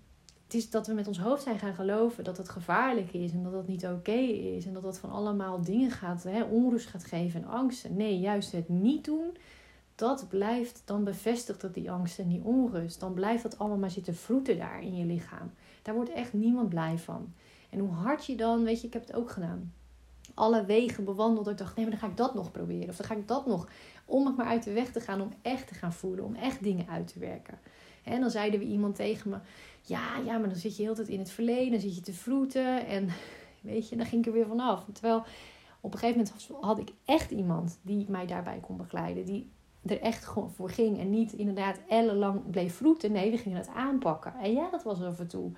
het 0.45 0.55
is 0.55 0.71
dat 0.71 0.87
we 0.87 0.93
met 0.93 1.07
ons 1.07 1.19
hoofd 1.19 1.43
zijn 1.43 1.59
gaan 1.59 1.75
geloven 1.75 2.25
dat 2.25 2.37
het 2.37 2.49
gevaarlijk 2.49 3.13
is 3.13 3.33
en 3.33 3.43
dat 3.43 3.53
dat 3.53 3.69
niet 3.69 3.87
oké 3.87 4.21
is 4.57 4.67
en 4.67 4.73
dat 4.73 4.83
dat 4.83 4.99
van 4.99 5.11
allemaal 5.11 5.63
dingen 5.63 5.91
gaat, 5.91 6.23
hè, 6.23 6.43
onrust 6.43 6.87
gaat 6.87 7.05
geven 7.05 7.43
en 7.43 7.49
angsten. 7.49 7.97
Nee, 7.97 8.19
juist 8.19 8.53
het 8.53 8.69
niet 8.69 9.05
doen, 9.05 9.37
dat 9.95 10.29
blijft, 10.29 10.83
dan 10.85 11.05
bevestigt 11.05 11.61
dat 11.61 11.75
die 11.75 11.91
angst 11.91 12.19
en 12.19 12.29
die 12.29 12.45
onrust. 12.45 13.01
Dan 13.01 13.15
blijft 13.15 13.43
dat 13.43 13.59
allemaal 13.59 13.79
maar 13.79 13.91
zitten 13.91 14.15
vroeten 14.15 14.59
daar 14.59 14.83
in 14.83 14.97
je 14.97 15.05
lichaam. 15.05 15.51
Daar 15.83 15.95
wordt 15.95 16.11
echt 16.11 16.33
niemand 16.33 16.69
blij 16.69 16.99
van. 16.99 17.33
En 17.71 17.79
hoe 17.79 17.91
hard 17.91 18.27
je 18.27 18.37
dan, 18.37 18.65
weet 18.65 18.81
je, 18.81 18.87
ik 18.87 18.93
heb 18.93 19.07
het 19.07 19.17
ook 19.17 19.31
gedaan. 19.31 19.73
Alle 20.35 20.65
wegen 20.65 21.05
bewandeld. 21.05 21.49
Ik 21.49 21.59
dacht, 21.59 21.77
nee, 21.77 21.85
maar 21.85 21.99
dan 21.99 22.03
ga 22.03 22.13
ik 22.13 22.17
dat 22.17 22.35
nog 22.35 22.51
proberen. 22.51 22.89
Of 22.89 22.97
dan 22.97 23.07
ga 23.07 23.15
ik 23.15 23.29
dat 23.29 23.47
nog. 23.47 23.69
Om 24.05 24.27
het 24.27 24.37
maar 24.37 24.47
uit 24.47 24.63
de 24.63 24.73
weg 24.73 24.93
te 24.93 25.01
gaan. 25.01 25.21
Om 25.21 25.33
echt 25.43 25.69
te 25.69 25.75
gaan 25.75 25.93
voelen. 25.93 26.25
Om 26.25 26.35
echt 26.35 26.63
dingen 26.63 26.89
uit 26.89 27.13
te 27.13 27.19
werken. 27.19 27.59
En 28.05 28.21
dan 28.21 28.31
zeiden 28.31 28.61
we 28.61 28.67
iemand 28.67 28.95
tegen 28.95 29.31
me. 29.31 29.39
Ja, 29.83 30.17
ja, 30.25 30.39
maar 30.39 30.49
dan 30.49 30.59
zit 30.59 30.77
je 30.77 30.83
heel 30.83 30.95
tijd 30.95 31.09
in 31.09 31.19
het 31.19 31.31
verleden. 31.31 31.71
Dan 31.71 31.81
zit 31.81 31.95
je 31.95 32.01
te 32.01 32.13
vroeten. 32.13 32.87
En 32.87 33.09
weet 33.61 33.89
je, 33.89 33.97
dan 33.97 34.07
ging 34.07 34.21
ik 34.21 34.27
er 34.27 34.37
weer 34.37 34.47
vanaf. 34.47 34.85
Terwijl 34.93 35.25
op 35.81 35.93
een 35.93 35.99
gegeven 35.99 36.23
moment 36.25 36.65
had 36.65 36.79
ik 36.79 36.93
echt 37.05 37.31
iemand 37.31 37.79
die 37.83 38.07
mij 38.09 38.27
daarbij 38.27 38.59
kon 38.61 38.77
begeleiden. 38.77 39.25
Die 39.25 39.51
er 39.87 40.01
echt 40.01 40.25
gewoon 40.25 40.51
voor 40.51 40.71
ging. 40.71 40.99
En 40.99 41.11
niet 41.11 41.33
inderdaad 41.33 41.81
ellenlang 41.89 42.51
bleef 42.51 42.75
vroeten. 42.75 43.13
Nee, 43.13 43.31
we 43.31 43.39
gingen 43.39 43.59
het 43.59 43.69
aanpakken. 43.69 44.35
En 44.43 44.53
ja, 44.53 44.71
dat 44.71 44.83
was 44.83 45.03
af 45.03 45.19
en 45.19 45.29
toe 45.29 45.51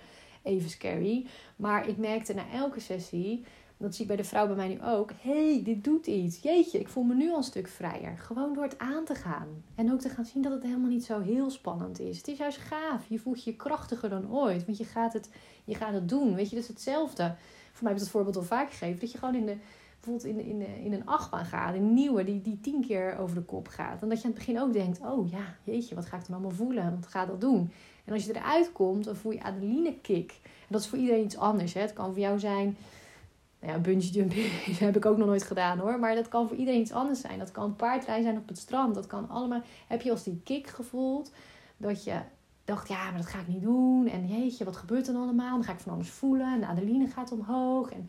even 0.42 0.70
scary. 0.70 1.26
Maar 1.56 1.88
ik 1.88 1.96
merkte 1.96 2.34
na 2.34 2.50
elke 2.52 2.80
sessie, 2.80 3.44
dat 3.76 3.94
zie 3.94 4.00
ik 4.02 4.08
bij 4.08 4.16
de 4.16 4.24
vrouw 4.24 4.46
bij 4.46 4.56
mij 4.56 4.68
nu 4.68 4.82
ook. 4.82 5.10
hey, 5.20 5.60
dit 5.64 5.84
doet 5.84 6.06
iets. 6.06 6.42
Jeetje, 6.42 6.78
ik 6.78 6.88
voel 6.88 7.02
me 7.02 7.14
nu 7.14 7.30
al 7.30 7.36
een 7.36 7.42
stuk 7.42 7.68
vrijer. 7.68 8.18
Gewoon 8.18 8.54
door 8.54 8.62
het 8.62 8.78
aan 8.78 9.04
te 9.04 9.14
gaan. 9.14 9.48
En 9.74 9.92
ook 9.92 10.00
te 10.00 10.08
gaan 10.08 10.24
zien 10.24 10.42
dat 10.42 10.52
het 10.52 10.62
helemaal 10.62 10.90
niet 10.90 11.04
zo 11.04 11.20
heel 11.20 11.50
spannend 11.50 12.00
is. 12.00 12.16
Het 12.16 12.28
is 12.28 12.38
juist 12.38 12.58
gaaf. 12.58 13.08
Je 13.08 13.18
voelt 13.18 13.44
je 13.44 13.56
krachtiger 13.56 14.08
dan 14.08 14.30
ooit. 14.30 14.64
Want 14.64 14.78
je 14.78 14.84
gaat 14.84 15.12
het, 15.12 15.30
je 15.64 15.74
gaat 15.74 15.92
het 15.92 16.08
doen. 16.08 16.34
Weet 16.34 16.48
je, 16.48 16.54
dat 16.54 16.64
is 16.64 16.70
hetzelfde. 16.70 17.34
Voor 17.72 17.82
mij 17.82 17.92
heb 17.92 17.96
ik 17.96 17.98
dat 17.98 18.08
voorbeeld 18.08 18.36
al 18.36 18.42
vaak 18.42 18.70
gegeven. 18.70 19.00
Dat 19.00 19.12
je 19.12 19.18
gewoon 19.18 19.34
in 19.34 19.46
de 19.46 19.56
bijvoorbeeld 20.00 20.46
in, 20.46 20.60
in, 20.60 20.84
in 20.84 20.92
een 20.92 21.06
achtbaan 21.06 21.44
gaat, 21.44 21.74
een 21.74 21.94
nieuwe 21.94 22.24
die, 22.24 22.42
die 22.42 22.60
tien 22.60 22.84
keer 22.86 23.18
over 23.18 23.34
de 23.34 23.42
kop 23.42 23.68
gaat. 23.68 24.02
En 24.02 24.08
dat 24.08 24.18
je 24.18 24.24
aan 24.24 24.30
het 24.30 24.38
begin 24.38 24.60
ook 24.60 24.72
denkt, 24.72 25.00
oh 25.00 25.30
ja, 25.30 25.56
jeetje, 25.64 25.94
wat 25.94 26.06
ga 26.06 26.16
ik 26.16 26.26
dan 26.26 26.32
allemaal 26.32 26.56
voelen? 26.56 26.94
Wat 27.00 27.10
gaat 27.10 27.26
dat 27.26 27.40
doen? 27.40 27.70
En 28.04 28.12
als 28.12 28.24
je 28.24 28.34
eruit 28.34 28.72
komt, 28.72 29.04
dan 29.04 29.16
voel 29.16 29.32
je 29.32 29.42
adrenaline 29.42 29.94
kick. 30.00 30.40
En 30.44 30.68
dat 30.68 30.80
is 30.80 30.86
voor 30.86 30.98
iedereen 30.98 31.24
iets 31.24 31.36
anders. 31.36 31.72
Hè? 31.74 31.80
Het 31.80 31.92
kan 31.92 32.12
voor 32.12 32.20
jou 32.20 32.38
zijn, 32.38 32.76
nou 33.60 33.72
ja, 33.72 33.78
bungee 33.78 34.10
jumping 34.10 34.46
heb 34.78 34.96
ik 34.96 35.06
ook 35.06 35.16
nog 35.16 35.26
nooit 35.26 35.42
gedaan 35.42 35.78
hoor. 35.78 35.98
Maar 35.98 36.14
dat 36.14 36.28
kan 36.28 36.48
voor 36.48 36.56
iedereen 36.56 36.80
iets 36.80 36.92
anders 36.92 37.20
zijn. 37.20 37.38
Dat 37.38 37.50
kan 37.50 37.76
paardrijden 37.76 38.24
zijn 38.24 38.38
op 38.38 38.48
het 38.48 38.58
strand. 38.58 38.94
Dat 38.94 39.06
kan 39.06 39.28
allemaal, 39.28 39.62
heb 39.86 40.02
je 40.02 40.10
als 40.10 40.24
die 40.24 40.40
kick 40.44 40.66
gevoeld, 40.66 41.32
dat 41.76 42.04
je 42.04 42.20
dacht, 42.64 42.88
ja, 42.88 43.10
maar 43.10 43.20
dat 43.20 43.30
ga 43.30 43.40
ik 43.40 43.48
niet 43.48 43.62
doen. 43.62 44.08
En 44.08 44.26
jeetje, 44.26 44.64
wat 44.64 44.76
gebeurt 44.76 45.08
er 45.08 45.14
allemaal? 45.14 45.54
Dan 45.54 45.64
ga 45.64 45.72
ik 45.72 45.78
van 45.78 45.92
alles 45.92 46.10
voelen. 46.10 46.52
En 46.52 46.60
de 46.60 46.66
adrenaline 46.66 47.06
gaat 47.06 47.32
omhoog. 47.32 47.90
En 47.90 48.08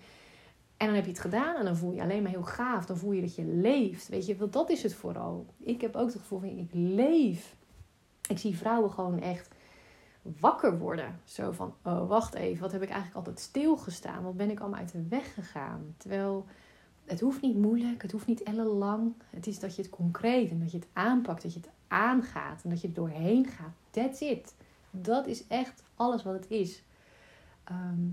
en 0.82 0.88
dan 0.88 0.96
heb 0.96 1.06
je 1.06 1.12
het 1.12 1.20
gedaan 1.20 1.56
en 1.56 1.66
dan 1.66 1.78
voel 1.78 1.92
je 1.92 2.02
alleen 2.02 2.22
maar 2.22 2.32
heel 2.32 2.44
gaaf. 2.44 2.86
Dan 2.86 2.98
voel 2.98 3.12
je 3.12 3.22
dat 3.22 3.36
je 3.36 3.46
leeft. 3.46 4.08
Weet 4.08 4.26
je, 4.26 4.38
want 4.38 4.54
dat 4.54 4.70
is 4.70 4.84
het 4.84 4.94
vooral. 4.94 5.46
Ik 5.58 5.82
heb 5.82 5.96
ook 5.96 6.08
het 6.08 6.18
gevoel 6.18 6.40
van 6.40 6.50
ik 6.50 6.70
leef. 6.72 7.56
Ik 8.30 8.38
zie 8.38 8.58
vrouwen 8.58 8.92
gewoon 8.92 9.20
echt 9.20 9.50
wakker 10.22 10.78
worden. 10.78 11.20
Zo 11.24 11.52
van, 11.52 11.74
oh 11.84 12.08
wacht 12.08 12.34
even, 12.34 12.62
wat 12.62 12.72
heb 12.72 12.82
ik 12.82 12.90
eigenlijk 12.90 13.18
altijd 13.18 13.40
stilgestaan? 13.40 14.24
Wat 14.24 14.38
ben 14.38 14.50
ik 14.50 14.60
allemaal 14.60 14.80
uit 14.80 14.92
de 14.92 15.08
weg 15.08 15.34
gegaan? 15.34 15.96
Terwijl 15.98 16.46
het 17.06 17.20
hoeft 17.20 17.42
niet 17.42 17.58
moeilijk, 17.58 18.02
het 18.02 18.12
hoeft 18.12 18.28
niet 18.28 18.44
ellenlang. 18.44 19.14
Het 19.30 19.48
is 19.48 19.60
dat 19.60 19.76
je 19.76 19.82
het 19.82 19.92
concreet 19.92 20.50
en 20.50 20.60
dat 20.60 20.72
je 20.72 20.78
het 20.78 20.88
aanpakt, 20.94 21.42
dat 21.42 21.54
je 21.54 21.60
het 21.60 21.70
aangaat 21.88 22.64
en 22.64 22.70
dat 22.70 22.82
je 22.82 22.88
er 22.88 22.94
doorheen 22.94 23.48
gaat. 23.48 23.74
That's 23.90 24.20
it. 24.20 24.56
Dat 24.92 25.28
is 25.28 25.48
echt 25.48 25.84
alles 25.96 26.24
wat 26.24 26.34
het 26.34 26.50
is. 26.50 26.84
Ehm, 27.64 28.08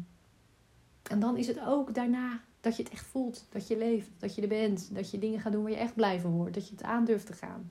en 1.02 1.20
dan 1.20 1.36
is 1.36 1.46
het 1.46 1.60
ook 1.60 1.94
daarna 1.94 2.40
dat 2.68 2.76
je 2.76 2.82
het 2.82 2.92
echt 2.92 3.06
voelt. 3.06 3.46
Dat 3.48 3.68
je 3.68 3.76
leeft. 3.76 4.08
Dat 4.18 4.34
je 4.34 4.42
er 4.42 4.48
bent. 4.48 4.94
Dat 4.94 5.10
je 5.10 5.18
dingen 5.18 5.40
gaat 5.40 5.52
doen 5.52 5.62
waar 5.62 5.70
je 5.70 5.76
echt 5.76 5.94
blij 5.94 6.20
van 6.20 6.30
wordt. 6.30 6.54
Dat 6.54 6.68
je 6.68 6.74
het 6.74 6.84
aan 6.84 7.04
durft 7.04 7.26
te 7.26 7.32
gaan. 7.32 7.70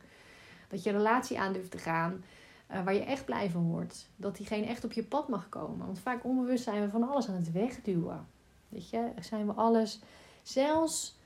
Dat 0.68 0.84
je 0.84 0.92
relatie 0.92 1.40
aan 1.40 1.54
durft 1.54 1.72
te 1.72 1.78
gaan. 1.78 2.24
Uh, 2.72 2.84
waar 2.84 2.94
je 2.94 3.04
echt 3.04 3.26
blij 3.26 3.50
van 3.50 3.64
wordt. 3.64 4.10
Dat 4.16 4.38
diegene 4.38 4.66
echt 4.66 4.84
op 4.84 4.92
je 4.92 5.04
pad 5.04 5.28
mag 5.28 5.50
komen. 5.50 5.86
Want 5.86 6.00
vaak 6.00 6.24
onbewust 6.24 6.64
zijn 6.64 6.82
we 6.82 6.90
van 6.90 7.10
alles 7.10 7.28
aan 7.28 7.36
het 7.36 7.52
wegduwen. 7.52 8.28
Weet 8.70 8.90
je, 8.90 9.12
zijn 9.20 9.46
we 9.46 9.54
alles. 9.54 10.00
Zelfs 10.44 11.18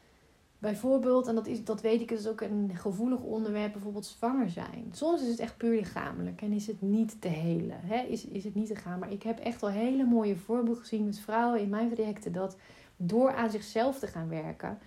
bijvoorbeeld, 0.60 1.28
en 1.28 1.36
dat, 1.36 1.48
is, 1.48 1.64
dat 1.64 1.82
weet 1.82 2.02
ik, 2.02 2.12
is 2.12 2.28
ook 2.28 2.42
een 2.42 2.72
gevoelig 2.74 3.22
onderwerp, 3.22 3.72
bijvoorbeeld 3.72 4.06
zwanger 4.06 4.50
zijn. 4.50 4.90
Soms 4.92 5.22
is 5.22 5.28
het 5.28 5.40
echt 5.40 5.58
puur 5.58 5.76
lichamelijk 5.76 6.42
en 6.42 6.52
is 6.52 6.68
het 6.68 6.82
niet 6.82 7.22
te 7.22 7.28
helen. 7.28 7.80
Hè? 7.82 8.02
Is, 8.02 8.26
is 8.26 8.44
het 8.44 8.56
niet 8.56 8.68
te 8.68 8.76
gaan. 8.76 9.00
Maar 9.00 9.12
ik 9.12 9.24
heb 9.24 9.40
echt 9.40 9.64
al 9.64 9.70
hele 9.70 10.06
mooie 10.06 10.36
voorbeelden 10.36 10.82
gezien 10.82 11.06
met 11.06 11.20
vrouwen 11.20 11.62
in 11.62 11.70
mijn 11.70 11.94
trajecten. 11.94 12.32
Dat 12.32 12.58
door 13.08 13.34
aan 13.34 13.52
zichzelf 13.52 14.00
te 14.00 14.08
gaan 14.08 14.30
werken, 14.30 14.80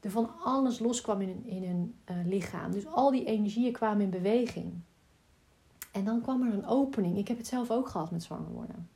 er 0.00 0.10
van 0.10 0.30
alles 0.44 0.78
loskwam 0.78 1.20
in, 1.20 1.42
in 1.44 1.64
hun 1.64 1.94
uh, 2.10 2.26
lichaam. 2.26 2.72
Dus 2.72 2.86
al 2.86 3.10
die 3.10 3.24
energieën 3.24 3.72
kwamen 3.72 4.02
in 4.02 4.10
beweging. 4.10 4.72
En 5.92 6.04
dan 6.04 6.20
kwam 6.20 6.46
er 6.46 6.54
een 6.54 6.66
opening. 6.66 7.18
Ik 7.18 7.28
heb 7.28 7.36
het 7.36 7.46
zelf 7.46 7.70
ook 7.70 7.88
gehad 7.88 8.10
met 8.10 8.22
zwanger 8.22 8.50
worden. 8.50 8.88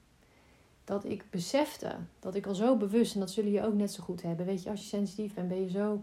Dat 0.85 1.05
ik 1.05 1.25
besefte 1.31 1.97
dat 2.19 2.35
ik 2.35 2.47
al 2.47 2.55
zo 2.55 2.77
bewust, 2.77 3.14
en 3.14 3.21
dat 3.21 3.31
zullen 3.31 3.53
je 3.53 3.64
ook 3.64 3.75
net 3.75 3.92
zo 3.92 4.03
goed 4.03 4.23
hebben. 4.23 4.47
Weet 4.47 4.62
je, 4.62 4.71
als 4.71 4.81
je 4.81 4.87
sensitief 4.87 5.35
bent, 5.35 5.49
ben 5.49 5.61
je 5.61 5.71
zo 5.71 6.03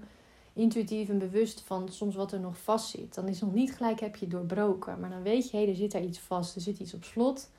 intuïtief 0.54 1.10
en 1.10 1.18
bewust 1.18 1.62
van 1.62 1.90
soms 1.90 2.16
wat 2.16 2.32
er 2.32 2.40
nog 2.40 2.58
vast 2.58 2.90
zit. 2.90 3.14
Dan 3.14 3.28
is 3.28 3.42
nog 3.42 3.54
niet 3.54 3.76
gelijk 3.76 4.00
heb 4.00 4.16
je 4.16 4.28
doorbroken. 4.28 5.00
Maar 5.00 5.10
dan 5.10 5.22
weet 5.22 5.50
je, 5.50 5.58
hé, 5.58 5.66
er 5.66 5.76
zit 5.76 5.92
daar 5.92 6.04
iets 6.04 6.20
vast, 6.20 6.56
er 6.56 6.62
zit 6.62 6.80
iets 6.80 6.94
op 6.94 7.04
slot 7.04 7.50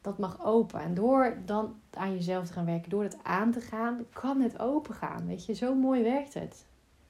dat 0.00 0.18
mag 0.18 0.44
open. 0.44 0.80
En 0.80 0.94
door 0.94 1.36
dan 1.44 1.74
aan 1.90 2.12
jezelf 2.12 2.46
te 2.46 2.52
gaan 2.52 2.64
werken, 2.64 2.90
door 2.90 3.02
het 3.02 3.18
aan 3.22 3.52
te 3.52 3.60
gaan, 3.60 4.04
kan 4.12 4.40
het 4.40 4.58
open 4.58 4.94
gaan. 4.94 5.26
Weet 5.26 5.46
je, 5.46 5.54
zo 5.54 5.74
mooi 5.74 6.02
werkt 6.02 6.34
het. 6.34 6.66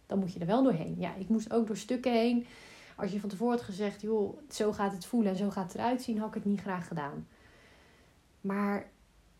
Dan 0.07 0.18
moet 0.18 0.33
je 0.33 0.40
er 0.40 0.46
wel 0.46 0.62
doorheen. 0.62 0.96
Ja, 0.98 1.14
ik 1.14 1.29
moest 1.29 1.53
ook 1.53 1.66
door 1.66 1.76
stukken 1.76 2.12
heen. 2.12 2.46
Als 2.96 3.12
je 3.12 3.20
van 3.20 3.29
tevoren 3.29 3.57
had 3.57 3.64
gezegd, 3.64 4.00
joh, 4.00 4.38
zo 4.50 4.72
gaat 4.72 4.92
het 4.92 5.07
voelen 5.07 5.31
en 5.31 5.38
zo 5.38 5.50
gaat 5.50 5.72
het 5.72 5.74
eruit 5.74 6.03
zien, 6.03 6.18
had 6.18 6.29
ik 6.29 6.35
het 6.35 6.44
niet 6.44 6.61
graag 6.61 6.88
gedaan. 6.88 7.26
Maar 8.40 8.90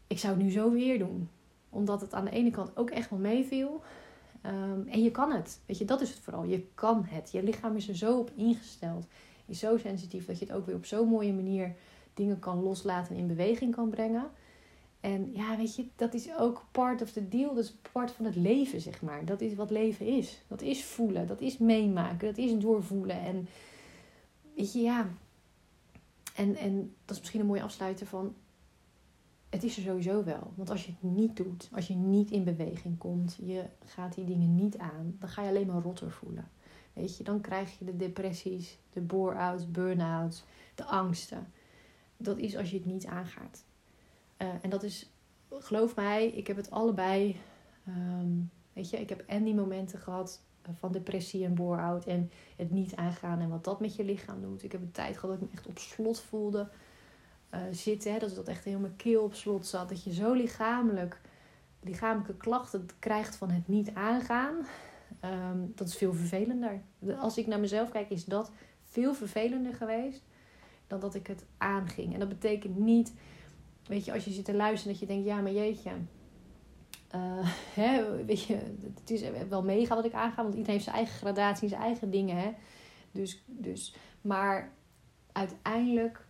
ik 0.07 0.19
zou 0.19 0.35
het 0.35 0.43
nu 0.43 0.51
zo 0.51 0.73
weer 0.73 0.99
doen. 0.99 1.29
Omdat 1.71 2.01
het 2.01 2.15
aan 2.15 2.25
de 2.25 2.31
ene 2.31 2.51
kant 2.51 2.77
ook 2.77 2.91
echt 2.91 3.11
wel 3.11 3.19
meeviel. 3.19 3.83
Um, 4.47 4.89
en 4.89 5.03
je 5.03 5.11
kan 5.11 5.33
het. 5.33 5.61
Weet 5.67 5.79
je, 5.79 5.85
dat 5.85 6.01
is 6.01 6.11
het 6.11 6.19
vooral. 6.19 6.45
Je 6.45 6.67
kan 6.75 7.05
het. 7.05 7.31
Je 7.33 7.43
lichaam 7.43 7.77
is 7.77 7.89
er 7.89 7.97
zo 7.97 8.19
op 8.19 8.31
ingesteld. 8.35 9.07
Is 9.47 9.59
zo 9.59 9.77
sensitief 9.77 10.27
dat 10.27 10.39
je 10.39 10.45
het 10.45 10.55
ook 10.55 10.67
weer 10.67 10.75
op 10.75 10.85
zo'n 10.85 11.09
mooie 11.09 11.33
manier 11.33 11.75
dingen 12.15 12.39
kan 12.39 12.63
loslaten 12.63 13.15
en 13.15 13.21
in 13.21 13.27
beweging 13.27 13.75
kan 13.75 13.89
brengen. 13.89 14.31
En 15.01 15.33
ja, 15.33 15.57
weet 15.57 15.77
je, 15.77 15.87
dat 15.97 16.15
is 16.15 16.37
ook 16.39 16.65
part 16.71 17.03
of 17.03 17.11
the 17.11 17.29
deal. 17.29 17.55
Dat 17.55 17.65
is 17.65 17.77
part 17.93 18.11
van 18.11 18.25
het 18.25 18.37
leven, 18.37 18.81
zeg 18.81 19.03
maar. 19.03 19.25
Dat 19.25 19.41
is 19.41 19.55
wat 19.55 19.71
leven 19.71 20.07
is. 20.07 20.43
Dat 20.47 20.63
is 20.63 20.85
voelen, 20.85 21.27
dat 21.27 21.41
is 21.41 21.59
meemaken, 21.59 22.29
dat 22.29 22.39
is 22.39 22.59
doorvoelen. 22.59 23.21
En 23.21 23.49
weet 24.57 24.73
je, 24.73 24.81
ja. 24.81 25.09
En, 26.35 26.57
en 26.57 26.95
dat 27.05 27.15
is 27.15 27.19
misschien 27.19 27.41
een 27.41 27.47
mooie 27.47 27.63
afsluiter 27.63 28.07
van... 28.07 28.35
het 29.49 29.63
is 29.63 29.77
er 29.77 29.83
sowieso 29.83 30.25
wel. 30.25 30.53
Want 30.55 30.71
als 30.71 30.85
je 30.85 30.93
het 31.01 31.11
niet 31.11 31.37
doet, 31.37 31.69
als 31.73 31.87
je 31.87 31.95
niet 31.95 32.31
in 32.31 32.45
beweging 32.45 32.99
komt, 32.99 33.39
je 33.43 33.65
gaat 33.85 34.15
die 34.15 34.25
dingen 34.25 34.55
niet 34.55 34.79
aan, 34.79 35.17
dan 35.19 35.29
ga 35.29 35.43
je 35.43 35.49
alleen 35.49 35.67
maar 35.67 35.83
rotter 35.83 36.11
voelen. 36.11 36.51
Weet 36.93 37.17
je, 37.17 37.25
dan 37.25 37.41
krijg 37.41 37.79
je 37.79 37.85
de 37.85 37.97
depressies, 37.97 38.79
de 38.93 39.01
bore-outs, 39.01 39.71
burn-outs, 39.71 40.45
de 40.75 40.85
angsten. 40.85 41.53
Dat 42.23 42.39
is 42.39 42.57
als 42.57 42.71
je 42.71 42.77
het 42.77 42.87
niet 42.87 43.07
aangaat. 43.07 43.65
Uh, 44.39 44.49
en 44.63 44.71
dat 44.71 44.83
is, 44.83 45.11
geloof 45.51 45.97
mij, 45.97 46.27
ik 46.29 46.47
heb 46.47 46.57
het 46.57 46.71
allebei. 46.71 47.37
Um, 47.89 48.51
weet 48.73 48.91
je, 48.91 49.01
ik 49.01 49.09
heb 49.09 49.25
en 49.27 49.45
die 49.45 49.55
momenten 49.55 49.99
gehad 49.99 50.41
eh, 50.63 50.71
van 50.79 50.93
depressie 50.93 51.45
en 51.45 51.55
bore-out 51.55 52.05
en 52.05 52.31
het 52.57 52.71
niet 52.71 52.97
aangaan 52.97 53.41
en 53.41 53.49
wat 53.49 53.65
dat 53.65 53.81
met 53.81 53.97
je 53.97 54.05
lichaam 54.05 54.41
doet. 54.41 54.63
Ik 54.63 54.73
heb 54.73 54.81
een 54.81 54.91
tijd 54.91 55.19
gehad 55.19 55.31
dat 55.31 55.45
ik 55.45 55.51
me 55.51 55.57
echt 55.57 55.67
op 55.67 55.79
slot 55.79 56.21
voelde 56.21 56.69
uh, 57.55 57.61
zitten. 57.71 58.13
Hè, 58.13 58.19
dat 58.19 58.35
dat 58.35 58.49
echt 58.49 58.65
helemaal 58.65 58.91
keel 58.97 59.23
op 59.23 59.35
slot 59.35 59.67
zat. 59.67 59.89
Dat 59.89 60.05
je 60.05 60.13
zo 60.13 60.33
lichamelijk, 60.33 61.21
lichamelijke 61.81 62.37
klachten 62.37 62.87
krijgt 62.99 63.37
van 63.37 63.51
het 63.51 63.69
niet 63.69 63.95
aangaan. 63.95 64.67
Um, 65.25 65.73
dat 65.75 65.89
is 65.89 65.97
veel 65.97 66.15
vervelender. 66.15 66.83
Als 67.19 67.39
ik 67.39 67.47
naar 67.47 67.61
mezelf 67.61 67.91
kijk, 67.91 68.11
is 68.11 68.25
dat 68.25 68.51
veel 68.85 69.15
vervelender 69.15 69.75
geweest 69.75 70.23
dan 70.91 71.01
dat 71.01 71.15
ik 71.15 71.27
het 71.27 71.45
aanging. 71.59 72.13
En 72.13 72.19
dat 72.21 72.29
betekent 72.29 72.79
niet, 72.79 73.15
weet 73.87 74.05
je, 74.05 74.13
als 74.13 74.25
je 74.25 74.31
zit 74.31 74.45
te 74.45 74.55
luisteren, 74.55 74.93
dat 74.93 75.01
je 75.01 75.15
denkt, 75.15 75.27
ja, 75.27 75.41
maar 75.41 75.53
jeetje. 75.53 75.91
Uh, 77.15 77.51
hè, 77.81 78.25
weet 78.25 78.43
je, 78.43 78.55
het 78.95 79.11
is 79.11 79.23
wel 79.49 79.63
mega 79.63 79.95
wat 79.95 80.05
ik 80.05 80.13
aanga, 80.13 80.43
want 80.43 80.55
iedereen 80.55 80.73
heeft 80.73 80.85
zijn 80.85 80.97
eigen 80.97 81.15
gradatie, 81.15 81.69
zijn 81.69 81.83
eigen 81.83 82.11
dingen. 82.11 82.37
Hè? 82.37 82.51
Dus, 83.13 83.43
dus, 83.47 83.95
maar 84.21 84.73
uiteindelijk 85.33 86.25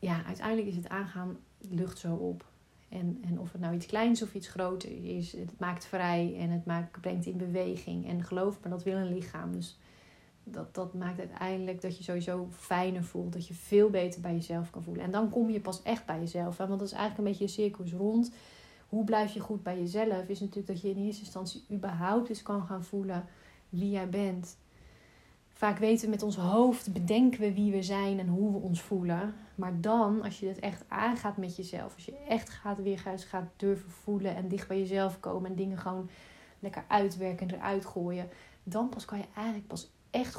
ja, 0.00 0.24
uiteindelijk 0.24 0.68
is 0.68 0.76
het 0.76 0.88
aangaan 0.88 1.38
lucht 1.58 1.98
zo 1.98 2.14
op. 2.14 2.48
En, 2.88 3.22
en 3.26 3.40
of 3.40 3.52
het 3.52 3.60
nou 3.60 3.74
iets 3.74 3.86
kleins 3.86 4.22
of 4.22 4.34
iets 4.34 4.48
groter 4.48 5.04
is, 5.04 5.32
het 5.32 5.58
maakt 5.58 5.84
vrij 5.86 6.36
en 6.38 6.50
het 6.50 6.66
maakt, 6.66 7.00
brengt 7.00 7.26
in 7.26 7.36
beweging. 7.36 8.08
En 8.08 8.24
geloof 8.24 8.60
me, 8.62 8.68
dat 8.68 8.82
wil 8.82 8.96
een 8.96 9.14
lichaam. 9.14 9.52
Dus 9.52 9.78
dat, 10.52 10.74
dat 10.74 10.94
maakt 10.94 11.18
uiteindelijk 11.18 11.80
dat 11.80 11.96
je 11.96 12.04
sowieso 12.04 12.48
fijner 12.50 13.04
voelt. 13.04 13.32
Dat 13.32 13.46
je 13.46 13.54
veel 13.54 13.90
beter 13.90 14.20
bij 14.20 14.34
jezelf 14.34 14.70
kan 14.70 14.82
voelen. 14.82 15.04
En 15.04 15.10
dan 15.10 15.30
kom 15.30 15.50
je 15.50 15.60
pas 15.60 15.82
echt 15.82 16.06
bij 16.06 16.18
jezelf. 16.18 16.58
Hè? 16.58 16.66
Want 16.66 16.78
dat 16.78 16.88
is 16.88 16.94
eigenlijk 16.94 17.18
een 17.18 17.38
beetje 17.38 17.62
een 17.62 17.70
circus 17.70 17.92
rond. 17.92 18.32
Hoe 18.88 19.04
blijf 19.04 19.32
je 19.32 19.40
goed 19.40 19.62
bij 19.62 19.78
jezelf? 19.78 20.28
Is 20.28 20.40
natuurlijk 20.40 20.66
dat 20.66 20.80
je 20.80 20.90
in 20.90 21.04
eerste 21.04 21.22
instantie 21.22 21.64
überhaupt 21.70 22.28
eens 22.28 22.42
kan 22.42 22.62
gaan 22.62 22.84
voelen 22.84 23.24
wie 23.68 23.90
jij 23.90 24.08
bent. 24.08 24.56
Vaak 25.60 25.78
weten 25.78 26.04
we 26.04 26.10
met 26.10 26.22
ons 26.22 26.36
hoofd, 26.36 26.92
bedenken 26.92 27.40
we 27.40 27.54
wie 27.54 27.72
we 27.72 27.82
zijn 27.82 28.18
en 28.18 28.28
hoe 28.28 28.52
we 28.52 28.58
ons 28.58 28.80
voelen. 28.80 29.34
Maar 29.54 29.80
dan, 29.80 30.22
als 30.22 30.40
je 30.40 30.46
het 30.46 30.58
echt 30.58 30.84
aangaat 30.88 31.36
met 31.36 31.56
jezelf, 31.56 31.94
als 31.94 32.04
je 32.04 32.16
echt 32.28 32.48
gaat 32.48 32.82
weer 32.82 32.98
gaat 33.16 33.48
durven 33.56 33.90
voelen 33.90 34.36
en 34.36 34.48
dicht 34.48 34.68
bij 34.68 34.78
jezelf 34.78 35.20
komen 35.20 35.50
en 35.50 35.56
dingen 35.56 35.78
gewoon 35.78 36.08
lekker 36.58 36.84
uitwerken 36.88 37.48
en 37.48 37.54
eruit 37.54 37.86
gooien, 37.86 38.28
dan 38.62 38.88
pas 38.88 39.04
kan 39.04 39.18
je 39.18 39.24
eigenlijk 39.34 39.66
pas 39.66 39.90
echt 40.10 40.34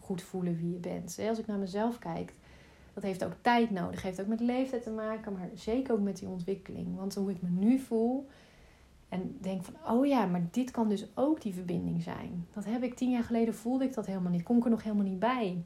goed 0.00 0.22
voelen 0.22 0.56
wie 0.56 0.72
je 0.72 0.78
bent. 0.78 1.18
Als 1.28 1.38
ik 1.38 1.46
naar 1.46 1.58
mezelf 1.58 1.98
kijk, 1.98 2.34
dat 2.94 3.02
heeft 3.02 3.24
ook 3.24 3.34
tijd 3.40 3.70
nodig, 3.70 4.02
heeft 4.02 4.20
ook 4.20 4.26
met 4.26 4.40
leeftijd 4.40 4.82
te 4.82 4.90
maken, 4.90 5.32
maar 5.32 5.48
zeker 5.54 5.94
ook 5.94 6.00
met 6.00 6.18
die 6.18 6.28
ontwikkeling. 6.28 6.96
Want 6.96 7.14
hoe 7.14 7.30
ik 7.30 7.42
me 7.42 7.48
nu 7.48 7.78
voel, 7.78 8.26
en 9.08 9.36
denk 9.40 9.64
van, 9.64 9.74
oh 9.96 10.06
ja, 10.06 10.26
maar 10.26 10.48
dit 10.50 10.70
kan 10.70 10.88
dus 10.88 11.06
ook 11.14 11.42
die 11.42 11.54
verbinding 11.54 12.02
zijn. 12.02 12.46
Dat 12.52 12.64
heb 12.64 12.82
ik 12.82 12.94
tien 12.94 13.10
jaar 13.10 13.24
geleden, 13.24 13.54
voelde 13.54 13.84
ik 13.84 13.94
dat 13.94 14.06
helemaal 14.06 14.32
niet. 14.32 14.42
Kon 14.42 14.56
ik 14.56 14.64
er 14.64 14.70
nog 14.70 14.82
helemaal 14.82 15.04
niet 15.04 15.18
bij. 15.18 15.64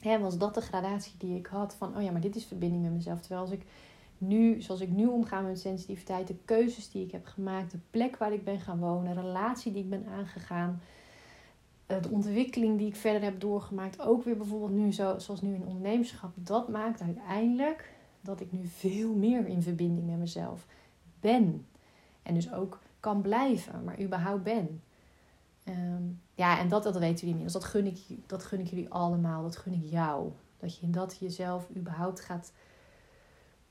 Hè, 0.00 0.18
was 0.18 0.38
dat 0.38 0.54
de 0.54 0.60
gradatie 0.60 1.14
die 1.18 1.38
ik 1.38 1.46
had 1.46 1.74
van, 1.74 1.96
oh 1.96 2.02
ja, 2.02 2.10
maar 2.10 2.20
dit 2.20 2.36
is 2.36 2.44
verbinding 2.44 2.82
met 2.82 2.92
mezelf. 2.92 3.20
Terwijl 3.20 3.40
als 3.40 3.50
ik 3.50 3.62
nu, 4.18 4.62
zoals 4.62 4.80
ik 4.80 4.90
nu 4.90 5.06
omga 5.06 5.40
met 5.40 5.60
sensitiviteit, 5.60 6.26
de 6.26 6.36
keuzes 6.44 6.90
die 6.90 7.04
ik 7.04 7.12
heb 7.12 7.26
gemaakt, 7.26 7.70
de 7.70 7.78
plek 7.90 8.16
waar 8.16 8.32
ik 8.32 8.44
ben 8.44 8.60
gaan 8.60 8.78
wonen, 8.78 9.14
de 9.14 9.20
relatie 9.20 9.72
die 9.72 9.82
ik 9.82 9.90
ben 9.90 10.06
aangegaan, 10.06 10.80
de 11.98 12.08
ontwikkeling 12.10 12.78
die 12.78 12.86
ik 12.86 12.96
verder 12.96 13.22
heb 13.22 13.40
doorgemaakt, 13.40 14.00
ook 14.00 14.24
weer 14.24 14.36
bijvoorbeeld 14.36 14.72
nu, 14.72 14.92
zo, 14.92 15.18
zoals 15.18 15.40
nu 15.40 15.54
in 15.54 15.66
ondernemerschap, 15.66 16.30
dat 16.34 16.68
maakt 16.68 17.00
uiteindelijk 17.00 17.92
dat 18.20 18.40
ik 18.40 18.52
nu 18.52 18.66
veel 18.66 19.14
meer 19.14 19.46
in 19.46 19.62
verbinding 19.62 20.06
met 20.06 20.18
mezelf 20.18 20.66
ben. 21.20 21.66
En 22.22 22.34
dus 22.34 22.52
ook 22.52 22.78
kan 23.00 23.20
blijven, 23.20 23.84
maar 23.84 24.00
überhaupt 24.00 24.42
ben. 24.42 24.82
Ehm, 25.64 26.02
ja, 26.34 26.58
en 26.58 26.68
dat, 26.68 26.82
dat 26.82 26.98
weten 26.98 27.14
jullie 27.14 27.28
inmiddels. 27.28 27.52
Dat 27.62 27.64
gun, 27.64 27.86
ik, 27.86 27.98
dat 28.26 28.44
gun 28.44 28.60
ik 28.60 28.66
jullie 28.66 28.90
allemaal. 28.90 29.42
Dat 29.42 29.56
gun 29.56 29.72
ik 29.72 29.84
jou. 29.84 30.30
Dat 30.56 30.78
je 30.78 30.90
dat 30.90 31.16
jezelf 31.18 31.68
überhaupt 31.76 32.20
gaat 32.20 32.52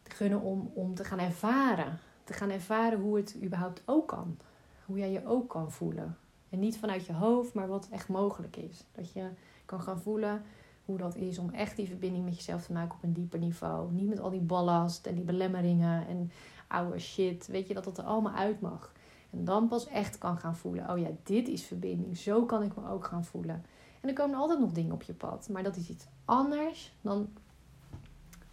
gunnen 0.03 0.41
om, 0.41 0.71
om 0.73 0.95
te 0.95 1.03
gaan 1.03 1.19
ervaren. 1.19 1.99
Te 2.23 2.34
gaan 2.34 2.49
ervaren 2.49 2.99
hoe 2.99 3.17
het 3.17 3.38
überhaupt 3.43 3.82
ook 3.86 4.08
kan. 4.08 4.38
Hoe 4.86 4.97
jij 4.97 5.12
je 5.12 5.25
ook 5.25 5.49
kan 5.49 5.71
voelen. 5.71 6.17
En 6.50 6.60
niet 6.60 6.78
vanuit 6.78 7.06
je 7.06 7.14
hoofd, 7.14 7.54
maar 7.54 7.68
wat 7.68 7.88
echt 7.92 8.08
mogelijk 8.08 8.56
is. 8.56 8.84
Dat 8.92 9.12
je 9.12 9.30
kan 9.66 9.82
gaan 9.82 10.00
voelen 10.00 10.42
hoe 10.86 10.98
dat 10.98 11.16
is 11.16 11.38
om 11.38 11.50
echt 11.50 11.76
die 11.76 11.88
verbinding 11.88 12.26
met 12.26 12.36
jezelf 12.36 12.66
te 12.66 12.74
maken 12.74 12.96
op 12.96 13.04
een 13.04 13.14
dieper 13.14 13.40
niveau. 13.40 13.92
Niet 13.92 14.10
met 14.10 14.20
al 14.20 14.30
die 14.30 14.40
ballast 14.40 15.06
en 15.06 15.16
die 15.16 15.24
belemmeringen 15.24 16.08
en 16.08 16.32
oude 16.68 17.00
shit. 17.00 17.48
Weet 17.48 17.68
je, 17.68 17.74
dat 17.74 17.84
dat 17.84 17.98
er 17.98 18.04
allemaal 18.04 18.34
uit 18.34 18.62
mag. 18.62 18.94
En 19.30 19.46
dan 19.46 19.68
pas 19.68 19.88
echt 19.88 20.18
kan 20.18 20.38
gaan 20.38 20.56
voelen. 20.56 20.90
Oh 20.90 21.00
ja, 21.00 21.10
dit 21.24 21.48
is 21.48 21.64
verbinding. 21.64 22.18
Zo 22.18 22.46
kan 22.46 22.64
ik 22.64 22.76
me 22.76 22.90
ook 22.90 23.06
gaan 23.06 23.26
voelen. 23.26 23.66
En 24.02 24.10
er 24.10 24.16
komen 24.16 24.38
altijd 24.38 24.60
nog 24.60 24.72
dingen 24.72 24.94
op 24.94 25.04
je 25.04 25.14
pad. 25.14 25.50
Maar 25.50 25.64
dat 25.64 25.76
is 25.76 25.90
iets 25.90 26.06
anders 26.26 26.94
dan 27.02 27.30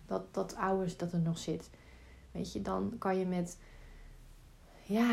dat, 0.07 0.35
dat 0.35 0.57
oude 0.57 0.97
dat 0.97 1.13
er 1.13 1.21
nog 1.21 1.39
zit. 1.39 1.71
Weet 2.33 2.53
je, 2.53 2.63
dan 2.63 2.95
kan 2.99 3.19
je 3.19 3.27
met 3.27 3.59
ja, 4.83 5.13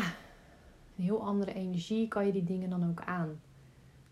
een 0.96 1.04
heel 1.04 1.22
andere 1.22 1.54
energie 1.54 2.08
kan 2.08 2.26
je 2.26 2.32
die 2.32 2.44
dingen 2.44 2.70
dan 2.70 2.88
ook 2.88 3.02
aan. 3.04 3.40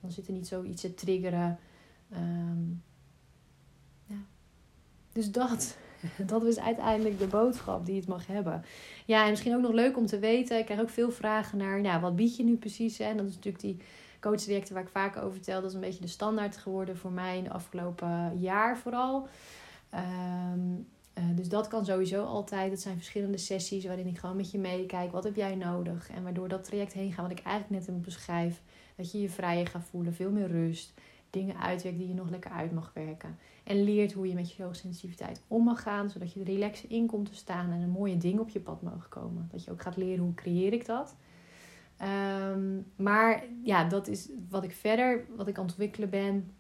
Dan 0.01 0.13
zit 0.13 0.27
er 0.27 0.33
niet 0.33 0.47
zoiets 0.47 0.81
te 0.81 0.95
triggeren. 0.95 1.59
Ehm, 2.11 2.69
ja. 4.07 4.17
Dus 5.13 5.31
dat. 5.31 5.77
Dat 6.27 6.45
is 6.45 6.59
uiteindelijk 6.59 7.19
de 7.19 7.27
boodschap 7.27 7.87
die 7.87 7.97
het 7.97 8.09
mag 8.09 8.27
hebben. 8.27 8.65
Ja, 9.07 9.25
en 9.25 9.31
misschien 9.31 9.55
ook 9.55 9.63
nog 9.63 9.73
leuk 9.73 9.97
om 9.97 10.07
te 10.07 10.19
weten. 10.19 10.59
Ik 10.59 10.65
krijg 10.65 10.81
ook 10.81 10.91
veel 10.91 11.11
vragen 11.11 11.59
naar, 11.59 11.81
nou, 11.81 12.01
wat 12.01 12.17
bied 12.17 12.37
je 12.37 12.45
nu 12.45 12.57
precies? 12.57 12.99
En 12.99 13.17
dat 13.17 13.27
is 13.27 13.35
natuurlijk 13.35 13.63
die 13.63 13.79
coachtrajecten 14.21 14.75
waar 14.75 14.83
ik 14.83 14.89
vaak 14.89 15.17
over 15.17 15.33
vertel. 15.33 15.61
Dat 15.61 15.71
is 15.71 15.75
een 15.75 15.81
beetje 15.81 16.01
de 16.01 16.07
standaard 16.07 16.57
geworden 16.57 16.97
voor 16.97 17.13
mij 17.13 17.39
in 17.39 17.45
de 17.45 17.51
afgelopen 17.51 18.39
jaar 18.39 18.79
vooral. 18.79 19.29
Ehm, 19.91 20.61
eh, 21.15 21.25
dus 21.35 21.49
dat 21.49 21.69
kan 21.69 21.85
sowieso 21.85 22.25
altijd. 22.25 22.71
Het 22.71 22.81
zijn 22.81 22.97
verschillende 22.97 23.39
sessies 23.39 23.85
waarin 23.85 24.07
ik 24.07 24.19
gewoon 24.19 24.37
met 24.37 24.51
je 24.51 24.59
meekijk. 24.59 25.13
Wat 25.13 25.25
heb 25.25 25.37
jij 25.37 25.55
nodig? 25.55 26.11
En 26.11 26.23
waardoor 26.23 26.49
dat 26.49 26.65
traject 26.65 26.93
heen 26.93 27.13
gaat, 27.13 27.29
wat 27.29 27.39
ik 27.39 27.45
eigenlijk 27.45 27.87
net 27.87 28.03
beschrijf. 28.03 28.63
Dat 28.97 29.13
je 29.13 29.21
je 29.21 29.29
vrijer 29.29 29.67
gaat 29.67 29.85
voelen, 29.85 30.15
veel 30.15 30.31
meer 30.31 30.49
rust 30.49 30.95
dingen 31.33 31.61
uitwerkt 31.61 31.99
die 31.99 32.09
je 32.09 32.15
nog 32.15 32.31
lekker 32.31 32.51
uit 32.51 32.73
mag 32.73 32.91
werken. 32.95 33.39
En 33.65 33.85
leert 33.85 34.13
hoe 34.13 34.29
je 34.29 34.35
met 34.35 34.53
je 34.53 34.63
hoogsensitiviteit 34.63 35.43
om 35.49 35.65
mag 35.65 35.83
gaan, 35.83 36.11
zodat 36.11 36.33
je 36.33 36.41
er 36.41 36.47
relaxed 36.47 36.91
in 36.91 37.07
komt 37.07 37.27
te 37.27 37.35
staan 37.35 37.71
en 37.71 37.81
een 37.81 37.91
mooie 37.91 38.17
ding 38.17 38.39
op 38.39 38.49
je 38.49 38.61
pad 38.61 38.83
mogen 38.83 39.09
komen. 39.09 39.49
Dat 39.51 39.65
je 39.65 39.71
ook 39.71 39.83
gaat 39.83 39.97
leren 39.97 40.25
hoe 40.25 40.35
creëer 40.35 40.73
ik 40.73 40.87
dat. 40.87 41.17
Um, 42.03 42.87
maar 42.97 43.45
ja, 43.63 43.85
dat 43.89 44.09
is 44.09 44.29
wat 44.49 44.65
ik 44.65 44.73
verder, 44.73 45.25
wat 45.37 45.49
ik 45.49 45.57
aan 45.57 45.63
ontwikkelen 45.63 46.11
ben 46.11 46.51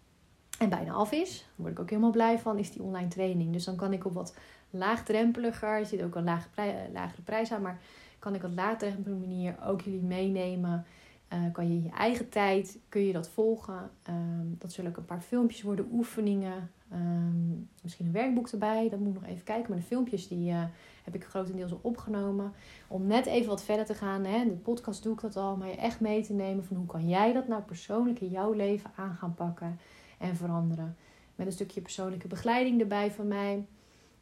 en 0.63 0.69
bijna 0.69 0.93
af 0.93 1.13
is. 1.13 1.39
Daar 1.39 1.53
word 1.57 1.73
ik 1.73 1.81
ook 1.81 1.91
helemaal 1.91 2.11
blij 2.11 2.39
van, 2.39 2.59
is 2.59 2.73
die 2.73 2.83
online 2.83 3.09
training. 3.09 3.53
Dus 3.53 3.65
dan 3.65 3.77
kan 3.77 3.93
ik 3.93 4.05
op 4.05 4.13
wat 4.13 4.37
laagdrempeliger, 4.71 5.79
er 5.79 5.87
zit 5.87 6.03
ook 6.03 6.15
een 6.15 6.25
lage 6.25 6.49
lagere 6.93 7.23
prijs 7.23 7.53
aan, 7.53 7.63
maar 7.63 7.81
kan 8.19 8.35
ik 8.35 8.45
op 8.45 8.55
laagdrempelige 8.55 9.21
manier 9.21 9.57
ook 9.67 9.81
jullie 9.81 10.03
meenemen 10.03 10.87
uh, 11.33 11.53
kan 11.53 11.69
je 11.69 11.75
in 11.75 11.83
je 11.83 11.91
eigen 11.91 12.29
tijd 12.29 12.79
kun 12.89 13.07
je 13.07 13.13
dat 13.13 13.29
volgen. 13.29 13.91
Ehm, 14.03 14.47
dat 14.59 14.73
zullen 14.73 14.91
ook 14.91 14.97
een 14.97 15.05
paar 15.05 15.21
filmpjes 15.21 15.63
worden, 15.63 15.89
oefeningen. 15.93 16.71
Ehm, 16.91 17.51
misschien 17.83 18.07
een 18.07 18.13
werkboek 18.13 18.49
erbij. 18.49 18.89
Dat 18.89 18.99
moet 18.99 19.15
ik 19.15 19.21
nog 19.21 19.31
even 19.31 19.45
kijken. 19.45 19.71
Maar 19.71 19.79
de 19.79 19.85
filmpjes 19.85 20.29
die 20.29 20.51
uh, 20.51 20.65
heb 21.05 21.15
ik 21.15 21.25
grotendeels 21.25 21.73
al 21.73 21.79
opgenomen. 21.83 22.53
Om 22.89 23.07
net 23.07 23.27
even 23.27 23.49
wat 23.49 23.65
verder 23.65 23.85
te 23.85 23.95
gaan. 23.95 24.25
Hè. 24.25 24.45
De 24.45 24.51
podcast 24.51 25.03
doe 25.03 25.13
ik 25.15 25.21
dat 25.21 25.37
al. 25.37 25.57
Maar 25.57 25.69
je 25.69 25.77
echt 25.77 26.01
mee 26.01 26.23
te 26.23 26.33
nemen 26.33 26.65
van 26.65 26.77
hoe 26.77 26.87
kan 26.87 27.09
jij 27.09 27.33
dat 27.33 27.49
nou 27.49 27.63
persoonlijk 27.63 28.21
in 28.21 28.29
jouw 28.29 28.53
leven 28.53 28.91
aan 28.97 29.15
gaan 29.15 29.35
pakken 29.35 29.79
en 30.23 30.37
veranderen. 30.37 30.97
Met 31.35 31.47
een 31.47 31.53
stukje 31.53 31.81
persoonlijke 31.81 32.29
begeleiding 32.29 32.81
erbij 32.81 33.11
van 33.11 33.29
mij. 33.29 33.67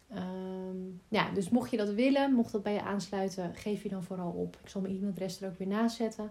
Ehm, 0.08 0.76
ja, 1.08 1.30
dus 1.30 1.48
mocht 1.48 1.70
je 1.70 1.76
dat 1.76 1.90
willen, 1.90 2.32
mocht 2.32 2.52
dat 2.52 2.62
bij 2.62 2.72
je 2.72 2.82
aansluiten, 2.82 3.54
geef 3.54 3.82
je 3.82 3.88
dan 3.88 4.02
vooral 4.02 4.30
op. 4.30 4.58
Ik 4.62 4.68
zal 4.68 4.80
mijn 4.80 4.94
e-mailadres 4.94 5.40
er 5.40 5.48
ook 5.48 5.58
weer 5.58 5.68
naast 5.68 5.96
zetten. 5.96 6.30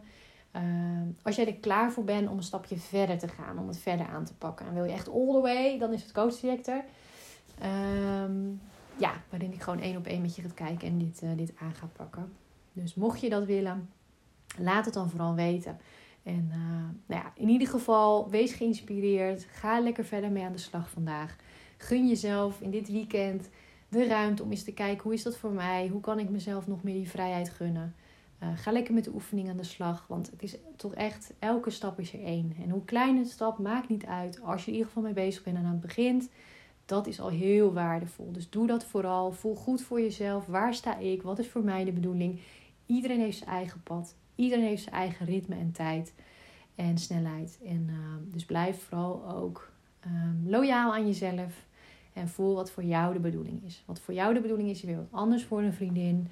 Ehm, 0.51 1.07
als 1.21 1.35
jij 1.35 1.47
er 1.47 1.55
klaar 1.55 1.91
voor 1.91 2.03
bent 2.03 2.29
om 2.29 2.37
een 2.37 2.43
stapje 2.43 2.77
verder 2.77 3.17
te 3.17 3.27
gaan, 3.27 3.59
om 3.59 3.67
het 3.67 3.77
verder 3.77 4.07
aan 4.07 4.25
te 4.25 4.35
pakken. 4.35 4.65
En 4.65 4.73
wil 4.73 4.83
je 4.83 4.91
echt 4.91 5.09
all 5.09 5.31
the 5.31 5.41
way, 5.41 5.77
dan 5.77 5.93
is 5.93 6.01
het 6.01 6.11
coach 6.11 6.43
er. 6.43 6.83
Ehm, 7.59 8.47
ja, 8.97 9.13
waarin 9.29 9.53
ik 9.53 9.61
gewoon 9.61 9.79
één 9.79 9.97
op 9.97 10.05
één 10.05 10.21
met 10.21 10.35
je 10.35 10.41
gaat 10.41 10.53
kijken 10.53 10.87
en 10.87 10.97
dit, 10.97 11.21
uh, 11.23 11.29
dit 11.35 11.53
aan 11.59 11.73
ga 11.73 11.89
pakken. 11.95 12.33
Dus 12.73 12.95
mocht 12.95 13.21
je 13.21 13.29
dat 13.29 13.45
willen, 13.45 13.89
laat 14.57 14.85
het 14.85 14.93
dan 14.93 15.09
vooral 15.09 15.35
weten. 15.35 15.77
En 16.29 16.47
uh, 16.51 16.57
nou 17.05 17.21
ja, 17.23 17.31
in 17.35 17.49
ieder 17.49 17.67
geval, 17.67 18.29
wees 18.29 18.53
geïnspireerd. 18.53 19.45
Ga 19.51 19.79
lekker 19.79 20.05
verder 20.05 20.31
mee 20.31 20.43
aan 20.43 20.51
de 20.51 20.57
slag 20.57 20.89
vandaag. 20.89 21.35
Gun 21.77 22.07
jezelf 22.07 22.61
in 22.61 22.71
dit 22.71 22.89
weekend 22.91 23.49
de 23.89 24.07
ruimte 24.07 24.43
om 24.43 24.51
eens 24.51 24.63
te 24.63 24.73
kijken 24.73 25.03
hoe 25.03 25.13
is 25.13 25.23
dat 25.23 25.37
voor 25.37 25.51
mij? 25.51 25.87
Hoe 25.87 26.01
kan 26.01 26.19
ik 26.19 26.29
mezelf 26.29 26.67
nog 26.67 26.83
meer 26.83 26.93
die 26.93 27.09
vrijheid 27.09 27.49
gunnen? 27.49 27.95
Uh, 28.43 28.49
ga 28.55 28.71
lekker 28.71 28.93
met 28.93 29.03
de 29.03 29.13
oefening 29.13 29.49
aan 29.49 29.57
de 29.57 29.63
slag. 29.63 30.05
Want 30.07 30.31
het 30.31 30.43
is 30.43 30.57
toch 30.75 30.93
echt, 30.93 31.33
elke 31.39 31.69
stap 31.69 31.99
is 31.99 32.13
er 32.13 32.23
één. 32.23 32.55
En 32.63 32.69
hoe 32.69 32.85
klein 32.85 33.17
een 33.17 33.25
stap, 33.25 33.57
maakt 33.57 33.89
niet 33.89 34.05
uit. 34.05 34.41
Als 34.41 34.61
je 34.61 34.67
in 34.67 34.73
ieder 34.73 34.87
geval 34.87 35.03
mee 35.03 35.13
bezig 35.13 35.43
bent 35.43 35.57
en 35.57 35.65
aan 35.65 35.71
het 35.71 35.81
begint, 35.81 36.29
dat 36.85 37.07
is 37.07 37.19
al 37.19 37.29
heel 37.29 37.73
waardevol. 37.73 38.31
Dus 38.31 38.49
doe 38.49 38.67
dat 38.67 38.85
vooral. 38.85 39.31
Voel 39.31 39.55
goed 39.55 39.81
voor 39.81 40.01
jezelf. 40.01 40.45
Waar 40.45 40.73
sta 40.73 40.97
ik? 40.97 41.21
Wat 41.21 41.39
is 41.39 41.47
voor 41.47 41.63
mij 41.63 41.83
de 41.83 41.91
bedoeling? 41.91 42.39
Iedereen 42.85 43.19
heeft 43.19 43.37
zijn 43.37 43.49
eigen 43.49 43.83
pad. 43.83 44.15
Iedereen 44.39 44.65
heeft 44.65 44.83
zijn 44.83 44.95
eigen 44.95 45.25
ritme 45.25 45.55
en 45.55 45.71
tijd 45.71 46.13
en 46.75 46.97
snelheid. 46.97 47.59
En 47.65 47.87
uh, 47.89 48.33
dus 48.33 48.45
blijf 48.45 48.83
vooral 48.83 49.29
ook 49.29 49.71
um, 50.05 50.43
loyaal 50.45 50.93
aan 50.93 51.05
jezelf. 51.05 51.65
En 52.13 52.27
voel 52.27 52.55
wat 52.55 52.71
voor 52.71 52.83
jou 52.83 53.13
de 53.13 53.19
bedoeling 53.19 53.63
is. 53.63 53.83
Wat 53.85 53.99
voor 53.99 54.13
jou 54.13 54.33
de 54.33 54.41
bedoeling 54.41 54.69
is, 54.69 54.81
je 54.81 54.87
weer 54.87 54.95
wat 54.95 55.07
anders 55.11 55.43
voor 55.43 55.61
een 55.61 55.73
vriendin. 55.73 56.27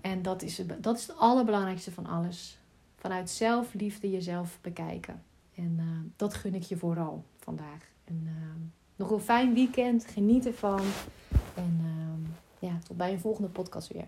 En 0.00 0.22
dat 0.22 0.42
is, 0.42 0.62
dat 0.80 0.96
is 0.96 1.06
het 1.06 1.16
allerbelangrijkste 1.16 1.90
van 1.90 2.06
alles. 2.06 2.58
Vanuit 2.96 3.30
zelfliefde 3.30 4.10
jezelf 4.10 4.58
bekijken. 4.60 5.22
En 5.54 5.76
uh, 5.80 6.10
dat 6.16 6.34
gun 6.34 6.54
ik 6.54 6.62
je 6.62 6.76
vooral 6.76 7.24
vandaag. 7.38 7.88
Nog 8.96 9.10
een 9.10 9.20
fijn 9.20 9.54
weekend. 9.54 10.06
Geniet 10.06 10.46
ervan. 10.46 10.80
En 11.54 11.80
ja, 12.58 12.78
tot 12.84 12.96
bij 12.96 13.12
een 13.12 13.20
volgende 13.20 13.48
podcast 13.48 13.92
weer. 13.92 14.06